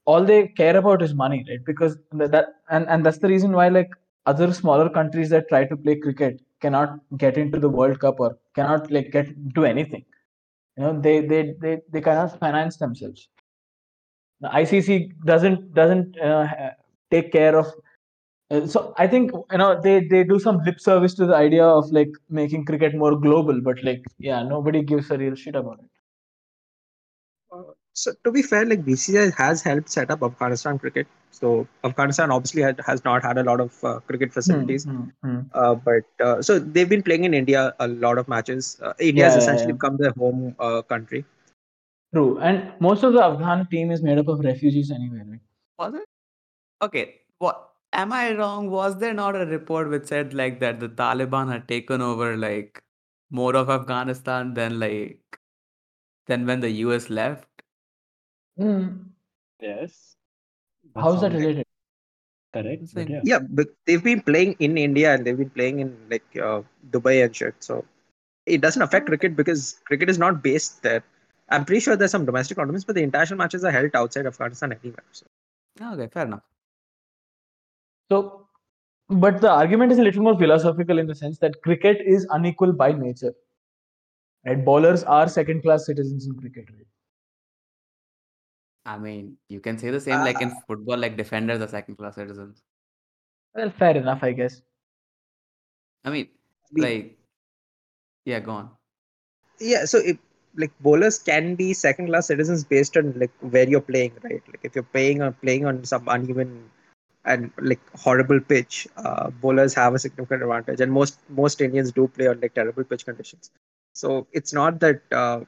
all 0.06 0.24
they 0.24 0.48
care 0.50 0.78
about 0.78 1.02
is 1.02 1.14
money, 1.14 1.46
right? 1.50 1.64
Because 1.66 1.98
that, 2.14 2.48
and 2.70 2.88
and 2.88 3.06
that's 3.06 3.20
the 3.20 3.28
reason 3.28 3.52
why 3.52 3.68
like 3.70 3.90
other 4.26 4.54
smaller 4.54 4.90
countries 4.90 5.30
that 5.30 5.50
try 5.50 5.66
to 5.66 5.78
play 5.78 5.96
cricket 5.96 6.42
cannot 6.62 7.00
get 7.18 7.38
into 7.38 7.60
the 7.60 7.70
World 7.70 8.00
Cup 8.00 8.20
or 8.20 8.38
cannot 8.56 8.90
like 8.92 9.12
get 9.12 9.54
do 9.54 9.66
anything. 9.66 10.06
You 10.78 10.84
know, 10.84 11.02
they 11.02 11.22
they 11.22 11.56
they 11.62 11.80
they 11.92 12.02
cannot 12.02 12.40
finance 12.40 12.78
themselves 12.78 13.30
the 14.42 14.50
ICC 14.54 15.12
doesn't 15.26 15.74
doesn't 15.74 16.20
uh, 16.20 16.48
take 17.12 17.32
care 17.32 17.58
of. 17.58 17.68
Uh, 18.50 18.66
so 18.68 18.94
I 18.98 19.08
think 19.08 19.32
you 19.52 19.58
know 19.58 19.80
they 19.82 20.02
they 20.08 20.24
do 20.24 20.40
some 20.40 20.60
lip 20.66 20.80
service 20.80 21.14
to 21.16 21.26
the 21.26 21.36
idea 21.36 21.66
of 21.66 21.92
like 21.92 22.12
making 22.30 22.66
cricket 22.66 22.96
more 22.96 23.16
global, 23.20 23.62
but 23.62 23.84
like 23.84 24.04
yeah, 24.20 24.44
nobody 24.44 24.84
gives 24.84 25.12
a 25.12 25.18
real 25.18 25.36
shit 25.36 25.56
about 25.56 25.80
it. 25.84 25.90
Uh, 27.52 27.64
so 27.94 28.12
to 28.24 28.32
be 28.32 28.42
fair, 28.42 28.66
like 28.66 28.86
BCCI 28.86 29.32
has 29.38 29.62
helped 29.62 29.90
set 29.90 30.12
up 30.12 30.24
Afghanistan 30.24 30.78
cricket. 30.80 31.08
So 31.32 31.68
Afghanistan 31.84 32.32
obviously 32.32 32.62
had, 32.62 32.80
has 32.86 33.04
not 33.06 33.24
had 33.24 33.38
a 33.38 33.44
lot 33.44 33.60
of 33.60 33.84
uh, 33.84 34.00
cricket 34.02 34.34
facilities, 34.34 34.88
Hmm, 34.88 35.02
hmm, 35.02 35.10
hmm. 35.24 35.40
uh, 35.54 35.76
but 35.76 36.04
uh, 36.26 36.42
so 36.42 36.60
they've 36.60 36.90
been 36.90 37.04
playing 37.04 37.26
in 37.26 37.34
India 37.34 37.74
a 37.80 37.88
lot 37.88 38.18
of 38.18 38.28
matches. 38.28 38.80
Uh, 38.82 38.94
India 39.00 39.26
has 39.26 39.36
Yeah, 39.36 39.42
yeah, 39.42 39.44
essentially 39.44 39.74
yeah. 39.74 39.74
become 39.74 39.98
their 39.98 40.12
home 40.18 40.56
uh, 40.60 40.82
country. 40.84 41.26
True, 42.14 42.38
and 42.40 42.74
most 42.82 43.04
of 43.04 43.14
the 43.14 43.24
Afghan 43.24 43.66
team 43.70 43.92
is 43.92 44.02
made 44.04 44.18
up 44.18 44.28
of 44.28 44.40
refugees 44.40 44.92
anyway, 44.92 45.22
right? 45.26 45.40
Was 45.80 45.94
it? 45.96 46.06
Okay. 46.82 47.22
What 47.40 47.67
am 47.94 48.14
I 48.14 48.34
wrong? 48.36 48.70
Was 48.70 48.98
there 49.00 49.14
not 49.14 49.36
a 49.36 49.46
report 49.46 49.90
which 49.90 50.06
said 50.06 50.34
like 50.34 50.60
that 50.60 50.80
the 50.80 50.90
Taliban 50.90 51.52
had 51.52 51.68
taken 51.68 52.02
over 52.02 52.38
like 52.38 52.82
more 53.30 53.56
of 53.56 53.70
Afghanistan 53.70 54.54
than 54.54 54.80
like 54.80 55.20
than 56.28 56.46
when 56.46 56.60
the 56.60 56.70
US 56.86 57.10
left? 57.10 57.48
Hmm. 58.58 58.88
Yes. 59.60 60.16
How's 60.96 61.22
that 61.22 61.32
sounds 61.32 61.44
related? 61.44 61.66
Correct. 62.54 62.82
It's 62.84 62.94
But 62.94 63.02
like- 63.02 63.10
yeah. 63.10 63.22
Yeah, 63.24 63.40
but 63.40 63.68
they've 63.86 64.04
been 64.04 64.22
playing 64.22 64.56
in 64.60 64.78
India 64.78 65.14
and 65.14 65.26
they've 65.26 65.38
been 65.38 65.50
playing 65.50 65.80
in 65.80 65.96
like 66.10 66.26
uh, 66.38 66.62
Dubai 66.92 67.24
and 67.24 67.36
shit. 67.36 67.56
So 67.60 67.86
it 68.46 68.62
doesn't 68.62 68.82
affect 68.82 69.08
cricket 69.08 69.36
because 69.36 69.80
cricket 69.86 70.10
is 70.10 70.18
not 70.18 70.42
based 70.42 70.82
there. 70.84 71.04
I'm 71.50 71.64
pretty 71.66 71.80
sure 71.80 71.96
there's 71.96 72.12
some 72.12 72.26
domestic 72.26 72.58
tournaments, 72.58 72.84
but 72.84 72.96
the 72.96 73.04
international 73.04 73.38
matches 73.38 73.64
are 73.64 73.72
held 73.72 73.96
outside 73.96 74.26
Afghanistan 74.26 74.74
anyway. 74.74 75.00
So 75.12 75.26
Okay, 75.82 76.08
fair 76.08 76.26
enough. 76.26 76.44
So, 78.12 78.48
but 79.10 79.42
the 79.42 79.50
argument 79.50 79.92
is 79.92 80.00
a 80.00 80.04
little 80.04 80.24
more 80.24 80.38
philosophical 80.38 81.00
in 81.00 81.08
the 81.08 81.16
sense 81.16 81.38
that 81.40 81.62
cricket 81.62 82.02
is 82.06 82.26
unequal 82.32 82.74
by 82.74 82.92
nature. 82.92 83.34
Right? 84.46 84.64
Bowlers 84.64 85.04
are 85.04 85.28
second-class 85.28 85.86
citizens 85.86 86.26
in 86.26 86.36
cricket. 86.40 86.66
Right? 86.70 86.88
I 88.86 88.98
mean, 88.98 89.38
you 89.50 89.60
can 89.60 89.78
say 89.78 89.92
the 89.92 90.00
same 90.00 90.20
like 90.22 90.38
Ah. 90.38 90.44
in 90.44 90.52
football, 90.68 90.98
like 90.98 91.18
defenders 91.18 91.62
are 91.62 91.68
second 91.68 91.98
class 91.98 92.16
citizens. 92.16 92.64
Well, 93.54 93.70
fair 93.72 93.98
enough, 93.98 94.24
I 94.24 94.32
guess. 94.32 94.62
I 96.06 96.10
mean, 96.12 96.30
we- 96.72 96.82
like, 96.82 97.18
yeah, 98.26 98.40
go 98.40 98.52
on. 98.52 98.70
yeah, 99.60 99.84
so 99.86 99.98
if 99.98 100.18
like 100.56 100.72
bowlers 100.80 101.20
can 101.20 101.56
be 101.56 101.74
second 101.74 102.08
class 102.08 102.28
citizens 102.28 102.64
based 102.64 102.96
on 102.98 103.14
like 103.20 103.32
where 103.42 103.68
you're 103.68 103.82
playing, 103.82 104.14
right? 104.24 104.42
Like 104.48 104.62
if 104.64 104.76
you're 104.76 104.84
playing 104.96 105.22
on 105.22 105.34
playing 105.34 105.66
on 105.66 105.84
some 105.84 106.08
uneven 106.08 106.72
and 107.28 107.52
like 107.62 107.82
horrible 107.98 108.40
pitch, 108.42 108.88
uh, 108.98 109.30
bowlers 109.42 109.76
have 109.76 109.96
a 109.96 110.00
significant 110.00 110.44
advantage, 110.44 110.82
and 110.82 110.92
most 110.92 111.20
most 111.30 111.62
Indians 111.62 111.92
do 111.92 112.08
play 112.08 112.28
on 112.28 112.40
like 112.42 112.56
terrible 112.56 112.84
pitch 112.86 113.06
conditions. 113.06 113.52
So 113.94 114.28
it's 114.34 114.54
not 114.54 114.80
that 114.82 115.02
uh, 115.12 115.42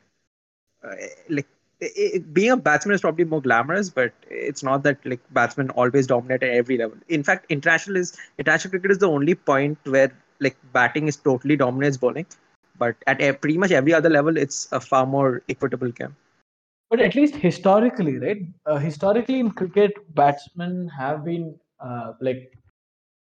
uh, 0.83 0.95
like 1.37 1.47
i 1.83 1.89
i- 2.05 2.19
being 2.37 2.51
a 2.51 2.57
batsman 2.67 2.95
is 2.95 3.01
probably 3.01 3.25
more 3.33 3.41
glamorous, 3.41 3.89
but 3.99 4.13
it's 4.29 4.63
not 4.69 4.83
that 4.83 5.05
like 5.11 5.21
batsmen 5.39 5.69
always 5.71 6.07
dominate 6.07 6.43
at 6.43 6.51
every 6.61 6.77
level. 6.77 6.97
In 7.09 7.23
fact, 7.23 7.45
international 7.57 7.97
is 8.03 8.15
international 8.37 8.71
cricket 8.71 8.91
is 8.91 8.99
the 8.99 9.09
only 9.17 9.35
point 9.35 9.77
where 9.95 10.11
like 10.39 10.57
batting 10.73 11.07
is 11.07 11.17
totally 11.17 11.57
dominates 11.57 11.97
bowling, 11.97 12.25
but 12.77 12.95
at 13.07 13.21
e- 13.21 13.31
pretty 13.33 13.57
much 13.57 13.71
every 13.71 13.93
other 13.93 14.09
level, 14.09 14.37
it's 14.37 14.71
a 14.71 14.79
far 14.79 15.05
more 15.05 15.41
equitable 15.49 15.91
game. 16.01 16.15
But 16.89 16.99
at 17.01 17.15
least 17.15 17.35
historically, 17.35 18.17
right? 18.19 18.41
Uh, 18.65 18.77
historically 18.77 19.39
in 19.39 19.51
cricket, 19.51 19.93
batsmen 20.15 20.89
have 20.89 21.23
been 21.23 21.59
uh, 21.79 22.13
like 22.21 22.53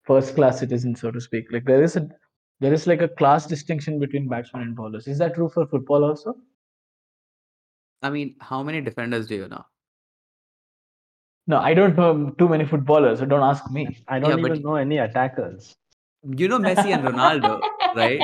first 0.04 0.34
class 0.34 0.58
citizens, 0.58 1.00
so 1.00 1.10
to 1.10 1.20
speak. 1.20 1.46
Like 1.52 1.64
there 1.64 1.82
is 1.82 1.96
a 1.96 2.08
there 2.60 2.72
is 2.72 2.86
like 2.86 3.02
a 3.02 3.08
class 3.08 3.46
distinction 3.46 3.98
between 3.98 4.28
batsmen 4.28 4.62
and 4.62 4.76
bowlers. 4.76 5.08
Is 5.08 5.18
that 5.18 5.34
true 5.34 5.48
for 5.48 5.66
football 5.66 6.04
also? 6.04 6.36
I 8.02 8.10
mean, 8.10 8.36
how 8.40 8.62
many 8.62 8.80
defenders 8.80 9.26
do 9.26 9.36
you 9.36 9.48
know? 9.48 9.64
No, 11.46 11.58
I 11.58 11.74
don't 11.74 11.96
know 11.96 12.30
too 12.38 12.48
many 12.48 12.64
footballers, 12.64 13.18
so 13.18 13.26
don't 13.26 13.42
ask 13.42 13.68
me. 13.70 13.98
I 14.08 14.18
don't 14.20 14.30
Yeah, 14.30 14.36
but- 14.42 14.50
even 14.52 14.62
know 14.62 14.76
any 14.76 14.98
attackers. 14.98 15.76
You 16.24 16.46
know 16.46 16.60
Messi 16.60 16.92
and 16.94 17.02
Ronaldo, 17.02 17.60
right? 17.96 18.20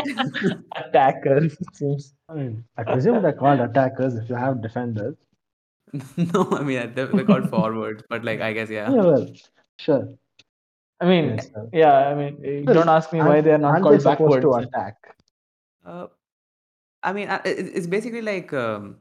Attackers, 0.76 1.56
seems. 1.72 2.14
I 2.28 2.34
mean, 2.34 2.64
I 2.76 2.84
presume 2.84 3.20
they're 3.22 3.32
called 3.32 3.58
attackers 3.58 4.14
if 4.14 4.28
you 4.28 4.36
have 4.36 4.62
defenders. 4.62 5.16
no, 6.16 6.46
I 6.52 6.62
mean 6.62 6.94
they're, 6.94 7.06
they're 7.06 7.24
called 7.24 7.50
forwards, 7.50 8.04
but 8.08 8.22
like 8.24 8.40
I 8.40 8.52
guess 8.52 8.70
yeah. 8.70 8.88
Yeah, 8.88 9.02
well, 9.02 9.26
sure. 9.78 10.14
I 11.00 11.06
mean, 11.06 11.36
Yes, 11.36 11.50
yeah, 11.72 12.08
I 12.08 12.14
mean, 12.14 12.66
don't 12.66 12.88
ask 12.88 13.12
me 13.12 13.22
why 13.22 13.40
they 13.40 13.52
are 13.52 13.58
not 13.58 13.70
aren't 13.70 13.82
called 13.82 13.94
they 13.94 14.00
supposed 14.00 14.40
backwards. 14.40 14.42
to 14.42 14.54
attack? 14.54 14.96
Uh, 15.84 16.06
I 17.02 17.12
mean, 17.12 17.28
uh, 17.28 17.40
it, 17.44 17.58
it's 17.76 17.86
basically 17.86 18.22
like 18.22 18.52
um, 18.52 18.98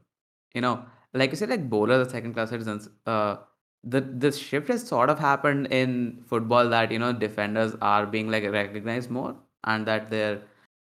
you 0.54 0.60
know, 0.60 0.84
like 1.14 1.30
you 1.30 1.36
said, 1.36 1.50
like 1.50 1.68
bowlers 1.68 2.06
are 2.06 2.10
second 2.10 2.34
class 2.34 2.50
citizens. 2.50 2.88
Uh, 3.06 3.36
the 3.84 4.00
the 4.00 4.32
shift 4.32 4.68
has 4.68 4.86
sort 4.86 5.10
of 5.10 5.18
happened 5.18 5.68
in 5.72 6.24
football 6.28 6.68
that 6.70 6.92
you 6.92 6.98
know 6.98 7.12
defenders 7.12 7.74
are 7.80 8.06
being 8.06 8.30
like 8.30 8.44
recognized 8.44 9.10
more 9.10 9.36
and 9.64 9.86
that 9.86 10.10
they're 10.10 10.42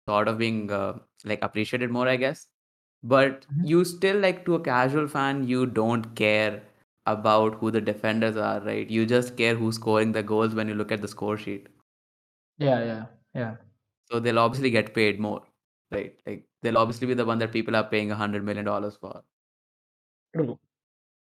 sort 0.08 0.28
of 0.28 0.38
being 0.38 0.70
uh, 0.72 0.98
like 1.24 1.42
appreciated 1.42 1.90
more, 1.90 2.08
I 2.08 2.16
guess. 2.16 2.48
But 3.02 3.46
Mhm. 3.50 3.66
you 3.66 3.84
still 3.84 4.18
like 4.18 4.44
to 4.46 4.56
a 4.56 4.60
casual 4.60 5.08
fan, 5.08 5.46
you 5.48 5.66
don't 5.66 6.14
care 6.16 6.62
about 7.06 7.54
who 7.56 7.70
the 7.70 7.80
defenders 7.80 8.36
are, 8.36 8.60
right? 8.60 8.88
You 8.88 9.06
just 9.06 9.36
care 9.36 9.54
who's 9.54 9.76
scoring 9.76 10.12
the 10.12 10.22
goals 10.22 10.54
when 10.54 10.68
you 10.68 10.74
look 10.74 10.92
at 10.92 11.02
the 11.02 11.08
score 11.08 11.36
sheet. 11.36 11.68
Yeah, 12.58 12.84
yeah, 12.84 13.04
yeah. 13.34 13.56
So 14.10 14.20
they'll 14.20 14.38
obviously 14.38 14.70
get 14.70 14.94
paid 14.94 15.18
more, 15.18 15.42
right? 15.90 16.14
Like 16.26 16.44
they'll 16.62 16.78
obviously 16.78 17.06
be 17.06 17.14
the 17.14 17.24
one 17.24 17.38
that 17.38 17.52
people 17.52 17.74
are 17.74 17.84
paying 17.84 18.10
a 18.10 18.14
hundred 18.14 18.44
million 18.44 18.64
dollars 18.64 18.96
for. 18.96 19.22
True. 20.34 20.58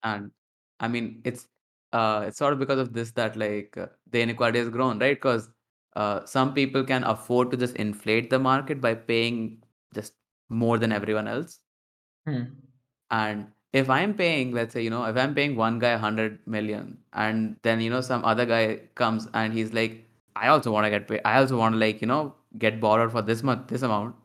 And 0.03 0.31
I 0.79 0.87
mean, 0.87 1.21
it's 1.25 1.47
uh, 1.93 2.25
it's 2.27 2.37
sort 2.37 2.53
of 2.53 2.59
because 2.59 2.79
of 2.79 2.93
this 2.93 3.11
that 3.11 3.35
like 3.35 3.75
uh, 3.77 3.87
the 4.11 4.21
inequality 4.21 4.59
has 4.59 4.69
grown, 4.69 4.99
right? 4.99 5.17
Because 5.17 5.49
uh, 5.95 6.25
some 6.25 6.53
people 6.53 6.83
can 6.83 7.03
afford 7.03 7.51
to 7.51 7.57
just 7.57 7.75
inflate 7.75 8.29
the 8.29 8.39
market 8.39 8.79
by 8.79 8.93
paying 8.93 9.63
just 9.93 10.13
more 10.49 10.77
than 10.77 10.91
everyone 10.91 11.27
else. 11.27 11.59
Hmm. 12.25 12.43
And 13.09 13.47
if 13.73 13.89
I'm 13.89 14.13
paying, 14.15 14.51
let's 14.53 14.73
say, 14.73 14.81
you 14.83 14.89
know, 14.89 15.05
if 15.05 15.17
I'm 15.17 15.35
paying 15.35 15.55
one 15.55 15.79
guy 15.79 15.91
100 15.91 16.39
million 16.47 16.97
and 17.13 17.57
then, 17.63 17.81
you 17.81 17.89
know, 17.89 18.01
some 18.01 18.23
other 18.25 18.45
guy 18.45 18.81
comes 18.95 19.27
and 19.33 19.53
he's 19.53 19.73
like, 19.73 20.05
I 20.35 20.47
also 20.49 20.71
want 20.71 20.85
to 20.85 20.89
get 20.89 21.07
paid. 21.07 21.21
I 21.25 21.37
also 21.39 21.57
want 21.57 21.73
to, 21.73 21.79
like, 21.79 22.01
you 22.01 22.07
know, 22.07 22.35
get 22.57 22.79
borrowed 22.79 23.11
for 23.11 23.21
this 23.21 23.43
much, 23.43 23.67
this 23.67 23.81
amount, 23.81 24.15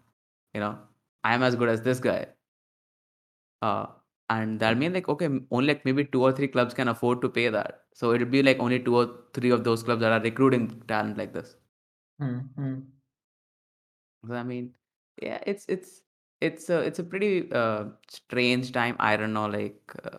you 0.55 0.61
know, 0.61 0.79
I'm 1.25 1.43
as 1.43 1.57
good 1.57 1.69
as 1.69 1.83
this 1.83 2.01
guy. 2.01 2.27
Uh, 3.61 3.87
and 4.31 4.61
that 4.61 4.79
means 4.79 4.95
like, 4.95 5.09
okay, 5.09 5.29
only 5.51 5.69
like 5.69 5.85
maybe 5.85 6.05
two 6.05 6.23
or 6.23 6.33
three 6.33 6.49
clubs 6.49 6.75
can 6.75 6.89
afford 6.89 7.21
to 7.23 7.29
pay 7.29 7.49
that. 7.49 7.83
So 7.95 8.13
it'll 8.13 8.27
be 8.27 8.43
like 8.43 8.59
only 8.61 8.81
two 8.81 8.97
or 8.97 9.11
three 9.35 9.51
of 9.51 9.65
those 9.65 9.83
clubs 9.83 10.01
that 10.01 10.13
are 10.13 10.23
recruiting 10.23 10.83
talent 10.89 11.19
like 11.19 11.33
this. 11.33 11.57
Hmm. 12.19 12.39
Hmm. 12.57 12.81
So, 14.27 14.35
I 14.35 14.43
mean, 14.43 14.75
yeah, 15.21 15.43
it's 15.47 15.67
it's 15.69 16.03
it's 16.49 16.69
a 16.71 16.79
it's 16.89 16.99
a 16.99 17.05
pretty 17.13 17.51
uh, 17.53 17.85
strange 18.09 18.73
time. 18.73 18.97
I 18.99 19.17
don't 19.17 19.33
know, 19.39 19.47
like, 19.47 19.95
uh, 20.05 20.19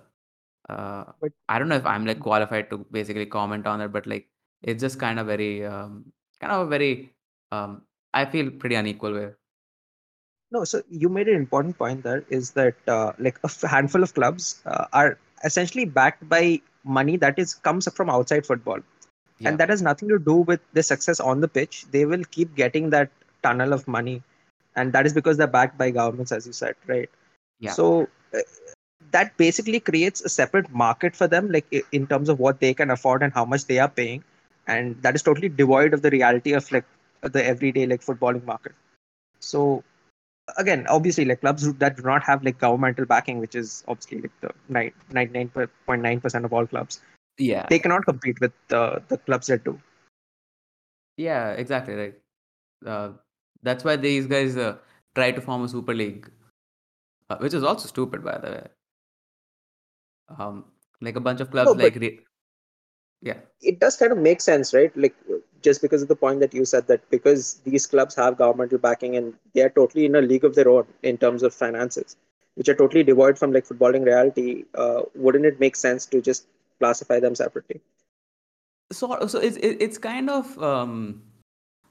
uh, 0.74 1.04
But- 1.22 1.34
I 1.50 1.60
don't 1.60 1.70
know 1.70 1.76
if 1.84 1.86
I'm 1.86 2.06
like 2.06 2.20
qualified 2.20 2.70
to 2.72 2.80
basically 2.98 3.26
comment 3.38 3.68
on 3.68 3.82
it, 3.82 3.92
but 3.98 4.08
like, 4.08 4.28
it's 4.62 4.82
just 4.82 5.00
kind 5.00 5.20
of 5.20 5.28
very, 5.28 5.66
um, 5.66 6.12
kind 6.42 6.54
of 6.54 6.68
a 6.68 6.70
very, 6.70 7.14
um, 7.52 7.82
I 8.14 8.26
feel 8.26 8.52
pretty 8.52 8.76
unequal 8.76 9.14
way. 9.14 9.30
No, 10.52 10.64
so 10.64 10.82
you 10.90 11.10
made 11.10 11.28
an 11.28 11.36
important 11.36 11.78
point 11.78 12.04
there 12.04 12.24
is 12.30 12.52
that 12.52 12.76
uh, 12.88 13.12
like 13.18 13.38
a 13.44 13.46
f- 13.48 13.62
handful 13.62 14.04
of 14.04 14.14
clubs 14.14 14.62
uh, 14.66 14.86
are 14.94 15.18
essentially 15.44 15.86
backed 15.86 16.28
by 16.30 16.62
money 16.84 17.18
that 17.18 17.40
is 17.40 17.56
comes 17.56 17.88
from 17.94 18.10
outside 18.10 18.46
football, 18.46 18.80
Yeah. 19.40 19.50
and 19.50 19.58
that 19.60 19.70
has 19.70 19.82
nothing 19.82 20.10
to 20.10 20.20
do 20.20 20.36
with 20.36 20.62
the 20.74 20.84
success 20.84 21.20
on 21.20 21.42
the 21.42 21.48
pitch. 21.48 21.86
They 21.92 22.06
will 22.06 22.24
keep 22.38 22.56
getting 22.56 22.92
that 22.92 23.10
tunnel 23.42 23.74
of 23.74 23.88
money, 23.88 24.22
and 24.76 24.94
that 24.94 25.06
is 25.06 25.14
because 25.14 25.38
they're 25.38 25.48
backed 25.48 25.78
by 25.78 25.92
governments, 25.92 26.32
as 26.32 26.48
you 26.48 26.54
said, 26.54 26.76
right? 26.88 27.10
Yeah. 27.60 27.72
So 27.72 28.08
uh, 28.34 28.40
that 29.12 29.36
basically 29.38 29.80
creates 29.80 30.22
a 30.22 30.30
separate 30.30 30.70
market 30.72 31.16
for 31.16 31.28
them, 31.28 31.52
like 31.52 31.66
in 31.92 32.08
terms 32.08 32.30
of 32.30 32.40
what 32.40 32.60
they 32.60 32.74
can 32.74 32.90
afford 32.90 33.24
and 33.24 33.34
how 33.34 33.46
much 33.46 33.66
they 33.66 33.80
are 33.80 33.90
paying, 33.90 34.24
and 34.68 35.02
that 35.04 35.16
is 35.16 35.22
totally 35.22 35.50
devoid 35.50 35.94
of 35.94 36.02
the 36.02 36.10
reality 36.10 36.54
of 36.54 36.72
like 36.72 36.86
the 37.22 37.46
everyday 37.46 37.86
like 37.86 38.02
footballing 38.02 38.44
market. 38.46 38.74
So 39.40 39.84
again, 40.58 40.86
obviously, 40.88 41.26
like 41.26 41.42
clubs 41.42 41.72
that 41.74 41.98
do 41.98 42.04
not 42.04 42.24
have 42.24 42.44
like 42.44 42.58
governmental 42.58 43.06
backing, 43.06 43.40
which 43.40 43.56
is 43.56 43.84
obviously 43.88 44.22
like 44.22 44.32
the 44.42 44.52
ninety 45.10 45.34
nine 45.34 45.50
point 45.50 46.02
nine 46.02 46.20
percent 46.20 46.46
of 46.46 46.54
all 46.54 46.66
clubs, 46.66 47.02
Yeah. 47.38 47.66
they 47.70 47.80
cannot 47.80 48.06
compete 48.06 48.40
with 48.40 48.54
uh, 48.72 49.00
the 49.08 49.18
clubs 49.18 49.48
that 49.48 49.64
do. 49.64 49.80
Yeah, 51.18 51.52
exactly 51.52 51.94
right. 51.94 52.16
Uh, 52.86 53.12
that's 53.64 53.84
why 53.84 53.96
these 53.96 54.28
guys 54.28 54.58
uh, 54.58 54.78
try 55.16 55.32
to 55.32 55.42
form 55.42 55.64
a 55.64 55.70
super 55.70 55.94
league, 55.94 56.30
uh, 57.30 57.38
which 57.38 57.54
is 57.54 57.64
also 57.64 57.88
stupid, 57.88 58.24
by 58.24 58.38
the 58.38 58.52
way. 58.52 58.68
Um, 60.38 60.66
like 61.02 61.16
a 61.16 61.20
bunch 61.20 61.42
of 61.42 61.52
clubs, 61.52 61.72
but- 61.74 61.84
like 61.84 61.96
re- 61.96 62.20
yeah, 63.22 63.38
It 63.62 63.80
does 63.80 63.96
kind 63.96 64.12
of 64.12 64.18
make 64.18 64.42
sense, 64.42 64.74
right? 64.74 64.96
Like 64.98 65.16
just 65.62 65.82
because 65.82 66.02
of 66.02 66.10
the 66.10 66.16
point 66.16 66.42
that 66.42 66.54
you 66.54 66.66
said 66.66 66.88
that 66.88 67.10
because 67.10 67.62
these 67.64 67.88
clubs 67.88 68.16
have 68.16 68.38
governmental 68.38 68.78
backing 68.78 69.16
and 69.16 69.34
they 69.54 69.62
are 69.62 69.70
totally 69.70 70.06
in 70.06 70.16
a 70.16 70.22
league 70.22 70.44
of 70.44 70.56
their 70.56 70.68
own 70.68 70.86
in 71.04 71.18
terms 71.18 71.42
of 71.42 71.54
finances, 71.54 72.18
which 72.56 72.68
are 72.68 72.76
totally 72.76 73.02
devoid 73.02 73.40
from 73.40 73.54
like 73.54 73.66
footballing 73.66 74.06
reality. 74.06 74.66
Uh, 74.76 75.04
wouldn't 75.16 75.46
it 75.46 75.58
make 75.62 75.78
sense 75.78 76.06
to 76.08 76.22
just 76.22 76.48
classify 76.80 77.20
them 77.20 77.34
separately? 77.36 77.80
so 78.92 79.26
so 79.28 79.40
it's 79.40 79.58
it's 79.58 79.98
kind 79.98 80.30
of 80.30 80.62
um 80.62 81.24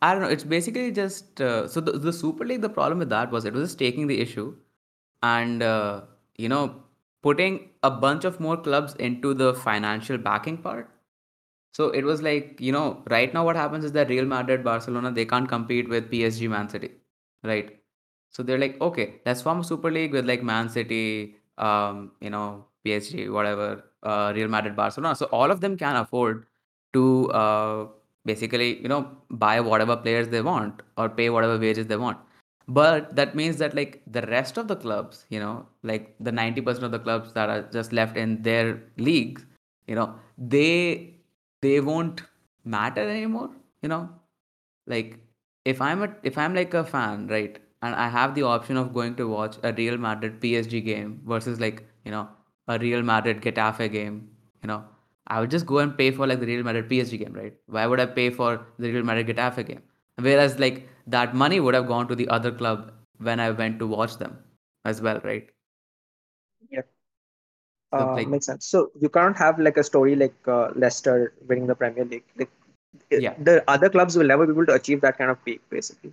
i 0.06 0.12
don't 0.12 0.22
know 0.22 0.28
it's 0.36 0.44
basically 0.44 0.90
just 0.92 1.40
uh, 1.40 1.66
so 1.68 1.80
the, 1.80 1.92
the 1.92 2.12
super 2.12 2.44
league 2.44 2.62
the 2.62 2.68
problem 2.78 2.98
with 2.98 3.10
that 3.10 3.30
was 3.30 3.44
it 3.44 3.52
was 3.52 3.68
just 3.68 3.78
taking 3.78 4.06
the 4.06 4.20
issue 4.20 4.54
and 5.22 5.62
uh, 5.62 6.02
you 6.38 6.48
know 6.48 6.64
putting 7.22 7.70
a 7.82 7.90
bunch 7.90 8.24
of 8.24 8.40
more 8.40 8.56
clubs 8.56 8.94
into 8.96 9.34
the 9.34 9.54
financial 9.54 10.18
backing 10.18 10.58
part. 10.58 10.90
So 11.74 11.90
it 11.90 12.04
was 12.04 12.22
like 12.22 12.60
you 12.60 12.72
know 12.72 13.02
right 13.10 13.32
now 13.34 13.44
what 13.44 13.56
happens 13.56 13.84
is 13.84 13.92
that 13.92 14.08
real 14.10 14.26
madrid 14.26 14.64
barcelona 14.64 15.12
they 15.12 15.24
can't 15.24 15.48
compete 15.48 15.88
with 15.88 16.10
psg 16.10 16.48
man 16.50 16.68
city 16.68 16.90
right? 17.44 17.78
So 18.30 18.42
they're 18.42 18.58
like 18.58 18.80
okay 18.80 19.20
let's 19.26 19.42
form 19.42 19.60
a 19.60 19.64
super 19.64 19.90
league 19.90 20.12
with 20.12 20.26
like 20.26 20.42
man 20.42 20.68
city 20.68 21.36
um 21.58 22.12
you 22.20 22.30
know 22.30 22.66
psg 22.84 23.30
whatever 23.32 23.84
uh, 24.02 24.32
real 24.34 24.48
madrid 24.48 24.76
barcelona. 24.76 25.14
So 25.16 25.26
all 25.26 25.50
of 25.50 25.60
them 25.60 25.76
can 25.78 25.96
afford 25.96 26.46
to 26.94 27.30
uh, 27.32 27.86
basically 28.24 28.80
you 28.82 28.88
know 28.88 29.10
buy 29.30 29.60
whatever 29.60 29.96
players 29.96 30.28
they 30.28 30.42
want 30.42 30.82
or 30.96 31.08
pay 31.08 31.30
whatever 31.30 31.58
wages 31.58 31.86
they 31.86 31.96
want. 31.96 32.18
But 32.68 33.16
that 33.16 33.34
means 33.34 33.56
that 33.58 33.74
like 33.74 34.02
the 34.06 34.22
rest 34.22 34.56
of 34.56 34.68
the 34.68 34.76
clubs 34.76 35.26
you 35.30 35.40
know 35.40 35.66
like 35.82 36.14
the 36.20 36.30
90% 36.30 36.84
of 36.84 36.92
the 36.92 36.98
clubs 36.98 37.32
that 37.34 37.48
are 37.48 37.62
just 37.72 37.92
left 37.92 38.16
in 38.16 38.42
their 38.42 38.82
leagues 38.96 39.44
you 39.86 39.94
know 39.94 40.14
they 40.38 41.14
they 41.60 41.80
won't 41.80 42.22
matter 42.64 43.08
anymore 43.08 43.50
you 43.82 43.88
know? 43.88 44.08
Like 44.86 45.18
if 45.64 45.80
i'm 45.80 46.02
a 46.02 46.08
if 46.22 46.38
i'm 46.38 46.54
like 46.54 46.74
a 46.74 46.84
fan 46.84 47.26
right 47.28 47.58
and 47.82 47.94
i 47.94 48.08
have 48.08 48.34
the 48.34 48.42
option 48.42 48.76
of 48.76 48.92
going 48.92 49.14
to 49.16 49.28
watch 49.28 49.56
a 49.62 49.72
real 49.74 49.96
madrid 49.96 50.40
psg 50.40 50.84
game 50.84 51.20
versus 51.24 51.60
like 51.60 51.86
you 52.04 52.10
know 52.10 52.28
a 52.68 52.78
real 52.78 53.02
madrid 53.02 53.40
getafe 53.40 53.90
game 53.92 54.28
you 54.62 54.68
know 54.68 54.82
I 55.26 55.40
would 55.40 55.50
just 55.50 55.66
go 55.66 55.78
and 55.78 55.96
pay 55.96 56.10
for 56.10 56.26
like 56.26 56.40
the 56.40 56.46
Real 56.46 56.62
Madrid 56.64 56.88
PSG 56.88 57.18
game, 57.18 57.32
right? 57.32 57.54
Why 57.66 57.86
would 57.86 58.00
I 58.00 58.06
pay 58.06 58.30
for 58.30 58.66
the 58.78 58.92
Real 58.92 59.04
Madrid 59.04 59.26
Getafe 59.28 59.66
game? 59.66 59.82
Whereas 60.16 60.58
like 60.58 60.88
that 61.06 61.34
money 61.34 61.60
would 61.60 61.74
have 61.74 61.86
gone 61.86 62.08
to 62.08 62.14
the 62.14 62.28
other 62.28 62.50
club 62.52 62.92
when 63.18 63.40
I 63.40 63.50
went 63.50 63.78
to 63.78 63.86
watch 63.86 64.18
them 64.18 64.38
as 64.84 65.00
well, 65.00 65.20
right? 65.24 65.48
So, 67.92 67.98
Uh, 67.98 68.14
like- 68.16 68.28
makes 68.28 68.46
sense. 68.46 68.66
So 68.66 68.90
you 69.00 69.08
can't 69.08 69.36
have 69.36 69.58
like 69.58 69.76
a 69.76 69.84
story 69.84 70.16
like 70.16 70.34
uh, 70.48 70.70
Leicester 70.74 71.32
winning 71.46 71.66
the 71.66 71.74
Premier 71.74 72.04
League. 72.04 72.24
Like, 72.36 72.50
Yeah. 73.10 73.34
the 73.38 73.62
other 73.68 73.88
clubs 73.90 74.16
will 74.16 74.26
never 74.26 74.46
be 74.46 74.52
able 74.52 74.66
to 74.66 74.74
achieve 74.74 75.00
that 75.02 75.18
kind 75.18 75.30
of 75.30 75.42
peak, 75.44 75.60
basically. 75.70 76.12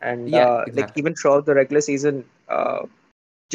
And 0.00 0.28
Yeah, 0.28 0.46
uh, 0.46 0.64
like 0.72 0.90
even 0.96 1.14
throughout 1.14 1.46
the 1.46 1.54
regular 1.54 1.80
season, 1.80 2.24
uh, 2.48 2.86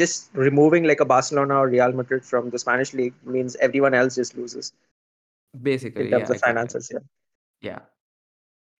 just 0.00 0.30
removing 0.32 0.84
like 0.90 1.00
a 1.04 1.08
Barcelona 1.12 1.56
or 1.62 1.68
Real 1.68 1.92
Madrid 2.00 2.24
from 2.24 2.50
the 2.50 2.58
Spanish 2.58 2.94
league 2.94 3.14
means 3.36 3.56
everyone 3.68 3.94
else 4.00 4.14
just 4.20 4.36
loses 4.36 4.72
Basically, 5.62 6.06
in 6.06 6.10
terms 6.10 6.20
yeah, 6.20 6.24
of 6.24 6.30
exactly. 6.36 6.54
finances. 6.54 6.90
Yeah. 6.94 7.00
Yeah. 7.60 7.78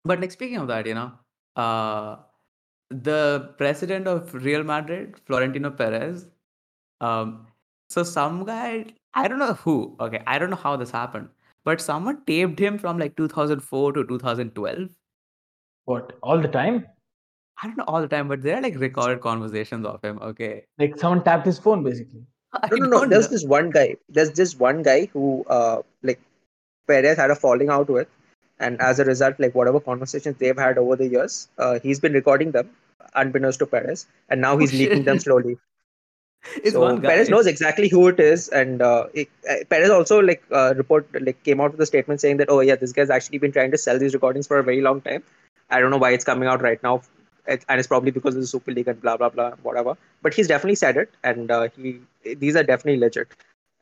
But 0.04 0.20
like 0.20 0.30
speaking 0.30 0.56
of 0.56 0.68
that, 0.68 0.86
you 0.86 0.94
know, 0.94 1.12
uh, 1.56 2.16
the 2.90 3.54
president 3.58 4.06
of 4.06 4.32
Real 4.34 4.64
Madrid, 4.64 5.20
Florentino 5.26 5.70
Perez, 5.70 6.26
um, 7.00 7.46
so 7.90 8.02
some 8.02 8.44
guy, 8.44 8.86
I 9.14 9.28
don't 9.28 9.38
know 9.38 9.54
who, 9.54 9.96
okay, 10.00 10.22
I 10.26 10.38
don't 10.38 10.50
know 10.50 10.62
how 10.64 10.76
this 10.76 10.90
happened, 10.90 11.28
but 11.64 11.80
someone 11.80 12.22
taped 12.24 12.58
him 12.58 12.78
from 12.78 12.98
like 12.98 13.16
2004 13.16 13.92
to 13.92 14.04
2012. 14.04 14.88
What 15.84 16.16
all 16.22 16.40
the 16.40 16.48
time? 16.48 16.86
I 17.62 17.66
don't 17.66 17.76
know 17.76 17.84
all 17.86 18.00
the 18.00 18.08
time, 18.08 18.28
but 18.28 18.42
there 18.42 18.56
are 18.56 18.62
like 18.62 18.76
recorded 18.78 19.20
conversations 19.20 19.84
of 19.86 20.02
him. 20.02 20.18
Okay. 20.22 20.64
Like 20.78 20.98
someone 20.98 21.22
tapped 21.22 21.46
his 21.46 21.58
phone 21.58 21.82
basically. 21.82 22.22
I 22.52 22.68
No, 22.70 22.76
no, 22.76 22.86
no. 22.86 22.90
don't 23.00 23.10
There's 23.10 23.28
this 23.28 23.44
one 23.44 23.70
guy. 23.70 23.96
There's 24.08 24.32
this 24.32 24.56
one 24.56 24.82
guy 24.82 25.06
who, 25.12 25.44
uh, 25.48 25.82
like, 26.02 26.20
Perez 26.86 27.16
had 27.16 27.30
a 27.30 27.36
falling 27.36 27.68
out 27.68 27.88
with, 27.88 28.08
and 28.58 28.80
as 28.80 28.98
a 28.98 29.04
result, 29.04 29.38
like 29.38 29.54
whatever 29.54 29.78
conversations 29.78 30.36
they've 30.38 30.58
had 30.58 30.78
over 30.78 30.96
the 30.96 31.06
years, 31.06 31.48
uh, 31.58 31.78
he's 31.80 32.00
been 32.00 32.12
recording 32.12 32.50
them, 32.50 32.70
unbeknownst 33.14 33.60
to 33.60 33.66
Perez, 33.66 34.06
and 34.28 34.40
now 34.40 34.54
Oh, 34.54 34.58
he's 34.58 34.72
leaking 34.72 35.04
them 35.04 35.16
shit. 35.18 35.22
slowly. 35.28 35.58
It's 36.56 36.72
so 36.72 36.80
one 36.80 37.00
guy. 37.00 37.10
Perez 37.10 37.28
knows 37.28 37.46
exactly 37.46 37.88
who 37.88 38.08
it 38.08 38.18
is, 38.18 38.48
and 38.48 38.80
uh, 38.82 39.06
it, 39.14 39.28
uh, 39.48 39.56
Perez 39.68 39.90
also 39.90 40.20
like 40.20 40.42
uh, 40.50 40.74
report 40.76 41.06
like 41.20 41.42
came 41.44 41.60
out 41.60 41.72
with 41.72 41.80
a 41.80 41.86
statement 41.86 42.20
saying 42.20 42.38
that 42.38 42.48
oh 42.50 42.60
yeah, 42.60 42.74
this 42.76 42.92
guy's 42.92 43.10
actually 43.10 43.38
been 43.38 43.52
trying 43.52 43.70
to 43.70 43.78
sell 43.78 43.98
these 43.98 44.14
recordings 44.14 44.46
for 44.46 44.58
a 44.58 44.62
very 44.64 44.80
long 44.80 45.00
time. 45.02 45.22
I 45.70 45.80
don't 45.80 45.90
know 45.90 45.98
why 45.98 46.10
it's 46.12 46.24
coming 46.24 46.48
out 46.48 46.62
right 46.62 46.82
now, 46.82 47.02
it, 47.46 47.64
and 47.68 47.78
it's 47.78 47.88
probably 47.88 48.10
because 48.10 48.34
of 48.34 48.40
the 48.40 48.46
Super 48.46 48.72
League 48.72 48.88
and 48.88 49.00
blah 49.00 49.16
blah 49.16 49.28
blah 49.28 49.52
whatever. 49.62 49.96
But 50.22 50.34
he's 50.34 50.48
definitely 50.48 50.76
said 50.76 50.96
it, 50.96 51.10
and 51.24 51.50
uh, 51.50 51.68
he 51.76 52.00
these 52.36 52.56
are 52.56 52.62
definitely 52.62 53.00
legit. 53.00 53.28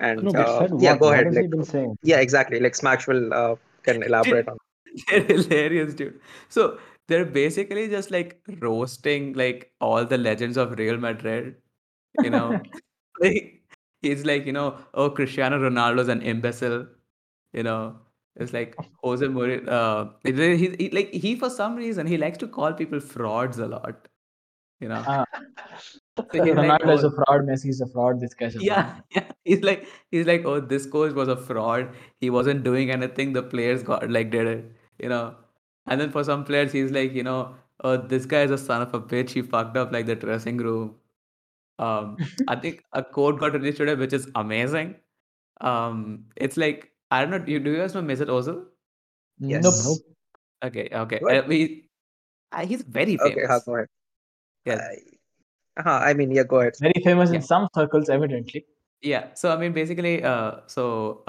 And 0.01 0.23
No, 0.23 0.31
uh, 0.33 0.69
yeah, 0.79 0.93
what? 0.93 1.01
go 1.01 1.07
What 1.07 1.15
ahead. 1.15 1.27
has 1.27 1.37
he 1.37 1.43
Like, 1.43 1.51
been 1.51 1.65
saying? 1.65 1.99
yeah, 2.03 2.19
exactly. 2.21 2.61
Like 2.61 2.73
Smashville 2.75 3.33
uh, 3.33 3.57
can 3.83 4.03
elaborate 4.03 4.49
on. 4.49 4.57
They're 5.09 5.23
hilarious, 5.25 5.95
dude. 5.95 6.21
So 6.49 6.79
they're 7.09 7.25
basically 7.25 7.89
just 7.89 8.11
like 8.11 8.41
roasting 8.61 9.33
like 9.35 9.73
all 9.81 10.05
the 10.05 10.19
legends 10.19 10.57
of 10.57 10.79
Real 10.79 10.99
Madrid. 10.99 11.57
You 12.19 12.31
know, 12.31 12.61
like 13.21 13.63
he's 14.03 14.25
like, 14.25 14.47
you 14.47 14.53
know, 14.53 14.79
oh 14.95 15.11
Cristiano 15.11 15.59
Ronaldo's 15.59 16.09
an 16.09 16.23
imbecile. 16.23 16.87
You 17.53 17.63
know, 17.65 17.97
it's 18.37 18.53
like 18.53 18.77
Jose 19.03 19.25
Mourinho. 19.27 19.69
Uh, 19.69 20.11
he, 20.25 20.69
he, 20.77 20.91
like 20.91 21.13
he 21.13 21.37
for 21.37 21.51
some 21.51 21.77
reason 21.77 22.07
he 22.07 22.17
likes 22.19 22.39
to 22.39 22.49
call 22.49 22.73
people 22.73 23.01
frauds 23.01 23.59
a 23.59 23.67
lot. 23.67 24.09
You 24.81 24.89
know, 24.89 25.07
Ah, 25.07 25.25
So 26.17 26.25
he's 26.33 26.55
like, 26.55 26.55
Ronaldo 26.55 26.95
is 26.95 27.05
oh, 27.05 27.09
a 27.09 27.11
fraud. 27.13 27.43
Messi 27.47 27.69
is 27.71 27.81
a 27.81 27.87
fraud. 27.87 28.21
This 28.21 28.35
guy's 28.35 28.57
a 28.57 28.61
fraud. 28.61 28.67
yeah, 28.67 29.01
yeah. 29.11 29.31
He's 29.45 29.63
like, 29.63 29.89
he's 30.11 30.27
like, 30.27 30.45
oh, 30.45 30.61
this 30.61 30.87
coach 30.87 31.15
was 31.15 31.29
a 31.29 31.37
fraud. 31.37 31.95
He 32.21 32.31
wasn't 32.31 32.65
doing 32.65 32.91
anything. 32.91 33.33
The 33.33 33.43
players 33.43 33.83
got 33.83 34.09
like 34.11 34.31
did 34.31 34.47
it, 34.47 34.73
you 34.99 35.09
know. 35.09 35.37
And 35.87 36.01
then 36.01 36.11
for 36.11 36.25
some 36.25 36.45
players, 36.45 36.73
he's 36.73 36.91
like, 36.93 37.13
you 37.15 37.23
know, 37.23 37.55
oh, 37.85 37.97
this 37.97 38.27
guy 38.27 38.43
is 38.43 38.51
a 38.51 38.59
son 38.59 38.83
of 38.83 38.95
a 38.95 39.01
bitch. 39.01 39.31
He 39.31 39.43
fucked 39.43 39.77
up 39.77 39.93
like 39.93 40.07
the 40.07 40.17
dressing 40.17 40.57
room. 40.59 40.97
Um, 41.79 42.17
I 42.49 42.57
think 42.57 42.85
a 42.93 43.03
quote 43.05 43.39
got 43.41 43.53
released 43.55 43.79
today, 43.79 43.95
which 43.95 44.13
is 44.13 44.29
amazing. 44.35 44.97
Um, 45.61 46.27
it's 46.37 46.57
like 46.57 46.93
I 47.11 47.23
don't 47.23 47.31
know. 47.31 47.39
Do 47.39 47.53
you, 47.53 47.61
do 47.61 47.71
you 47.71 47.79
guys 47.79 47.95
know 47.95 48.03
Mesut 48.03 48.27
Ozil? 48.29 48.65
Yes. 49.39 49.65
Nope. 49.65 49.75
Nope. 49.85 49.99
Okay, 50.65 50.89
okay. 50.93 51.21
Uh, 51.21 51.43
we, 51.47 51.89
uh, 52.53 52.67
he's 52.67 52.83
very 52.83 53.19
Okay, 53.19 53.35
famous. 53.35 53.49
huh, 53.49 53.61
go 53.65 53.75
ahead. 53.77 53.89
Yes. 54.65 54.81
I, 55.77 55.89
uh, 55.89 55.99
I 55.99 56.15
mean, 56.15 56.31
yeah, 56.31 56.43
go 56.43 56.61
ahead. 56.61 56.75
Very 56.81 57.01
famous 57.05 57.31
Yeah. 57.31 57.37
in 57.37 57.43
some 57.43 57.69
circles, 57.75 58.09
evidently. 58.09 58.67
Yeah, 59.01 59.33
so 59.35 59.53
I 59.53 59.57
mean, 59.57 59.73
basically, 59.73 60.25
uh, 60.25 60.57
so 60.67 61.23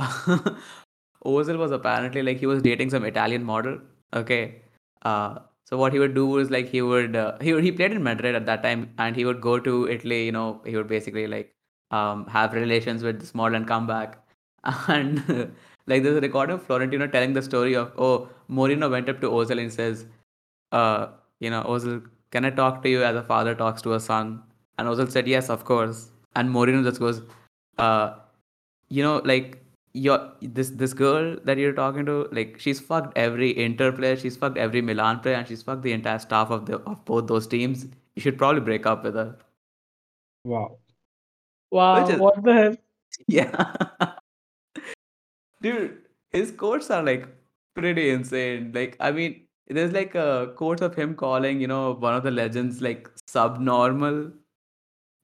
Ozil 1.25 1.57
was 1.57 1.71
apparently 1.71 2.23
like 2.23 2.37
he 2.39 2.47
was 2.47 2.61
dating 2.63 2.89
some 2.89 3.05
Italian 3.05 3.43
model. 3.43 3.79
Okay, 4.13 4.63
uh, 5.03 5.39
so 5.65 5.77
what 5.77 5.93
he 5.93 5.99
would 5.99 6.15
do 6.15 6.25
was 6.25 6.49
like 6.49 6.67
he 6.67 6.81
would 6.81 7.15
uh, 7.15 7.37
he 7.39 7.53
would, 7.53 7.63
he 7.63 7.71
played 7.71 7.91
in 7.91 8.01
Madrid 8.01 8.33
at 8.33 8.47
that 8.47 8.63
time, 8.63 8.91
and 8.97 9.15
he 9.15 9.23
would 9.23 9.39
go 9.39 9.59
to 9.59 9.87
Italy. 9.87 10.25
You 10.25 10.31
know, 10.31 10.61
he 10.65 10.75
would 10.75 10.87
basically 10.87 11.27
like 11.27 11.53
um 11.91 12.25
have 12.25 12.53
relations 12.53 13.03
with 13.03 13.19
this 13.19 13.35
model 13.35 13.55
and 13.55 13.67
come 13.67 13.85
back. 13.85 14.17
And 14.87 15.53
like 15.89 16.03
there's 16.03 16.17
a 16.17 16.21
recording 16.21 16.55
of 16.55 16.63
Florentino 16.63 17.07
telling 17.07 17.33
the 17.33 17.41
story 17.41 17.75
of 17.75 17.91
oh 17.97 18.29
Mourinho 18.49 18.89
went 18.89 19.09
up 19.09 19.21
to 19.21 19.29
Ozil 19.29 19.59
and 19.61 19.73
says, 19.73 20.05
uh, 20.71 21.07
you 21.39 21.49
know, 21.49 21.63
Ozil, 21.63 22.03
can 22.31 22.45
I 22.45 22.49
talk 22.51 22.83
to 22.83 22.89
you 22.89 23.03
as 23.03 23.15
a 23.15 23.23
father 23.23 23.55
talks 23.55 23.81
to 23.83 23.93
a 23.93 23.99
son? 23.99 24.43
And 24.77 24.87
Ozil 24.87 25.11
said, 25.11 25.27
yes, 25.27 25.49
of 25.49 25.65
course. 25.65 26.09
And 26.35 26.49
Mourinho 26.49 26.83
just 26.83 26.99
goes, 26.99 27.21
uh, 27.77 28.15
you 28.89 29.03
know, 29.03 29.21
like 29.25 29.63
your 29.93 30.31
this 30.41 30.69
this 30.69 30.93
girl 30.93 31.35
that 31.45 31.57
you're 31.57 31.73
talking 31.73 32.05
to, 32.05 32.27
like 32.31 32.59
she's 32.59 32.79
fucked 32.79 33.17
every 33.17 33.57
Inter 33.57 33.91
player, 33.91 34.15
she's 34.15 34.37
fucked 34.37 34.57
every 34.57 34.81
Milan 34.81 35.19
player, 35.19 35.35
and 35.35 35.47
she's 35.47 35.63
fucked 35.63 35.81
the 35.81 35.91
entire 35.93 36.19
staff 36.19 36.51
of 36.51 36.65
the 36.67 36.77
of 36.93 37.03
both 37.05 37.27
those 37.27 37.47
teams. 37.47 37.87
You 38.15 38.21
should 38.21 38.37
probably 38.37 38.61
break 38.61 38.85
up 38.85 39.03
with 39.03 39.15
her. 39.15 39.37
Wow. 40.43 40.77
Wow, 41.71 42.07
is- 42.07 42.19
what 42.19 42.43
the 42.43 42.53
hell? 42.53 42.75
Yeah. 43.27 43.73
Dude, 45.61 46.03
his 46.31 46.51
quotes 46.51 46.89
are 46.89 47.03
like 47.03 47.27
pretty 47.75 48.09
insane. 48.09 48.71
Like, 48.73 48.95
I 48.99 49.11
mean, 49.11 49.45
there's 49.67 49.91
like 49.91 50.15
a 50.15 50.53
quote 50.55 50.81
of 50.81 50.95
him 50.95 51.15
calling, 51.15 51.59
you 51.61 51.67
know, 51.67 51.93
one 51.93 52.15
of 52.15 52.23
the 52.23 52.31
legends 52.31 52.81
like 52.81 53.09
subnormal. 53.27 54.31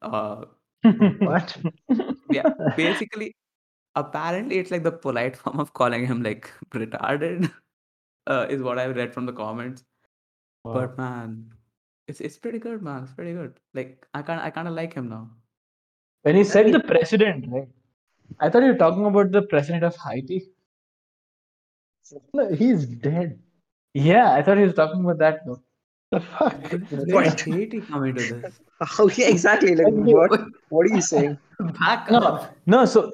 Uh, 0.01 0.45
What? 1.19 1.57
yeah, 2.29 2.49
basically, 2.77 3.35
apparently 3.95 4.59
it's 4.59 4.71
like 4.71 4.83
the 4.83 4.91
polite 4.91 5.35
form 5.41 5.59
of 5.59 5.73
calling 5.73 6.05
him 6.05 6.21
like 6.21 6.51
retarded, 6.71 7.51
uh, 8.27 8.45
is 8.49 8.61
what 8.61 8.79
I 8.79 8.85
read 8.87 9.13
from 9.13 9.25
the 9.25 9.33
comments. 9.33 9.83
Wow. 10.63 10.73
But 10.73 10.97
man, 10.97 11.53
it's 12.07 12.21
it's 12.21 12.37
pretty 12.37 12.59
good, 12.59 12.81
man. 12.81 13.03
It's 13.03 13.13
pretty 13.13 13.33
good. 13.33 13.59
Like 13.73 14.05
I 14.13 14.21
kind 14.21 14.41
I 14.41 14.49
kind 14.51 14.67
of 14.67 14.73
like 14.73 14.93
him 14.93 15.09
now. 15.09 15.29
When 16.23 16.35
he 16.35 16.43
said 16.43 16.71
the 16.71 16.79
president, 16.79 17.45
right? 17.49 17.69
I 18.39 18.49
thought 18.49 18.63
you 18.63 18.71
were 18.73 18.77
talking 18.77 19.05
about 19.05 19.31
the 19.31 19.41
president 19.43 19.83
of 19.83 19.95
Haiti. 19.97 20.47
No, 22.33 22.53
he's 22.53 22.85
dead. 22.85 23.39
Yeah, 23.93 24.31
I 24.33 24.41
thought 24.43 24.57
he 24.57 24.63
was 24.63 24.73
talking 24.73 25.01
about 25.01 25.17
that 25.19 25.45
though. 25.45 25.61
The 26.11 26.19
fuck? 26.19 26.53
Where 26.91 27.23
Point. 27.23 27.41
Haiti 27.41 27.81
come 27.81 28.05
into 28.05 28.35
this? 28.41 28.59
Oh, 28.99 29.09
yeah, 29.15 29.29
exactly. 29.29 29.73
Like, 29.73 29.87
what? 29.93 30.41
What 30.67 30.85
are 30.85 30.93
you 30.93 31.01
saying? 31.01 31.37
Back 31.79 32.11
No, 32.11 32.17
up. 32.19 32.55
no. 32.65 32.83
So 32.83 33.13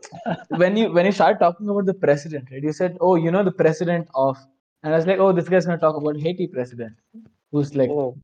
when 0.49 0.75
you 0.75 0.91
when 0.91 1.05
you 1.05 1.11
started 1.11 1.37
talking 1.39 1.69
about 1.69 1.85
the 1.85 1.93
president, 1.93 2.49
right? 2.51 2.63
You 2.63 2.73
said, 2.73 2.97
"Oh, 2.99 3.15
you 3.15 3.29
know 3.29 3.43
the 3.43 3.51
president 3.51 4.07
of," 4.15 4.39
and 4.81 4.91
I 4.91 4.97
was 4.97 5.05
like, 5.05 5.19
"Oh, 5.19 5.31
this 5.31 5.47
guy's 5.47 5.67
gonna 5.67 5.77
talk 5.77 5.95
about 5.95 6.17
Haiti 6.19 6.47
president, 6.47 6.93
who's 7.51 7.75
like 7.75 7.91
Oh, 7.91 8.17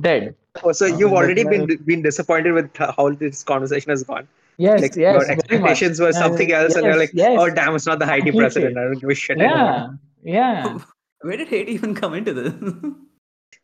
dead." 0.00 0.36
oh 0.62 0.70
so 0.70 0.86
you've 0.86 1.10
like, 1.10 1.24
already 1.24 1.42
been 1.42 1.66
been 1.84 2.00
disappointed 2.02 2.52
with 2.52 2.70
how 2.76 3.10
this 3.10 3.42
conversation 3.42 3.90
has 3.90 4.04
gone. 4.04 4.28
Yes, 4.58 4.80
Like 4.82 4.96
yes. 4.96 4.96
your 4.96 5.12
very 5.12 5.28
much. 5.28 5.38
expectations 5.38 6.00
were 6.00 6.06
Yeah, 6.06 6.18
something 6.22 6.52
else, 6.52 6.74
and 6.74 6.84
you're 6.84 6.96
like, 6.98 7.10
yes. 7.14 7.36
oh 7.40 7.48
damn, 7.48 7.74
it's 7.76 7.86
not 7.86 7.98
the 8.00 8.06
Haiti 8.06 8.30
hate 8.30 8.36
president. 8.38 8.76
it. 8.76 8.80
I 8.80 8.84
don't 8.84 9.00
give 9.00 9.10
a 9.10 9.14
shit 9.14 9.38
anymore. 9.38 9.98
Yeah, 10.22 10.64
yeah. 10.64 10.78
Where 11.20 11.36
did 11.36 11.48
Haiti 11.48 11.72
even 11.72 11.94
come 11.94 12.14
into 12.14 12.32
this? 12.34 12.52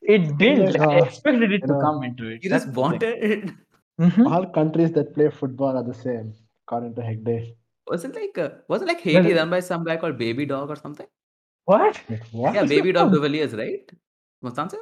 It 0.03 0.37
didn't. 0.39 0.81
I 0.81 0.99
Uh, 1.01 1.05
expected 1.05 1.53
it 1.53 1.63
to 1.63 1.67
know, 1.69 1.81
come 1.81 2.03
into 2.05 2.29
it. 2.29 2.45
you 2.45 2.51
That's 2.51 2.65
just 2.65 2.75
the 2.75 2.81
wanted 2.81 3.19
it. 3.33 3.51
Mhm. 4.01 4.31
All 4.33 4.47
countries 4.59 4.93
that 4.93 5.15
play 5.15 5.29
football 5.31 5.77
are 5.81 5.85
the 5.85 5.95
same, 5.95 6.33
according 6.67 6.95
to 6.97 7.03
Hegde. 7.09 7.55
Wasn't 7.89 8.15
like 8.21 8.37
uh, 8.45 8.49
wasn't 8.69 8.89
like 8.93 9.01
Haiti 9.01 9.33
run 9.35 9.51
by 9.51 9.61
some 9.61 9.85
guy 9.85 9.97
called 9.97 10.19
Baby 10.19 10.47
Dog 10.47 10.71
or 10.71 10.77
something? 10.77 11.07
What? 11.65 12.01
What? 12.33 12.55
Yeah, 12.55 12.65
Baby 12.65 12.93
Dog 12.93 13.13
Duvaliers, 13.13 13.57
right? 13.63 13.91
Constanza? 14.43 14.79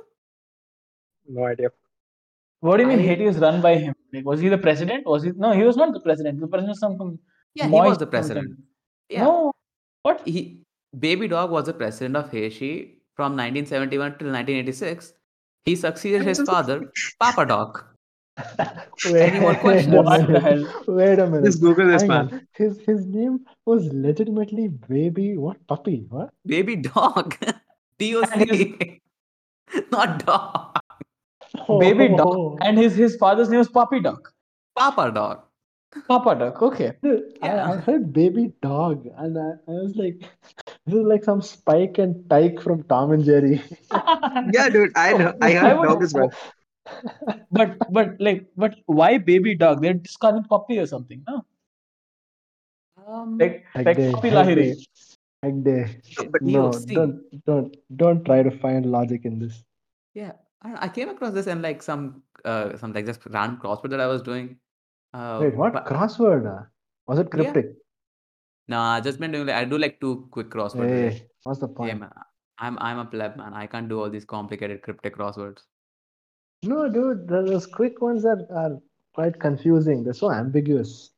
No 1.28 1.44
idea. 1.46 1.70
What 2.66 2.76
do 2.78 2.82
you 2.84 2.88
mean 2.88 3.00
I- 3.00 3.06
Haiti 3.10 3.24
was 3.28 3.38
run 3.44 3.60
by 3.66 3.70
him? 3.84 3.94
Like, 4.14 4.24
was 4.30 4.40
he 4.46 4.48
the 4.54 4.58
president? 4.66 5.06
Was 5.12 5.24
he? 5.28 5.32
No, 5.44 5.52
he 5.60 5.64
was 5.68 5.76
not 5.82 5.92
the 5.94 6.00
president. 6.08 6.40
The 6.40 6.48
president 6.56 6.74
was 6.74 6.80
some. 6.84 6.96
some 7.04 7.14
Yeah, 7.60 7.66
he 7.66 7.70
was 7.72 7.98
the 7.98 8.04
something. 8.04 8.10
president. 8.16 8.52
Yeah. 9.14 9.24
No. 9.28 9.52
What? 10.08 10.20
He 10.34 10.42
Baby 11.06 11.28
Dog 11.32 11.50
was 11.56 11.66
the 11.70 11.74
president 11.80 12.16
of 12.20 12.30
Haiti 12.36 12.70
from 13.16 13.32
1971 13.40 14.18
till 14.18 14.28
1986. 14.36 15.12
He 15.64 15.74
succeeded 15.76 16.22
his 16.28 16.40
father, 16.50 16.78
Papa 17.24 17.46
Dog. 17.46 17.82
Wait, 19.06 19.22
Any 19.28 19.40
more 19.40 19.54
questions? 19.54 19.94
a 19.94 20.02
minute. 20.26 20.88
Wait 21.00 21.18
a 21.24 21.26
minute. 21.26 21.44
Just 21.44 21.60
Google 21.66 21.88
this, 21.94 22.02
Hang 22.02 22.08
man. 22.14 22.28
on. 22.32 22.46
His 22.60 22.78
his 22.90 23.04
name 23.06 23.40
was 23.72 23.86
legitimately 24.06 24.68
baby 24.94 25.26
what 25.46 25.58
puppy 25.74 25.96
what? 26.16 26.30
Baby 26.54 26.76
Dog. 26.76 27.36
D-O-C. 27.98 29.00
Not 29.92 30.24
dog. 30.26 30.78
Baby 31.80 32.08
Oh. 32.12 32.16
dog. 32.16 32.58
And 32.62 32.78
his 32.78 32.94
his 32.96 33.16
father's 33.16 33.48
name 33.50 33.58
was 33.58 33.68
Poppy 33.68 34.00
Dog. 34.00 34.28
Papa 34.76 35.10
Dog. 35.14 35.42
Papa 36.08 36.34
Dog. 36.34 36.62
Okay. 36.62 36.92
Dude, 37.02 37.38
I, 37.42 37.50
I 37.72 37.76
heard 37.76 38.12
baby 38.12 38.52
dog 38.62 39.06
and 39.18 39.36
I, 39.38 39.50
I 39.68 39.72
was 39.84 39.94
like 39.96 40.20
this 40.86 40.94
is 40.94 41.02
like 41.12 41.24
some 41.24 41.42
Spike 41.42 41.98
and 41.98 42.28
Tyke 42.30 42.60
from 42.60 42.82
Tom 42.84 43.12
and 43.12 43.24
Jerry. 43.24 43.62
Yeah, 44.54 44.68
dude, 44.70 44.92
I 44.96 45.12
know. 45.12 45.34
I 45.42 45.48
I 45.48 45.54
heard 45.64 45.78
would- 45.80 45.88
dog 45.88 46.02
as 46.02 46.14
well. 46.14 46.32
but 47.52 47.76
but 47.92 48.16
like 48.20 48.46
but 48.56 48.74
why 48.86 49.18
baby 49.18 49.54
dog? 49.54 49.82
They're 49.82 49.94
just 49.94 50.18
calling 50.18 50.44
puppy 50.44 50.78
or 50.78 50.86
something, 50.86 51.22
no? 51.28 51.44
Um, 53.06 53.38
Like 53.38 53.64
like 53.74 53.98
Hegde, 53.98 54.12
puppy 54.12 54.30
lahiri. 54.30 54.68
Hegde, 55.44 56.30
But 56.32 56.42
no, 56.42 56.70
don't 56.72 57.44
don't 57.46 57.76
don't 57.96 58.24
try 58.24 58.42
to 58.42 58.50
find 58.64 58.86
logic 58.86 59.24
in 59.24 59.38
this. 59.38 59.62
yeah, 60.14 60.32
I, 60.64 60.86
I 60.86 60.88
came 60.88 61.08
across 61.08 61.32
this 61.32 61.46
in 61.46 61.62
like 61.62 61.82
some 61.82 62.22
uh 62.44 62.76
some 62.76 62.92
like 62.92 63.06
just 63.06 63.24
random 63.26 63.58
crossword 63.60 63.90
that 63.90 64.00
I 64.00 64.06
was 64.06 64.22
doing. 64.22 64.56
Uh, 65.12 65.38
Wait, 65.42 65.56
what 65.56 65.72
but 65.72 65.86
crossword? 65.86 66.46
ah? 66.46 66.66
Was 67.06 67.18
it 67.18 67.28
yeah, 67.34 67.52
cryptic? 67.52 67.76
no, 68.68 68.80
I 68.80 69.00
just 69.00 69.18
been 69.20 69.32
doing 69.32 69.46
like 69.46 69.56
I 69.56 69.64
do 69.64 69.78
like 69.78 70.00
two 70.00 70.28
quick 70.30 70.50
crosswords. 70.50 70.88
Hey, 70.88 71.26
what's 71.42 71.60
the 71.60 71.68
Yeah, 71.68 71.74
point? 71.74 72.00
man, 72.00 72.10
I'm 72.58 72.78
I'm 72.78 72.98
a 72.98 73.04
pleb 73.04 73.36
man. 73.36 73.54
I 73.54 73.66
can't 73.66 73.88
do 73.88 74.00
all 74.00 74.10
these 74.10 74.24
complicated 74.24 74.82
cryptic 74.82 75.16
crosswords. 75.16 75.62
No, 76.62 76.88
dude, 76.88 77.28
th- 77.28 77.46
those 77.46 77.66
quick 77.66 78.00
ones 78.00 78.24
are, 78.24 78.46
are 78.54 78.80
quite 79.14 79.38
confusing. 79.40 80.04
They're 80.04 80.14
so 80.14 80.30
ambiguous. 80.30 81.10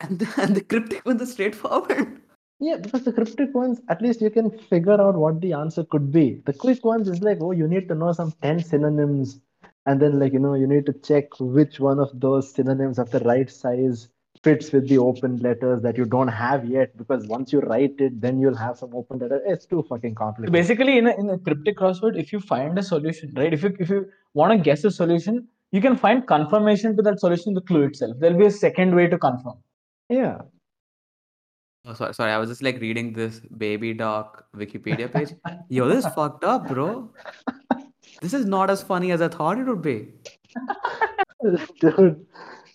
And 0.00 0.18
the, 0.20 0.28
and 0.42 0.54
the 0.56 0.60
cryptic 0.62 1.04
ones 1.06 1.22
are 1.22 1.26
straightforward. 1.26 2.20
Yeah, 2.60 2.76
because 2.76 3.04
the 3.04 3.12
cryptic 3.12 3.54
ones, 3.54 3.80
at 3.88 4.02
least 4.02 4.20
you 4.20 4.30
can 4.30 4.50
figure 4.50 5.00
out 5.00 5.14
what 5.14 5.40
the 5.40 5.52
answer 5.52 5.84
could 5.84 6.10
be. 6.10 6.42
The 6.44 6.52
quick 6.52 6.84
ones 6.84 7.08
is 7.08 7.22
like, 7.22 7.38
oh, 7.40 7.52
you 7.52 7.68
need 7.68 7.88
to 7.88 7.94
know 7.94 8.12
some 8.12 8.32
10 8.42 8.64
synonyms. 8.64 9.40
And 9.86 10.02
then, 10.02 10.18
like, 10.18 10.32
you 10.32 10.40
know, 10.40 10.54
you 10.54 10.66
need 10.66 10.84
to 10.86 10.92
check 10.92 11.26
which 11.38 11.78
one 11.78 12.00
of 12.00 12.10
those 12.20 12.52
synonyms 12.52 12.98
of 12.98 13.10
the 13.10 13.20
right 13.20 13.48
size 13.48 14.08
fits 14.42 14.72
with 14.72 14.88
the 14.88 14.98
open 14.98 15.36
letters 15.38 15.82
that 15.82 15.96
you 15.96 16.04
don't 16.04 16.28
have 16.28 16.64
yet. 16.68 16.96
Because 16.96 17.26
once 17.26 17.52
you 17.52 17.60
write 17.60 17.94
it, 17.98 18.20
then 18.20 18.40
you'll 18.40 18.56
have 18.56 18.76
some 18.76 18.94
open 18.94 19.18
letters. 19.18 19.42
It's 19.46 19.66
too 19.66 19.84
fucking 19.88 20.16
complicated. 20.16 20.52
basically, 20.52 20.98
in 20.98 21.06
a, 21.06 21.16
in 21.16 21.30
a 21.30 21.38
cryptic 21.38 21.78
crossword, 21.78 22.18
if 22.18 22.32
you 22.32 22.40
find 22.40 22.78
a 22.78 22.82
solution, 22.82 23.32
right? 23.36 23.52
If 23.52 23.62
you 23.62 23.76
if 23.78 23.88
you 23.88 24.06
want 24.34 24.52
to 24.52 24.58
guess 24.58 24.84
a 24.84 24.90
solution, 24.90 25.46
you 25.70 25.80
can 25.80 25.96
find 25.96 26.26
confirmation 26.26 26.96
to 26.96 27.02
that 27.02 27.20
solution 27.20 27.50
in 27.50 27.54
the 27.54 27.60
clue 27.60 27.84
itself. 27.84 28.16
There'll 28.18 28.38
be 28.38 28.46
a 28.46 28.50
second 28.50 28.94
way 28.94 29.06
to 29.06 29.18
confirm. 29.18 29.58
Yeah. 30.08 30.38
Oh, 31.88 31.94
sorry, 31.94 32.12
sorry. 32.14 32.32
I 32.32 32.38
was 32.38 32.50
just 32.50 32.62
like 32.62 32.80
reading 32.80 33.12
this 33.14 33.40
baby 33.40 33.94
doc 33.94 34.44
Wikipedia 34.54 35.10
page. 35.12 35.30
Yo, 35.70 35.88
this 35.88 36.04
is 36.04 36.12
fucked 36.14 36.44
up, 36.44 36.68
bro. 36.68 37.10
This 38.20 38.34
is 38.34 38.44
not 38.44 38.68
as 38.68 38.82
funny 38.82 39.10
as 39.10 39.22
I 39.22 39.28
thought 39.28 39.58
it 39.58 39.64
would 39.64 39.80
be. 39.80 40.12
Dude, 41.80 42.26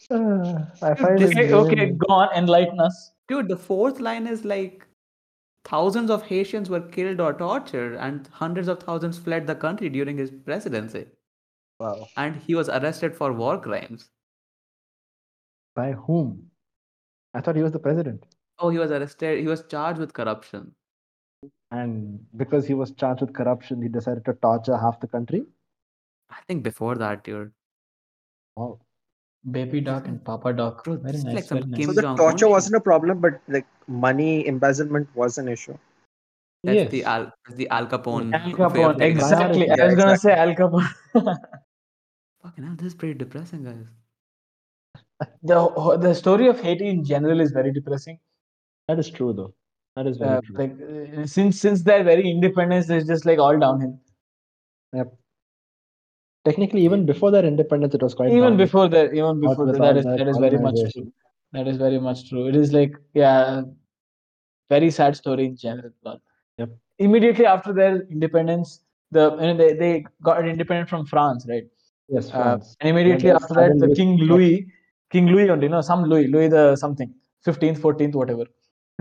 uh, 0.10 0.60
I 0.82 0.96
find 0.96 1.20
this- 1.20 1.32
it 1.32 1.38
Okay, 1.38 1.54
okay, 1.54 1.76
very- 1.76 1.92
go 1.92 2.08
on, 2.14 2.30
enlighten 2.36 2.80
us. 2.80 3.12
Dude, 3.28 3.48
the 3.48 3.58
fourth 3.58 4.00
line 4.00 4.26
is 4.26 4.44
like 4.44 4.88
thousands 5.66 6.10
of 6.10 6.24
Haitians 6.24 6.70
were 6.70 6.82
killed 6.82 7.22
or 7.22 7.34
tortured, 7.34 7.96
and 7.96 8.28
hundreds 8.32 8.68
of 8.68 8.80
thousands 8.82 9.18
fled 9.20 9.46
the 9.48 9.56
country 9.56 9.90
during 9.90 10.18
his 10.18 10.32
presidency. 10.44 11.06
Wow. 11.80 12.08
And 12.18 12.36
he 12.36 12.56
was 12.56 12.68
arrested 12.70 13.16
for 13.16 13.32
war 13.32 13.60
crimes. 13.60 14.10
By 15.76 15.92
whom? 15.94 16.48
I 17.34 17.42
thought 17.42 17.56
he 17.56 17.64
was 17.64 17.72
the 17.72 17.80
president. 17.80 18.26
Oh, 18.60 18.70
he 18.70 18.78
was 18.78 18.92
arrested. 18.92 19.40
He 19.40 19.48
was 19.48 19.64
charged 19.64 20.00
with 20.00 20.14
corruption. 20.14 20.74
And 21.72 22.20
because 22.38 22.68
he 22.68 22.74
was 22.74 22.92
charged 22.92 23.22
with 23.22 23.34
corruption, 23.34 23.82
he 23.82 23.90
decided 23.90 24.26
to 24.26 24.34
torture 24.34 24.78
half 24.78 25.00
the 25.00 25.08
country. 25.08 25.44
I 26.30 26.38
think 26.48 26.64
before 26.64 26.96
that, 26.96 27.24
dude. 27.24 27.52
Wow. 28.56 28.80
Baby 29.50 29.82
doc 29.82 30.08
and 30.08 30.24
Papa 30.24 30.54
doc. 30.54 30.84
Bro, 30.84 30.98
Very 30.98 31.18
nice. 31.18 31.34
like 31.34 31.44
some 31.44 31.58
very 31.60 31.70
nice. 31.72 31.80
Kim 31.80 31.90
So 31.90 31.94
the 31.94 32.02
Jong-un 32.02 32.18
torture 32.18 32.48
wasn't 32.48 32.76
a 32.76 32.80
problem, 32.80 33.20
but 33.20 33.42
like 33.48 33.66
money 33.88 34.48
embezzlement 34.48 35.08
was 35.16 35.38
an 35.38 35.48
issue. 35.48 35.78
That's 36.64 36.90
the 36.92 37.04
Al, 37.04 37.26
that's 37.46 37.58
the 37.58 37.68
Al 37.70 37.88
Capone. 37.88 38.34
Al 38.34 38.52
Capone, 38.54 38.98
getting 38.98 39.18
us. 39.18 39.32
exactly. 39.32 39.70
I 39.70 39.86
was 39.86 39.96
gonna 39.96 40.14
exactly. 40.14 40.18
say 40.18 40.34
Al 40.34 40.56
Capone. 40.56 40.88
Fucking 42.44 42.64
hell, 42.64 42.76
this 42.78 42.88
is 42.88 42.96
pretty 42.96 43.16
depressing, 43.16 43.64
guys. 43.66 43.86
the 45.44 45.98
the 46.00 46.14
story 46.14 46.48
of 46.48 46.62
Haiti 46.62 46.88
in 46.88 47.04
general 47.04 47.42
is 47.42 47.52
very 47.52 47.74
depressing. 47.74 48.18
That 48.88 49.00
is 49.00 49.10
true, 49.10 49.34
though. 49.34 49.54
That 49.96 50.08
is 50.08 50.18
very 50.18 50.38
Uh, 50.38 50.42
true. 50.42 50.58
like 50.58 50.74
uh, 50.82 51.26
since 51.26 51.60
since 51.60 51.84
their 51.84 52.04
very 52.04 52.30
independence, 52.30 52.90
it's 52.90 53.08
just 53.08 53.26
like 53.26 53.40
all 53.40 53.58
downhill. 53.58 54.00
Yep. 54.94 55.14
Technically, 56.46 56.82
even 56.82 57.06
before 57.06 57.32
their 57.32 57.46
independence, 57.46 57.94
it 57.96 58.02
was 58.02 58.14
quite 58.14 58.30
even 58.32 58.42
downhill. 58.42 58.66
before 58.66 58.88
that, 58.90 59.14
even 59.14 59.40
before 59.40 59.66
that, 59.68 59.80
that 59.80 59.98
is 59.98 60.06
that 60.06 60.18
that 60.18 60.28
is 60.28 60.38
very 60.38 60.58
much 60.58 60.80
true. 60.94 61.12
That 61.54 61.68
is 61.68 61.78
very 61.78 62.00
much 62.00 62.28
true. 62.30 62.48
It 62.48 62.56
is 62.56 62.74
like 62.74 62.94
yeah, 63.14 63.62
very 64.70 64.90
sad 64.92 65.16
story 65.16 65.46
in 65.46 65.56
general. 65.56 65.92
Yep. 66.58 66.70
immediately 67.00 67.46
after 67.46 67.74
their 67.74 68.02
independence, 68.16 68.82
the 69.12 69.32
you 69.36 69.48
know, 69.48 69.58
they 69.58 69.74
they 69.74 70.06
got 70.22 70.48
independent 70.48 70.90
from 70.90 71.06
France, 71.06 71.46
right? 71.48 71.64
Yes, 72.10 72.30
Uh, 72.30 72.42
France. 72.42 72.76
and 72.80 72.90
immediately 72.90 73.30
they 73.30 73.36
after 73.36 73.54
that, 73.56 73.80
the 73.80 73.96
King 73.96 74.18
Louis, 74.18 74.68
King 75.10 75.28
Louis 75.28 75.50
only, 75.50 75.70
no, 75.70 75.82
some 75.82 76.04
Louis, 76.04 76.28
Louis 76.28 76.50
the 76.50 76.76
something, 76.76 77.14
fifteenth, 77.44 77.80
fourteenth, 77.80 78.16
whatever. 78.16 78.46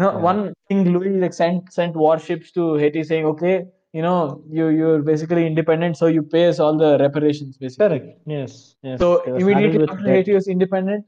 You 0.02 0.08
know, 0.08 0.18
Yeah. 0.18 0.22
one 0.22 0.54
King 0.68 0.92
Louis 0.92 1.20
like 1.20 1.34
sent 1.34 1.72
sent 1.72 1.94
warships 1.94 2.50
to 2.52 2.74
Haiti, 2.74 3.04
saying, 3.04 3.26
okay, 3.26 3.66
you 3.92 4.02
know, 4.02 4.42
you 4.50 4.68
you're 4.68 5.02
basically 5.02 5.46
independent, 5.46 5.96
so 5.96 6.06
you 6.06 6.22
pay 6.22 6.48
us 6.48 6.58
all 6.58 6.76
the 6.76 6.98
reparations, 6.98 7.56
basically. 7.56 7.88
Correct. 7.88 8.18
Yes. 8.26 8.74
Yes. 8.82 8.98
So 8.98 9.22
They 9.24 9.32
were 9.32 9.40
saddled 9.40 9.42
immediately 9.42 9.88
after 9.88 10.04
debt. 10.04 10.16
Haiti 10.16 10.34
was 10.34 10.48
independent, 10.48 11.06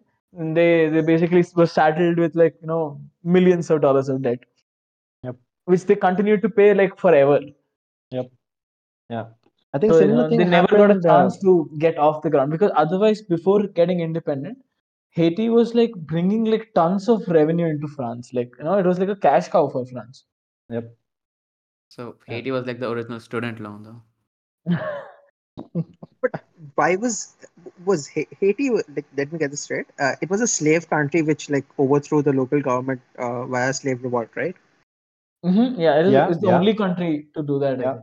they 0.60 0.88
they 0.88 1.00
basically 1.00 1.44
were 1.56 1.66
saddled 1.66 2.18
with 2.18 2.36
like 2.36 2.56
you 2.60 2.66
know 2.66 3.00
millions 3.22 3.70
of 3.70 3.80
dollars 3.80 4.08
of 4.08 4.22
debt. 4.22 4.44
Yep. 5.22 5.36
Which 5.64 5.86
they 5.86 5.96
continued 5.96 6.42
to 6.42 6.48
pay 6.48 6.74
like 6.74 6.98
forever. 6.98 7.40
Yep. 8.10 8.30
Yeah. 9.10 9.24
I 9.72 9.78
think 9.78 9.92
So 9.92 10.00
you 10.00 10.08
know, 10.08 10.28
thing 10.28 10.38
they 10.38 10.44
never 10.44 10.68
got 10.68 10.90
a 10.90 10.98
uh, 10.98 11.02
chance 11.02 11.38
to 11.40 11.70
get 11.78 11.98
off 11.98 12.22
the 12.22 12.30
ground 12.30 12.52
because 12.52 12.70
otherwise, 12.76 13.22
before 13.22 13.66
getting 13.66 14.00
independent, 14.00 14.58
Haiti 15.14 15.48
was 15.48 15.74
like 15.74 15.92
bringing 15.94 16.44
like 16.44 16.72
tons 16.74 17.08
of 17.08 17.26
revenue 17.28 17.66
into 17.66 17.86
France. 17.88 18.32
Like 18.32 18.52
you 18.58 18.64
know, 18.64 18.78
it 18.78 18.86
was 18.86 18.98
like 18.98 19.08
a 19.08 19.16
cash 19.16 19.48
cow 19.48 19.68
for 19.68 19.86
France. 19.86 20.24
Yep. 20.70 20.92
So 21.88 22.16
Yeah. 22.26 22.34
Haiti 22.34 22.50
was 22.50 22.66
like 22.66 22.80
the 22.80 22.90
original 22.90 23.20
student 23.20 23.60
loan, 23.60 23.84
though. 23.84 24.02
But 26.20 26.42
why 26.74 26.96
was 26.96 27.36
was 27.84 28.06
Haiti? 28.08 28.70
Like, 28.70 29.04
let 29.16 29.32
me 29.32 29.38
get 29.38 29.50
this 29.50 29.60
straight. 29.60 29.86
Uh, 30.00 30.14
it 30.20 30.30
was 30.30 30.40
a 30.40 30.46
slave 30.46 30.88
country 30.88 31.22
which 31.22 31.48
like 31.50 31.66
overthrew 31.78 32.22
the 32.22 32.32
local 32.32 32.60
government 32.60 33.00
uh, 33.18 33.44
via 33.46 33.72
slave 33.72 34.02
revolt, 34.02 34.30
right? 34.34 34.56
Mhm, 35.44 35.78
Yeah, 35.78 36.00
it 36.00 36.06
is, 36.06 36.12
Yeah, 36.12 36.28
it's 36.30 36.40
the 36.40 36.48
yeah. 36.48 36.58
only 36.58 36.74
country 36.74 37.28
to 37.34 37.42
do 37.42 37.58
that. 37.58 37.78
Yeah. 37.78 37.98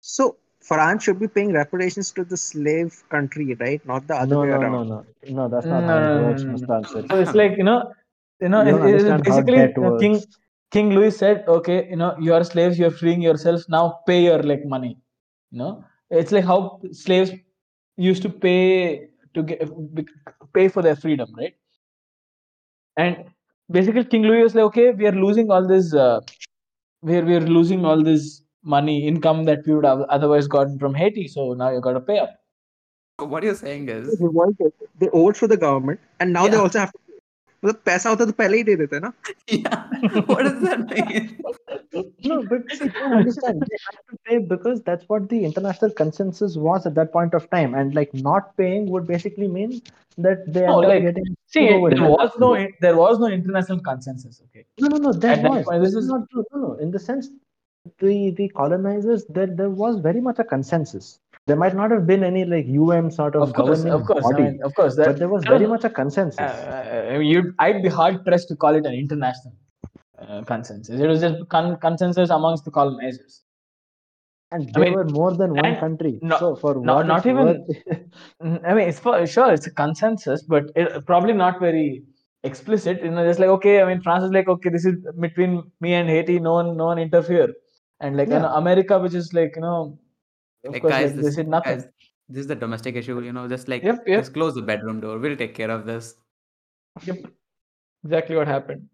So 0.00 0.36
France 0.68 1.04
should 1.04 1.20
be 1.20 1.28
paying 1.28 1.52
reparations 1.52 2.12
to 2.12 2.24
the 2.24 2.36
slave 2.36 3.02
country, 3.10 3.54
right? 3.60 3.84
Not 3.86 4.06
the 4.08 4.16
other 4.16 4.36
No, 4.36 4.38
way 4.38 4.48
no, 4.48 4.58
around. 4.58 4.74
no, 4.74 4.84
no. 4.84 5.06
No, 5.28 5.48
that's 5.48 5.70
not 5.70 5.84
No, 5.84 5.86
how 5.86 5.98
no, 6.00 6.00
it 6.00 6.14
works, 6.14 6.44
no, 6.44 6.56
no, 6.56 6.56
Mr. 6.56 6.86
So 7.10 7.18
it's 7.20 7.34
like 7.34 7.56
you 7.58 7.64
know, 7.64 7.92
you 8.40 8.48
know, 8.48 8.60
You 8.60 8.70
don't 8.70 8.82
it- 8.82 8.84
it 8.84 8.94
is 9.00 9.04
understand 9.04 9.26
how 9.28 9.40
basically 9.42 9.60
you 9.76 9.80
know, 9.80 9.92
King. 9.92 10.22
King 10.70 10.90
Louis 10.90 11.16
said, 11.16 11.44
okay, 11.48 11.88
you 11.88 11.96
know, 11.96 12.16
you 12.20 12.34
are 12.34 12.44
slaves, 12.44 12.78
you're 12.78 12.90
freeing 12.90 13.22
yourself. 13.22 13.62
Now 13.68 14.00
pay 14.06 14.22
your 14.24 14.42
like 14.42 14.64
money. 14.66 14.98
You 15.52 15.58
know, 15.60 15.84
it's 16.10 16.32
like 16.32 16.44
how 16.44 16.80
slaves 16.92 17.32
used 17.96 18.22
to 18.24 18.30
pay 18.30 19.08
to 19.34 19.42
get 19.42 19.68
pay 20.54 20.68
for 20.68 20.82
their 20.82 20.96
freedom, 20.96 21.32
right? 21.38 21.54
And 22.96 23.24
basically, 23.70 24.04
King 24.04 24.22
Louis 24.24 24.42
was 24.44 24.54
like, 24.54 24.64
okay, 24.66 24.90
we 24.92 25.06
are 25.06 25.12
losing 25.12 25.50
all 25.50 25.66
this. 25.66 25.94
Uh, 25.94 26.20
we 27.02 27.16
are 27.16 27.24
we 27.24 27.36
are 27.36 27.40
losing 27.58 27.84
all 27.86 28.02
this 28.02 28.42
money 28.63 29.07
income 29.07 29.45
that 29.45 29.65
we 29.65 29.73
would 29.75 29.85
have 29.85 30.01
otherwise 30.17 30.47
gotten 30.47 30.77
from 30.79 30.93
Haiti. 30.93 31.27
So 31.27 31.53
now 31.53 31.69
you 31.71 31.81
got 31.81 31.93
to 31.93 31.99
pay 32.01 32.19
up. 32.19 32.35
So 33.19 33.25
what 33.25 33.43
you're 33.43 33.55
saying 33.55 33.85
They 33.87 33.93
is, 33.93 34.17
revolted. 34.21 34.73
They 34.99 35.09
overthrew 35.09 35.47
the 35.47 35.57
government, 35.57 35.99
and 36.19 36.33
now 36.33 36.47
they 36.47 36.57
Yeah. 36.57 36.61
also 36.69 36.79
have 36.79 36.91
to. 36.93 36.99
मतलब 37.65 37.79
पैसा 37.85 38.09
होता 38.09 38.25
तो 38.25 38.31
पहले 38.39 38.57
ही 38.57 38.63
दे 38.63 38.75
देते 38.79 38.99
ना 39.05 39.11
yeah, 39.53 40.21
what 40.27 40.43
does 40.47 40.61
that 40.65 40.83
mean? 40.91 41.25
No, 42.29 42.37
but 42.51 42.69
see, 42.77 42.87
don't 42.97 43.15
understand. 43.17 43.65
They 43.71 43.79
had 43.87 43.97
to 44.11 44.17
pay 44.29 44.37
because 44.51 44.77
that's 44.85 45.09
what 45.09 45.27
the 45.33 45.39
international 45.49 45.91
consensus 45.97 46.55
was 46.67 46.85
at 46.91 46.95
that 46.99 47.11
point 47.17 47.33
of 47.39 47.49
time. 47.55 47.75
And 47.81 47.93
like 47.99 48.13
not 48.29 48.47
paying 48.61 48.85
would 48.93 49.05
basically 49.07 49.49
mean 49.57 49.73
that 50.27 50.45
they 50.59 50.65
No, 50.69 50.77
end 50.77 50.85
up 50.85 50.93
like, 50.93 51.03
getting 51.09 51.27
See, 51.57 51.65
screwed 51.65 51.73
over 51.79 51.89
there 51.95 52.09
was 52.13 52.39
no 52.45 52.53
internationally. 52.53 52.77
there 52.87 52.95
was 53.01 53.19
no 53.25 53.31
international 53.39 53.79
consensus. 53.89 54.41
Okay. 54.47 54.65
No, 54.79 54.87
no, 54.95 55.03
no. 55.09 55.13
There 55.27 55.31
At 55.31 55.43
that 55.43 55.51
was. 55.57 55.65
point, 55.71 55.81
This 55.83 55.93
this 55.93 55.97
is 55.97 56.05
is- 56.05 56.11
not 56.15 56.29
true. 56.31 56.45
No, 56.53 56.61
no. 56.67 56.73
In 56.87 56.91
the 56.91 57.03
sense, 57.09 57.29
the 57.98 58.30
the 58.30 58.48
colonizers, 58.50 59.24
there 59.28 59.46
there 59.46 59.70
was 59.70 59.98
very 59.98 60.20
much 60.20 60.38
a 60.38 60.44
consensus. 60.44 61.20
There 61.46 61.56
might 61.56 61.74
not 61.76 61.90
have 61.90 62.06
been 62.06 62.24
any 62.24 62.44
like 62.46 62.66
UN 62.66 63.10
sort 63.10 63.36
of, 63.36 63.42
Of 63.42 63.52
course, 63.54 63.82
governing 63.82 63.92
of 63.92 64.06
course. 64.06 64.24
I 64.24 64.30
body, 64.30 64.42
mean, 64.44 64.62
of 64.62 64.74
course. 64.74 64.96
That, 64.96 65.06
but 65.06 65.18
there 65.18 65.28
was 65.28 65.44
very 65.44 65.66
much 65.66 65.84
a 65.84 65.90
consensus. 65.90 66.38
uh, 66.40 67.08
I 67.12 67.18
mean, 67.18 67.26
you'd 67.30 67.54
I'd 67.58 67.82
be 67.82 67.90
hard 67.90 68.24
pressed 68.24 68.48
to 68.48 68.56
call 68.56 68.74
it 68.74 68.86
an 68.86 68.94
international 68.94 69.54
uh, 70.18 70.42
consensus. 70.44 70.98
It 71.00 71.06
was 71.06 71.20
just 71.20 71.46
con- 71.50 71.76
consensus 71.78 72.30
amongst 72.30 72.64
the 72.64 72.70
colonizers. 72.70 73.42
and 74.52 74.68
I 74.68 74.72
there 74.72 74.84
mean, 74.84 74.94
were 74.94 75.04
more 75.04 75.32
than 75.42 75.52
one 75.54 75.76
country. 75.76 76.18
no- 76.22 76.38
so 76.38 76.48
for 76.56 76.72
no- 76.76 77.02
not 77.02 77.26
even- 77.26 77.46
worth, 77.46 77.60
I 78.70 78.72
mean, 78.74 78.88
it's 78.88 78.98
for 78.98 79.26
sure 79.26 79.52
it's 79.52 79.66
a 79.66 79.74
consensus, 79.82 80.42
but 80.54 80.70
it, 80.76 81.04
probably 81.04 81.34
not 81.34 81.60
very 81.60 82.04
explicit. 82.44 83.02
You 83.04 83.10
know, 83.10 83.26
just 83.26 83.38
like 83.44 83.50
okay, 83.58 83.82
I 83.82 83.84
mean, 83.90 84.00
France 84.00 84.24
is 84.24 84.30
like 84.38 84.48
okay, 84.48 84.70
this 84.70 84.86
is 84.86 84.96
between 85.26 85.62
me 85.82 85.92
and 86.00 86.08
Haiti. 86.08 86.38
No 86.48 86.54
one, 86.54 86.74
no 86.78 86.86
one 86.86 86.98
interfere. 86.98 87.52
And 88.00 88.16
like 88.16 88.28
you 88.28 88.34
know, 88.38 88.52
America, 88.54 88.98
which 88.98 89.14
is 89.14 89.32
like 89.34 89.54
you 89.56 89.62
know, 89.62 89.98
of 90.64 90.72
Like 90.72 90.82
course, 90.82 90.92
guys, 90.92 91.06
like, 91.10 91.16
they 91.16 91.22
this, 91.22 91.34
said 91.36 91.48
nothing. 91.48 91.76
guys, 91.76 91.88
this 92.28 92.40
is 92.40 92.46
the 92.46 92.54
domestic 92.56 92.96
issue. 92.96 93.20
You 93.22 93.32
know, 93.32 93.48
just 93.48 93.68
like 93.68 93.82
Yep, 93.82 94.04
yep. 94.06 94.20
just 94.20 94.34
close 94.34 94.54
the 94.54 94.62
bedroom 94.62 95.00
door. 95.00 95.18
We'll 95.18 95.36
take 95.36 95.54
care 95.54 95.70
of 95.70 95.86
this. 95.86 96.16
Yep. 97.04 97.26
Exactly 98.04 98.36
what 98.36 98.46
happened. 98.48 98.88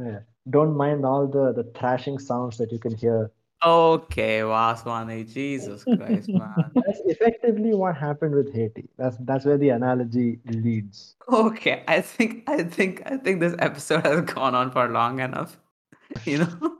Yeah. 0.00 0.20
Don't 0.50 0.76
mind 0.76 1.04
all 1.04 1.26
the, 1.26 1.52
the 1.52 1.64
thrashing 1.78 2.18
sounds 2.18 2.56
that 2.58 2.72
you 2.72 2.78
can 2.78 2.94
hear. 2.96 3.30
Okay, 3.64 4.38
Vaswani, 4.40 5.30
Jesus 5.30 5.82
Christ, 5.96 6.28
man. 6.28 6.54
That's 6.74 7.00
effectively 7.06 7.74
what 7.74 7.96
happened 7.96 8.34
with 8.34 8.54
Haiti. 8.54 8.88
That's 8.96 9.16
that's 9.20 9.44
where 9.44 9.58
the 9.58 9.70
analogy 9.70 10.38
leads. 10.46 11.16
Okay, 11.28 11.82
I 11.88 12.00
think 12.00 12.48
I 12.48 12.62
think 12.62 13.02
I 13.04 13.16
think 13.16 13.40
this 13.40 13.56
episode 13.58 14.06
has 14.06 14.20
gone 14.22 14.54
on 14.54 14.70
for 14.70 14.88
long 14.88 15.18
enough. 15.20 15.58
You 16.24 16.38
know, 16.38 16.78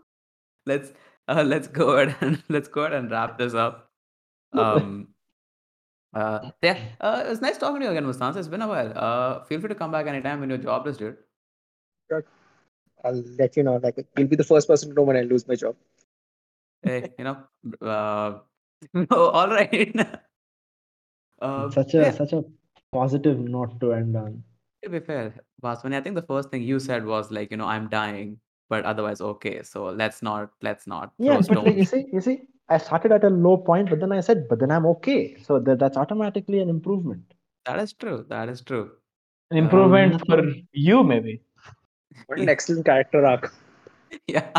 let's 0.66 0.92
uh, 1.28 1.44
let's 1.46 1.68
go 1.68 1.90
ahead 1.90 2.16
and 2.20 2.42
let's 2.48 2.68
go 2.68 2.82
ahead 2.82 2.94
and 2.94 3.10
wrap 3.10 3.38
this 3.38 3.54
up. 3.54 3.90
Um, 4.52 5.08
uh, 6.14 6.50
yeah, 6.62 6.78
uh, 7.00 7.22
it 7.26 7.28
was 7.28 7.40
nice 7.40 7.58
talking 7.58 7.80
to 7.80 7.86
you 7.86 7.90
again, 7.90 8.06
Mustan 8.06 8.32
sir. 8.32 8.40
It's 8.40 8.48
been 8.48 8.62
a 8.62 8.68
while. 8.68 8.92
Uh, 8.96 9.44
feel 9.44 9.60
free 9.60 9.68
to 9.68 9.74
come 9.74 9.92
back 9.92 10.06
anytime 10.06 10.40
when 10.40 10.48
you're 10.48 10.58
jobless, 10.58 10.96
dude. 10.96 11.18
I'll 13.04 13.22
let 13.38 13.56
you 13.56 13.62
know. 13.62 13.76
Like 13.76 14.04
you'll 14.16 14.28
be 14.28 14.36
the 14.36 14.44
first 14.44 14.66
person 14.66 14.88
to 14.88 14.94
know 14.94 15.02
when 15.02 15.16
I 15.16 15.22
lose 15.22 15.46
my 15.46 15.54
job. 15.54 15.76
Hey, 16.82 17.12
you 17.18 17.24
know, 17.24 17.36
uh, 17.86 18.38
no, 18.94 19.06
all 19.10 19.48
right. 19.48 19.94
uh, 21.40 21.70
such 21.78 21.94
a 21.94 21.98
yeah, 21.98 22.10
such 22.10 22.32
a 22.32 22.44
positive 22.92 23.38
note 23.38 23.78
to 23.80 23.92
end 23.92 24.16
on. 24.16 24.42
to 24.82 24.90
be 24.90 25.00
fair, 25.00 25.34
Vaswani, 25.62 25.96
I 25.96 26.00
think 26.00 26.14
the 26.14 26.22
first 26.22 26.50
thing 26.50 26.62
you 26.62 26.80
said 26.80 27.04
was 27.04 27.30
like, 27.30 27.50
you 27.50 27.56
know, 27.56 27.66
I'm 27.66 27.88
dying, 27.88 28.40
but 28.68 28.84
otherwise 28.84 29.20
okay. 29.20 29.62
So 29.62 29.86
let's 29.86 30.22
not 30.22 30.50
let's 30.62 30.86
not 30.86 31.12
Yeah, 31.18 31.40
but 31.48 31.64
like 31.64 31.76
you 31.76 31.84
see, 31.84 32.06
you 32.12 32.20
see, 32.20 32.42
I 32.68 32.78
started 32.78 33.12
at 33.12 33.24
a 33.24 33.30
low 33.30 33.56
point, 33.56 33.90
but 33.90 34.00
then 34.00 34.12
I 34.12 34.20
said, 34.20 34.46
but 34.48 34.58
then 34.60 34.70
I'm 34.70 34.86
okay. 34.86 35.36
So 35.42 35.58
that, 35.60 35.78
that's 35.78 35.96
automatically 35.96 36.60
an 36.60 36.68
improvement. 36.68 37.22
That 37.64 37.78
is 37.80 37.92
true. 37.92 38.24
That 38.28 38.48
is 38.48 38.60
true. 38.62 38.90
An 39.50 39.56
improvement 39.58 40.22
for 40.26 40.42
you, 40.72 41.02
maybe. 41.02 41.40
What 42.26 42.38
an 42.38 42.48
excellent 42.48 42.84
character 42.84 43.24
arc. 43.24 43.52
yeah. 44.26 44.50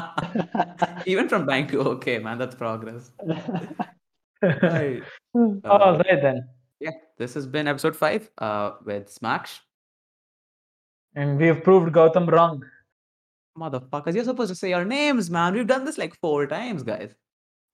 Even 1.05 1.29
from 1.29 1.45
dying 1.45 1.67
to 1.67 1.81
okay, 1.81 2.17
man, 2.19 2.37
that's 2.37 2.55
progress. 2.55 3.11
Right. 4.41 5.03
All 5.35 5.59
Uh, 5.65 6.01
right 6.05 6.21
then. 6.21 6.47
yeah, 6.79 6.91
this 7.17 7.33
has 7.33 7.45
been 7.45 7.67
episode 7.67 7.93
five 7.95 8.29
uh, 8.37 8.71
with 8.85 9.11
Smash. 9.11 9.59
And 11.15 11.37
we 11.37 11.47
have 11.47 11.61
proved 11.63 11.93
Gautam 11.93 12.31
wrong. 12.31 12.63
Motherfuckers, 13.57 14.15
you're 14.15 14.23
supposed 14.23 14.49
to 14.49 14.55
say 14.55 14.69
your 14.69 14.85
names, 14.85 15.29
man. 15.29 15.53
We've 15.53 15.67
done 15.67 15.85
this 15.85 15.97
like 15.97 16.15
four 16.19 16.47
times, 16.47 16.83
guys. 16.83 17.13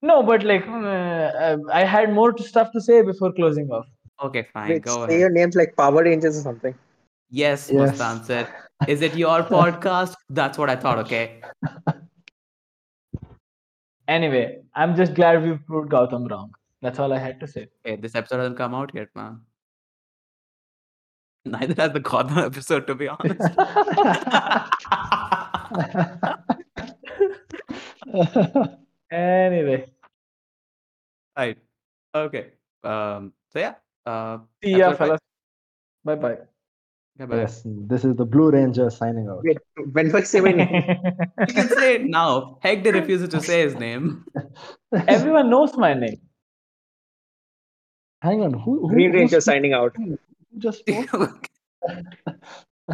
No, 0.01 0.21
but 0.23 0.43
like 0.43 0.67
uh, 0.67 0.71
uh, 0.71 1.57
I 1.71 1.83
had 1.83 2.13
more 2.13 2.37
stuff 2.37 2.71
to 2.73 2.81
say 2.81 3.01
before 3.01 3.31
closing 3.33 3.69
off. 3.71 3.85
Okay, 4.23 4.47
fine. 4.53 4.69
Wait, 4.69 4.83
go 4.83 4.95
say 4.95 5.03
ahead. 5.03 5.19
your 5.19 5.29
names 5.29 5.55
like 5.55 5.75
Power 5.77 6.03
Rangers 6.03 6.37
or 6.37 6.41
something. 6.41 6.73
Yes, 7.29 7.69
Yes. 7.71 7.97
Mustan 7.99 8.23
said. 8.25 8.47
Is 8.87 9.01
it 9.01 9.15
your 9.15 9.41
podcast? 9.55 10.13
That's 10.29 10.57
what 10.57 10.69
I 10.69 10.75
thought, 10.75 10.99
okay? 10.99 11.41
Anyway, 14.07 14.61
I'm 14.75 14.95
just 14.95 15.15
glad 15.15 15.41
we've 15.43 15.65
proved 15.65 15.91
Gautam 15.91 16.29
wrong. 16.29 16.53
That's 16.83 16.99
all 16.99 17.11
I 17.11 17.17
had 17.17 17.39
to 17.39 17.47
say. 17.47 17.69
Hey, 17.83 17.95
this 17.95 18.13
episode 18.13 18.37
hasn't 18.37 18.55
come 18.57 18.75
out 18.75 18.91
yet, 18.93 19.07
man. 19.15 19.41
Neither 21.43 21.73
has 21.81 21.91
the 21.91 21.99
Gautam 22.01 22.37
episode, 22.45 22.85
to 22.85 22.93
be 22.93 23.07
honest. 23.07 23.41
Anyway, 29.11 29.85
right. 31.37 31.57
Okay. 32.13 32.47
Um. 32.83 33.33
So 33.51 33.59
yeah. 33.59 33.75
Uh. 34.05 34.39
see 34.63 34.71
ya, 34.71 34.89
episode 34.89 34.97
five. 34.97 34.99
fellas. 35.07 35.19
Bye 36.03 36.15
bye. 36.15 36.37
Goodbye. 37.17 37.37
yes, 37.37 37.61
this 37.65 38.03
is 38.03 38.15
the 38.17 38.25
Blue 38.25 38.51
Ranger 38.51 38.89
signing 38.89 39.29
out. 39.29 39.41
Wait, 39.43 39.57
when 39.93 40.09
do 40.09 40.17
I 40.17 40.23
say 40.23 40.41
my 40.41 40.51
name? 40.51 40.83
You 41.47 41.53
can 41.53 41.69
say 41.69 41.95
it 41.95 42.05
now. 42.05 42.57
Hector 42.61 42.91
refuses 42.91 43.29
to 43.29 43.41
say 43.41 43.61
his 43.61 43.75
name. 43.75 44.25
Everyone 45.07 45.49
knows 45.49 45.77
my 45.77 45.93
name. 45.93 46.19
Hang 48.21 48.41
on, 48.41 48.53
who, 48.53 48.87
who 48.87 48.89
Green 48.89 49.13
Ranger 49.13 49.39
signing 49.39 49.71
out. 49.71 49.95
who 49.95 50.17
just 50.57 50.79
spoke? 50.79 51.47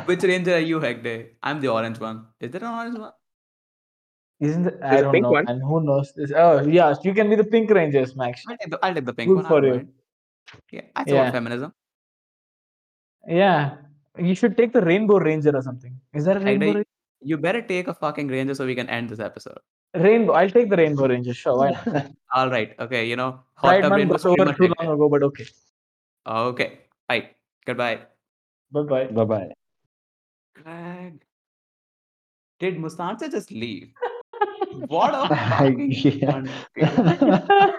Which 0.05 0.23
ranger 0.23 0.55
are 0.55 0.59
you, 0.59 0.79
Hector? 0.79 1.29
I'm 1.43 1.59
the 1.59 1.67
orange 1.67 1.99
one. 1.99 2.25
Is 2.39 2.51
there 2.51 2.63
an 2.63 2.73
orange 2.73 2.97
one? 2.97 3.11
Isn't 4.39 4.65
it? 4.67 4.79
I 4.81 5.01
don't 5.01 5.11
pink 5.11 5.23
know. 5.23 5.31
one. 5.31 5.47
And 5.47 5.61
who 5.61 5.81
knows 5.83 6.13
this? 6.13 6.31
Oh, 6.35 6.61
yes, 6.65 6.99
you 7.03 7.13
can 7.13 7.29
be 7.29 7.35
the 7.35 7.43
Pink 7.43 7.69
Rangers, 7.69 8.15
Max. 8.15 8.43
I'll 8.49 8.57
take 8.57 8.71
the, 8.71 8.79
I'll 8.83 8.93
take 8.95 9.05
the 9.05 9.13
pink 9.13 9.27
Good 9.29 9.35
one. 9.35 9.45
I 9.45 9.49
for 9.49 9.61
don't 9.61 9.69
you. 9.69 9.75
mind. 9.75 9.89
Yeah, 10.71 10.81
I 10.95 11.03
support 11.03 11.25
Yeah. 11.25 11.31
feminism. 11.31 11.73
Yeah, 13.27 13.75
you 14.17 14.33
should 14.33 14.57
take 14.57 14.73
the 14.73 14.81
Rainbow 14.81 15.19
Ranger 15.19 15.55
or 15.55 15.61
something. 15.61 15.93
Is 16.13 16.25
there 16.25 16.37
a 16.37 16.39
Rainbow 16.43 16.65
Hector, 16.67 16.77
Ranger? 16.79 16.89
you 17.21 17.37
better 17.37 17.61
take 17.61 17.87
a 17.87 17.93
fucking 17.93 18.27
ranger 18.29 18.55
so 18.55 18.65
we 18.65 18.73
can 18.75 18.89
end 18.89 19.09
this 19.09 19.19
episode. 19.19 19.59
Rainbow. 19.93 20.33
I'll 20.33 20.49
take 20.49 20.69
the 20.69 20.77
Rainbow 20.77 21.07
Ranger. 21.07 21.33
Sure, 21.33 21.57
why 21.57 21.71
not? 21.71 22.07
All 22.33 22.49
right. 22.49 22.73
Okay. 22.79 23.05
You 23.07 23.15
know, 23.17 23.31
hot 23.55 23.67
Pride 23.67 23.81
tub 23.81 23.89
Month 23.91 23.99
rainbow 23.99 24.13
was 24.13 24.25
over 24.25 24.33
streamer 24.35 24.53
too 24.53 24.63
Hector. 24.69 24.83
long 24.85 24.93
ago, 24.95 25.09
but 25.09 25.23
okay. 25.23 25.45
Okay. 26.25 26.79
Right. 27.09 27.35
Goodbye. 27.65 27.99
Bye 28.71 28.81
bye. 28.83 29.05
Bye 29.07 29.25
bye. 29.25 29.51
Greg. 30.63 31.21
Did 32.59 32.77
Mustan 32.77 33.19
sir 33.19 33.29
just 33.29 33.51
leave? 33.51 33.93
What 34.87 35.13
a 35.13 35.27
fucking 35.35 35.91
yeah. 35.91 36.31
cunt, 36.31 36.49
dude. 36.75 37.75